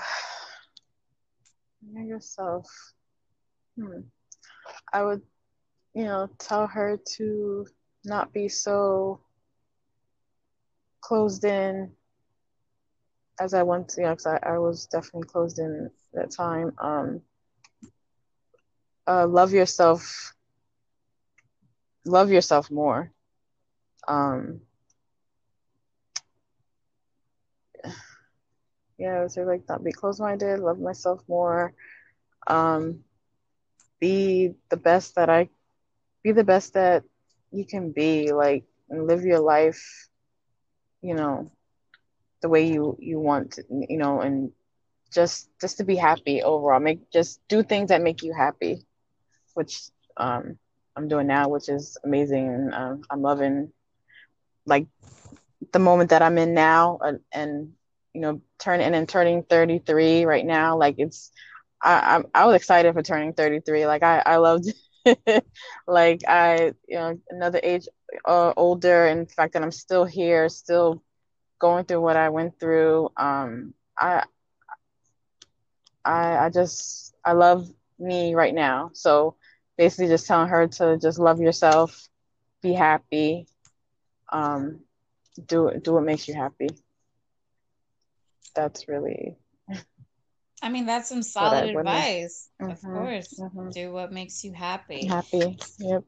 yourself. 1.93 2.67
Hmm. 3.79 4.01
I 4.91 5.03
would, 5.03 5.21
you 5.93 6.03
know, 6.03 6.29
tell 6.39 6.67
her 6.67 6.99
to 7.15 7.65
not 8.03 8.33
be 8.33 8.49
so 8.49 9.21
closed 10.99 11.45
in 11.45 11.91
as 13.39 13.53
I 13.53 13.63
went, 13.63 13.93
you 13.97 14.03
know, 14.03 14.09
because 14.11 14.25
I, 14.25 14.39
I 14.43 14.57
was 14.57 14.87
definitely 14.87 15.27
closed 15.29 15.59
in 15.59 15.89
that 16.13 16.31
time. 16.31 16.73
Um, 16.77 17.21
uh, 19.07 19.25
love 19.25 19.53
yourself. 19.53 20.33
Love 22.05 22.29
yourself 22.29 22.69
more. 22.69 23.11
Um, 24.07 24.61
yeah, 28.97 29.27
so 29.27 29.41
like 29.43 29.63
not 29.67 29.83
be 29.83 29.91
closed-minded. 29.91 30.59
Love 30.59 30.79
myself 30.79 31.21
more. 31.27 31.73
Um, 32.47 33.03
be 33.99 34.53
the 34.69 34.77
best 34.77 35.15
that 35.15 35.29
I, 35.29 35.49
be 36.23 36.31
the 36.31 36.43
best 36.43 36.73
that 36.73 37.03
you 37.51 37.65
can 37.65 37.91
be. 37.91 38.31
Like 38.31 38.65
and 38.89 39.07
live 39.07 39.23
your 39.23 39.39
life. 39.39 40.09
You 41.01 41.15
know, 41.15 41.51
the 42.41 42.49
way 42.49 42.67
you 42.67 42.97
you 42.99 43.19
want 43.19 43.51
to, 43.53 43.63
you 43.69 43.97
know 43.97 44.21
and 44.21 44.51
just 45.13 45.49
just 45.61 45.77
to 45.77 45.83
be 45.83 45.95
happy 45.95 46.41
overall 46.43 46.79
make 46.79 46.99
just 47.11 47.39
do 47.49 47.63
things 47.63 47.89
that 47.89 48.01
make 48.01 48.23
you 48.23 48.33
happy 48.33 48.85
which 49.53 49.79
um 50.17 50.57
i'm 50.95 51.07
doing 51.07 51.27
now 51.27 51.47
which 51.49 51.69
is 51.69 51.97
amazing 52.03 52.47
and 52.47 52.73
uh, 52.73 52.95
i'm 53.09 53.21
loving 53.21 53.71
like 54.65 54.87
the 55.73 55.79
moment 55.79 56.09
that 56.09 56.21
i'm 56.21 56.37
in 56.37 56.53
now 56.53 56.99
and 57.33 57.74
you 58.15 58.21
know 58.21 58.41
turning 58.59 58.95
and 58.95 59.09
turning 59.09 59.43
33 59.43 60.25
right 60.25 60.45
now 60.45 60.77
like 60.77 60.95
it's 60.99 61.31
i 61.83 62.23
i, 62.35 62.43
I 62.43 62.45
was 62.47 62.55
excited 62.55 62.93
for 62.93 63.03
turning 63.03 63.33
33 63.33 63.87
like 63.87 64.03
i 64.03 64.23
i 64.25 64.37
loved 64.37 64.73
like 65.87 66.21
i 66.27 66.73
you 66.87 66.97
know 66.97 67.19
another 67.29 67.59
age 67.63 67.87
uh, 68.27 68.53
older 68.57 69.05
and 69.07 69.27
the 69.27 69.33
fact 69.33 69.53
that 69.53 69.63
i'm 69.63 69.71
still 69.71 70.05
here 70.05 70.49
still 70.49 71.03
going 71.59 71.85
through 71.85 72.01
what 72.01 72.17
I 72.17 72.29
went 72.29 72.59
through. 72.59 73.09
Um, 73.17 73.73
I, 73.97 74.23
I, 76.05 76.45
I 76.45 76.49
just, 76.49 77.15
I 77.25 77.33
love 77.33 77.67
me 77.99 78.35
right 78.35 78.53
now. 78.53 78.91
So 78.93 79.35
basically, 79.77 80.07
just 80.07 80.27
telling 80.27 80.49
her 80.49 80.67
to 80.67 80.97
just 80.97 81.19
love 81.19 81.39
yourself, 81.39 82.09
be 82.61 82.73
happy, 82.73 83.47
um, 84.31 84.79
do 85.47 85.71
do 85.81 85.93
what 85.93 86.03
makes 86.03 86.27
you 86.27 86.35
happy. 86.35 86.69
That's 88.55 88.87
really. 88.87 89.37
I 90.61 90.69
mean, 90.69 90.85
that's 90.85 91.09
some 91.09 91.21
solid 91.21 91.75
advice. 91.75 92.49
Mm-hmm, 92.61 92.71
of 92.71 92.81
course, 92.81 93.39
mm-hmm. 93.39 93.69
do 93.69 93.91
what 93.91 94.11
makes 94.11 94.43
you 94.43 94.53
happy. 94.53 95.05
Happy. 95.05 95.57
Yep. 95.79 96.03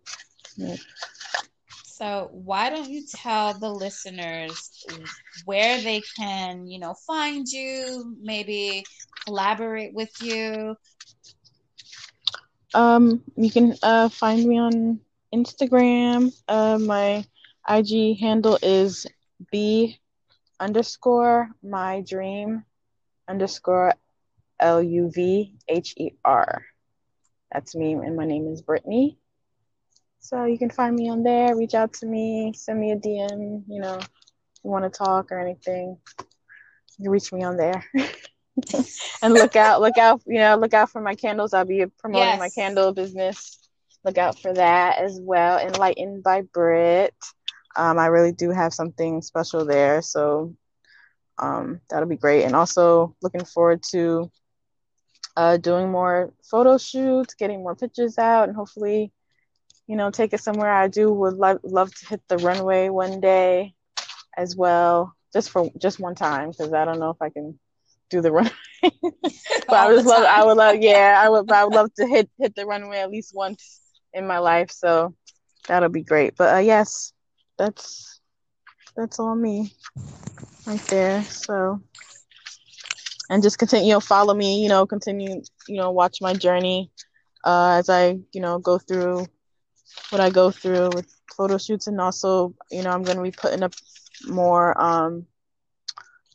yep. 0.56 0.80
So 1.84 2.30
why 2.32 2.70
don't 2.70 2.90
you 2.90 3.04
tell 3.12 3.54
the 3.54 3.70
listeners 3.70 4.86
where 5.46 5.82
they 5.82 6.02
can, 6.18 6.68
you 6.68 6.80
know, 6.80 6.96
find 7.06 7.48
you, 7.48 8.16
maybe 8.22 8.84
collaborate 9.26 9.94
with 9.94 10.12
you? 10.22 10.76
Um, 12.74 13.24
you 13.36 13.52
can 13.52 13.76
uh, 13.82 14.10
find 14.10 14.46
me 14.46 14.60
on 14.60 15.00
Instagram. 15.34 16.32
Uh, 16.48 16.78
my 16.80 17.26
IG 17.68 18.20
handle 18.20 18.58
is 18.62 19.06
b 19.52 20.00
underscore 20.60 21.50
my 21.64 22.02
dream 22.08 22.64
underscore 23.28 23.94
L 24.60 24.82
U 24.82 25.12
V 25.14 25.54
H 25.68 25.94
E 25.98 26.12
R. 26.24 26.66
That's 27.52 27.76
me, 27.76 27.94
and 27.94 28.16
my 28.16 28.26
name 28.26 28.48
is 28.48 28.62
Brittany. 28.62 29.18
So 30.20 30.46
you 30.46 30.58
can 30.58 30.70
find 30.70 30.96
me 30.96 31.10
on 31.10 31.24
there, 31.24 31.56
reach 31.56 31.74
out 31.74 31.94
to 31.94 32.06
me, 32.06 32.52
send 32.56 32.80
me 32.80 32.92
a 32.92 32.98
DM, 32.98 33.64
you 33.68 33.80
know, 33.80 34.00
you 34.64 34.70
want 34.70 34.84
to 34.84 34.90
talk 34.90 35.32
or 35.32 35.40
anything. 35.40 35.98
You 36.98 37.04
can 37.04 37.12
reach 37.12 37.32
me 37.32 37.44
on 37.44 37.56
there. 37.56 37.86
and 39.22 39.34
look 39.34 39.56
out, 39.56 39.80
look 39.82 39.98
out, 39.98 40.22
you 40.26 40.40
know, 40.40 40.58
look 40.58 40.74
out 40.74 40.90
for 40.90 41.00
my 41.00 41.16
candles. 41.16 41.54
I'll 41.54 41.66
be 41.66 41.86
promoting 42.00 42.28
yes. 42.28 42.40
my 42.40 42.50
candle 42.50 42.94
business. 42.94 43.58
Look 44.04 44.18
out 44.18 44.40
for 44.40 44.54
that 44.54 44.98
as 45.00 45.20
well. 45.22 45.60
Enlightened 45.60 46.24
by 46.24 46.42
Brit. 46.42 47.16
Um, 47.78 48.00
I 48.00 48.08
really 48.08 48.32
do 48.32 48.52
have 48.52 48.74
something 48.74 49.22
special 49.22 49.66
there. 49.66 50.02
So 50.02 50.56
um, 51.38 51.80
that'll 51.90 52.10
be 52.10 52.18
great. 52.18 52.44
And 52.44 52.56
also 52.56 53.16
looking 53.22 53.46
forward 53.46 53.84
to 53.92 54.32
uh, 55.38 55.58
doing 55.58 55.92
more 55.92 56.34
photo 56.50 56.78
shoots, 56.78 57.36
getting 57.36 57.60
more 57.60 57.76
pictures 57.76 58.18
out, 58.18 58.48
and 58.50 58.56
hopefully 58.56 59.12
you 59.88 59.96
know, 59.96 60.12
take 60.12 60.34
it 60.34 60.42
somewhere. 60.42 60.72
I 60.72 60.88
do 60.88 61.12
would 61.12 61.36
love 61.36 61.60
love 61.64 61.94
to 61.96 62.08
hit 62.08 62.22
the 62.28 62.38
runway 62.38 62.90
one 62.90 63.22
day 63.22 63.74
as 64.36 64.56
well, 64.56 65.16
just 65.34 65.50
for 65.50 65.70
just 65.82 66.00
one 66.00 66.16
time 66.16 66.52
because 66.52 66.74
I 66.74 66.86
don't 66.86 67.00
know 67.00 67.10
if 67.10 67.22
I 67.22 67.30
can 67.30 67.58
do 68.10 68.22
the 68.22 68.32
runway. 68.34 68.52
but 68.84 69.74
I 69.74 69.92
would 69.92 70.06
love, 70.06 70.24
I 70.24 70.44
would 70.46 70.58
love, 70.58 70.76
yeah, 70.80 71.20
I 71.24 71.30
would, 71.30 71.52
I 71.52 71.66
would 71.66 71.74
love 71.74 71.94
to 71.96 72.08
hit 72.08 72.30
hit 72.38 72.56
the 72.56 72.66
runway 72.66 73.00
at 73.00 73.10
least 73.10 73.32
once 73.34 73.82
in 74.14 74.28
my 74.28 74.40
life. 74.40 74.72
So 74.72 75.16
that'll 75.68 75.90
be 75.90 76.04
great. 76.04 76.36
But 76.38 76.56
uh, 76.56 76.60
yes, 76.60 77.14
that's 77.58 78.20
that's 78.96 79.20
all 79.20 79.36
me 79.36 79.74
right 80.66 80.82
there. 80.88 81.24
So 81.24 81.82
and 83.30 83.44
just 83.44 83.60
continue, 83.60 83.88
you 83.88 83.94
know, 83.94 84.00
follow 84.00 84.34
me, 84.34 84.62
you 84.62 84.70
know, 84.70 84.86
continue, 84.86 85.42
you 85.68 85.78
know, 85.78 85.92
watch 85.92 86.22
my 86.22 86.34
journey 86.34 86.92
uh, 87.44 87.78
as 87.80 87.90
I, 87.90 88.20
you 88.32 88.42
know, 88.42 88.60
go 88.60 88.78
through 88.78 89.26
what 90.10 90.22
I 90.22 90.30
go 90.30 90.52
through 90.52 90.90
with 90.96 91.14
photo 91.36 91.58
shoots, 91.58 91.88
and 91.88 92.00
also, 92.00 92.56
you 92.72 92.84
know, 92.84 92.92
I'm 92.92 93.04
going 93.04 93.18
to 93.18 93.24
be 93.24 93.32
putting 93.32 93.64
up 93.64 93.74
more, 94.28 94.80
um, 94.82 95.26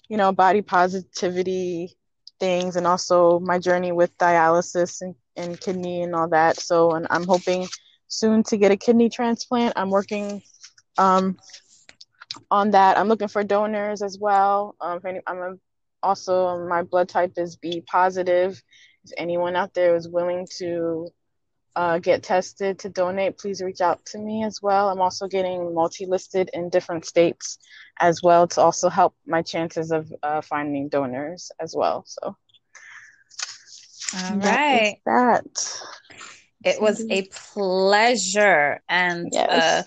you 0.09 0.17
know, 0.17 0.33
body 0.33 0.63
positivity 0.63 1.97
things, 2.39 2.77
and 2.77 2.87
also 2.87 3.41
my 3.41 3.59
journey 3.59 3.93
with 3.93 4.17
dialysis 4.19 5.01
and, 5.01 5.15
and 5.37 5.61
kidney 5.61 6.03
and 6.03 6.15
all 6.15 6.29
that. 6.29 6.61
So, 6.61 6.93
and 6.93 7.07
I'm 7.11 7.25
hoping 7.25 7.67
soon 8.09 8.43
to 8.45 8.57
get 8.57 8.73
a 8.73 8.77
kidney 8.77 9.09
transplant. 9.09 9.75
I'm 9.77 9.91
working 9.91 10.43
um, 10.99 11.39
on 12.51 12.73
that. 12.73 12.99
I'm 12.99 13.09
looking 13.09 13.29
for 13.29 13.45
donors 13.45 14.03
as 14.03 14.19
well. 14.19 14.77
Um, 14.81 15.01
any, 15.07 15.21
I'm 15.27 15.39
a, 15.39 15.55
also 16.03 16.67
my 16.67 16.83
blood 16.83 17.09
type 17.09 17.33
is 17.37 17.57
B 17.57 17.83
positive. 17.87 18.63
If 19.05 19.13
anyone 19.17 19.57
out 19.57 19.75
there 19.75 19.97
is 19.97 20.09
willing 20.09 20.47
to 20.59 21.09
uh, 21.75 21.99
get 21.99 22.23
tested 22.23 22.79
to 22.81 22.89
donate, 22.89 23.39
please 23.39 23.63
reach 23.63 23.81
out 23.81 24.05
to 24.07 24.19
me 24.19 24.45
as 24.45 24.61
well. 24.63 24.89
I'm 24.89 25.01
also 25.01 25.27
getting 25.27 25.75
multi 25.75 26.07
listed 26.07 26.51
in 26.53 26.69
different 26.69 27.05
states 27.07 27.59
as 27.99 28.23
well 28.23 28.47
to 28.49 28.61
also 28.61 28.89
help 28.89 29.15
my 29.27 29.43
chances 29.43 29.91
of 29.91 30.13
uh, 30.23 30.41
finding 30.41 30.89
donors 30.89 31.51
as 31.59 31.75
well. 31.77 32.05
So, 32.07 32.37
all 34.17 34.37
right. 34.37 34.99
That. 35.07 35.83
It 36.65 36.81
was 36.81 37.05
a 37.11 37.29
pleasure. 37.55 38.81
And 38.89 39.29
yes. 39.33 39.49
uh, 39.51 39.83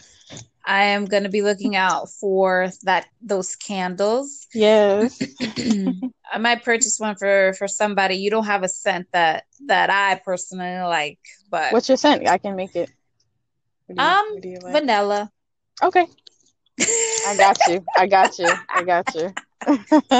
I 0.66 0.86
am 0.86 1.05
going 1.05 1.24
to 1.24 1.30
be 1.30 1.41
looking 1.41 1.76
out 1.76 2.09
for 2.09 2.70
that 2.84 3.07
those 3.22 3.55
candles. 3.55 4.47
Yes. 4.53 5.22
I 6.32 6.38
might 6.39 6.63
purchase 6.63 6.99
one 6.99 7.16
for 7.16 7.53
for 7.53 7.68
somebody. 7.68 8.16
You 8.16 8.30
don't 8.30 8.45
have 8.45 8.63
a 8.63 8.70
scent 8.70 9.07
that 9.13 9.45
that 9.68 9.89
I 9.89 10.20
personally 10.24 10.80
like, 10.82 11.20
but 11.49 11.72
what's 11.72 11.88
your 11.88 11.97
scent? 11.97 12.28
I 12.28 12.38
can 12.38 12.55
make 12.55 12.76
it. 12.76 12.89
You, 13.88 14.03
um, 14.03 14.39
like? 14.63 14.74
vanilla. 14.74 15.32
Okay. 15.84 16.07
I 17.28 17.36
got 17.38 17.57
you. 17.68 17.86
I 17.95 18.07
got 18.07 18.39
you. 18.39 18.51
I 18.70 18.84
got 18.84 19.16
you. 19.16 19.34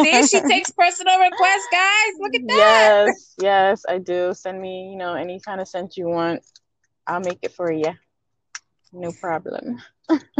See, 0.04 0.28
she 0.28 0.42
takes 0.42 0.72
personal 0.72 1.20
requests, 1.20 1.68
guys. 1.72 2.14
Look 2.20 2.36
at 2.36 2.48
that. 2.48 3.04
Yes, 3.08 3.36
yes, 3.40 3.86
I 3.88 3.98
do. 4.00 4.34
Send 4.34 4.62
me, 4.62 4.90
you 4.92 4.98
know, 4.98 5.14
any 5.14 5.40
kind 5.40 5.62
of 5.62 5.68
scent 5.68 5.98
you 5.98 6.08
want. 6.08 6.44
I'll 7.08 7.20
make 7.20 7.40
it 7.42 7.52
for 7.52 7.72
you. 7.72 7.94
No 8.94 9.12
problem. 9.12 9.82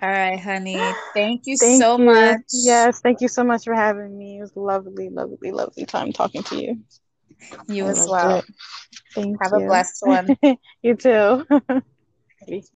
All 0.00 0.08
right, 0.08 0.38
honey. 0.38 0.94
Thank 1.14 1.42
you 1.46 1.56
thank 1.56 1.82
so 1.82 1.98
you. 1.98 2.04
much. 2.04 2.40
Yes, 2.52 3.00
thank 3.00 3.20
you 3.20 3.28
so 3.28 3.42
much 3.44 3.64
for 3.64 3.74
having 3.74 4.16
me. 4.16 4.38
It 4.38 4.42
was 4.42 4.56
lovely, 4.56 5.08
lovely, 5.08 5.50
lovely 5.50 5.86
time 5.86 6.12
talking 6.12 6.42
to 6.44 6.56
you. 6.60 6.78
You 7.68 7.86
I 7.86 7.90
as 7.90 8.06
well. 8.08 8.38
It. 8.38 8.44
Thank 9.14 9.40
Have 9.42 9.52
you. 9.52 9.64
a 9.64 9.66
blessed 9.66 10.06
one. 10.06 10.36
you 10.82 10.94
too. 10.94 11.46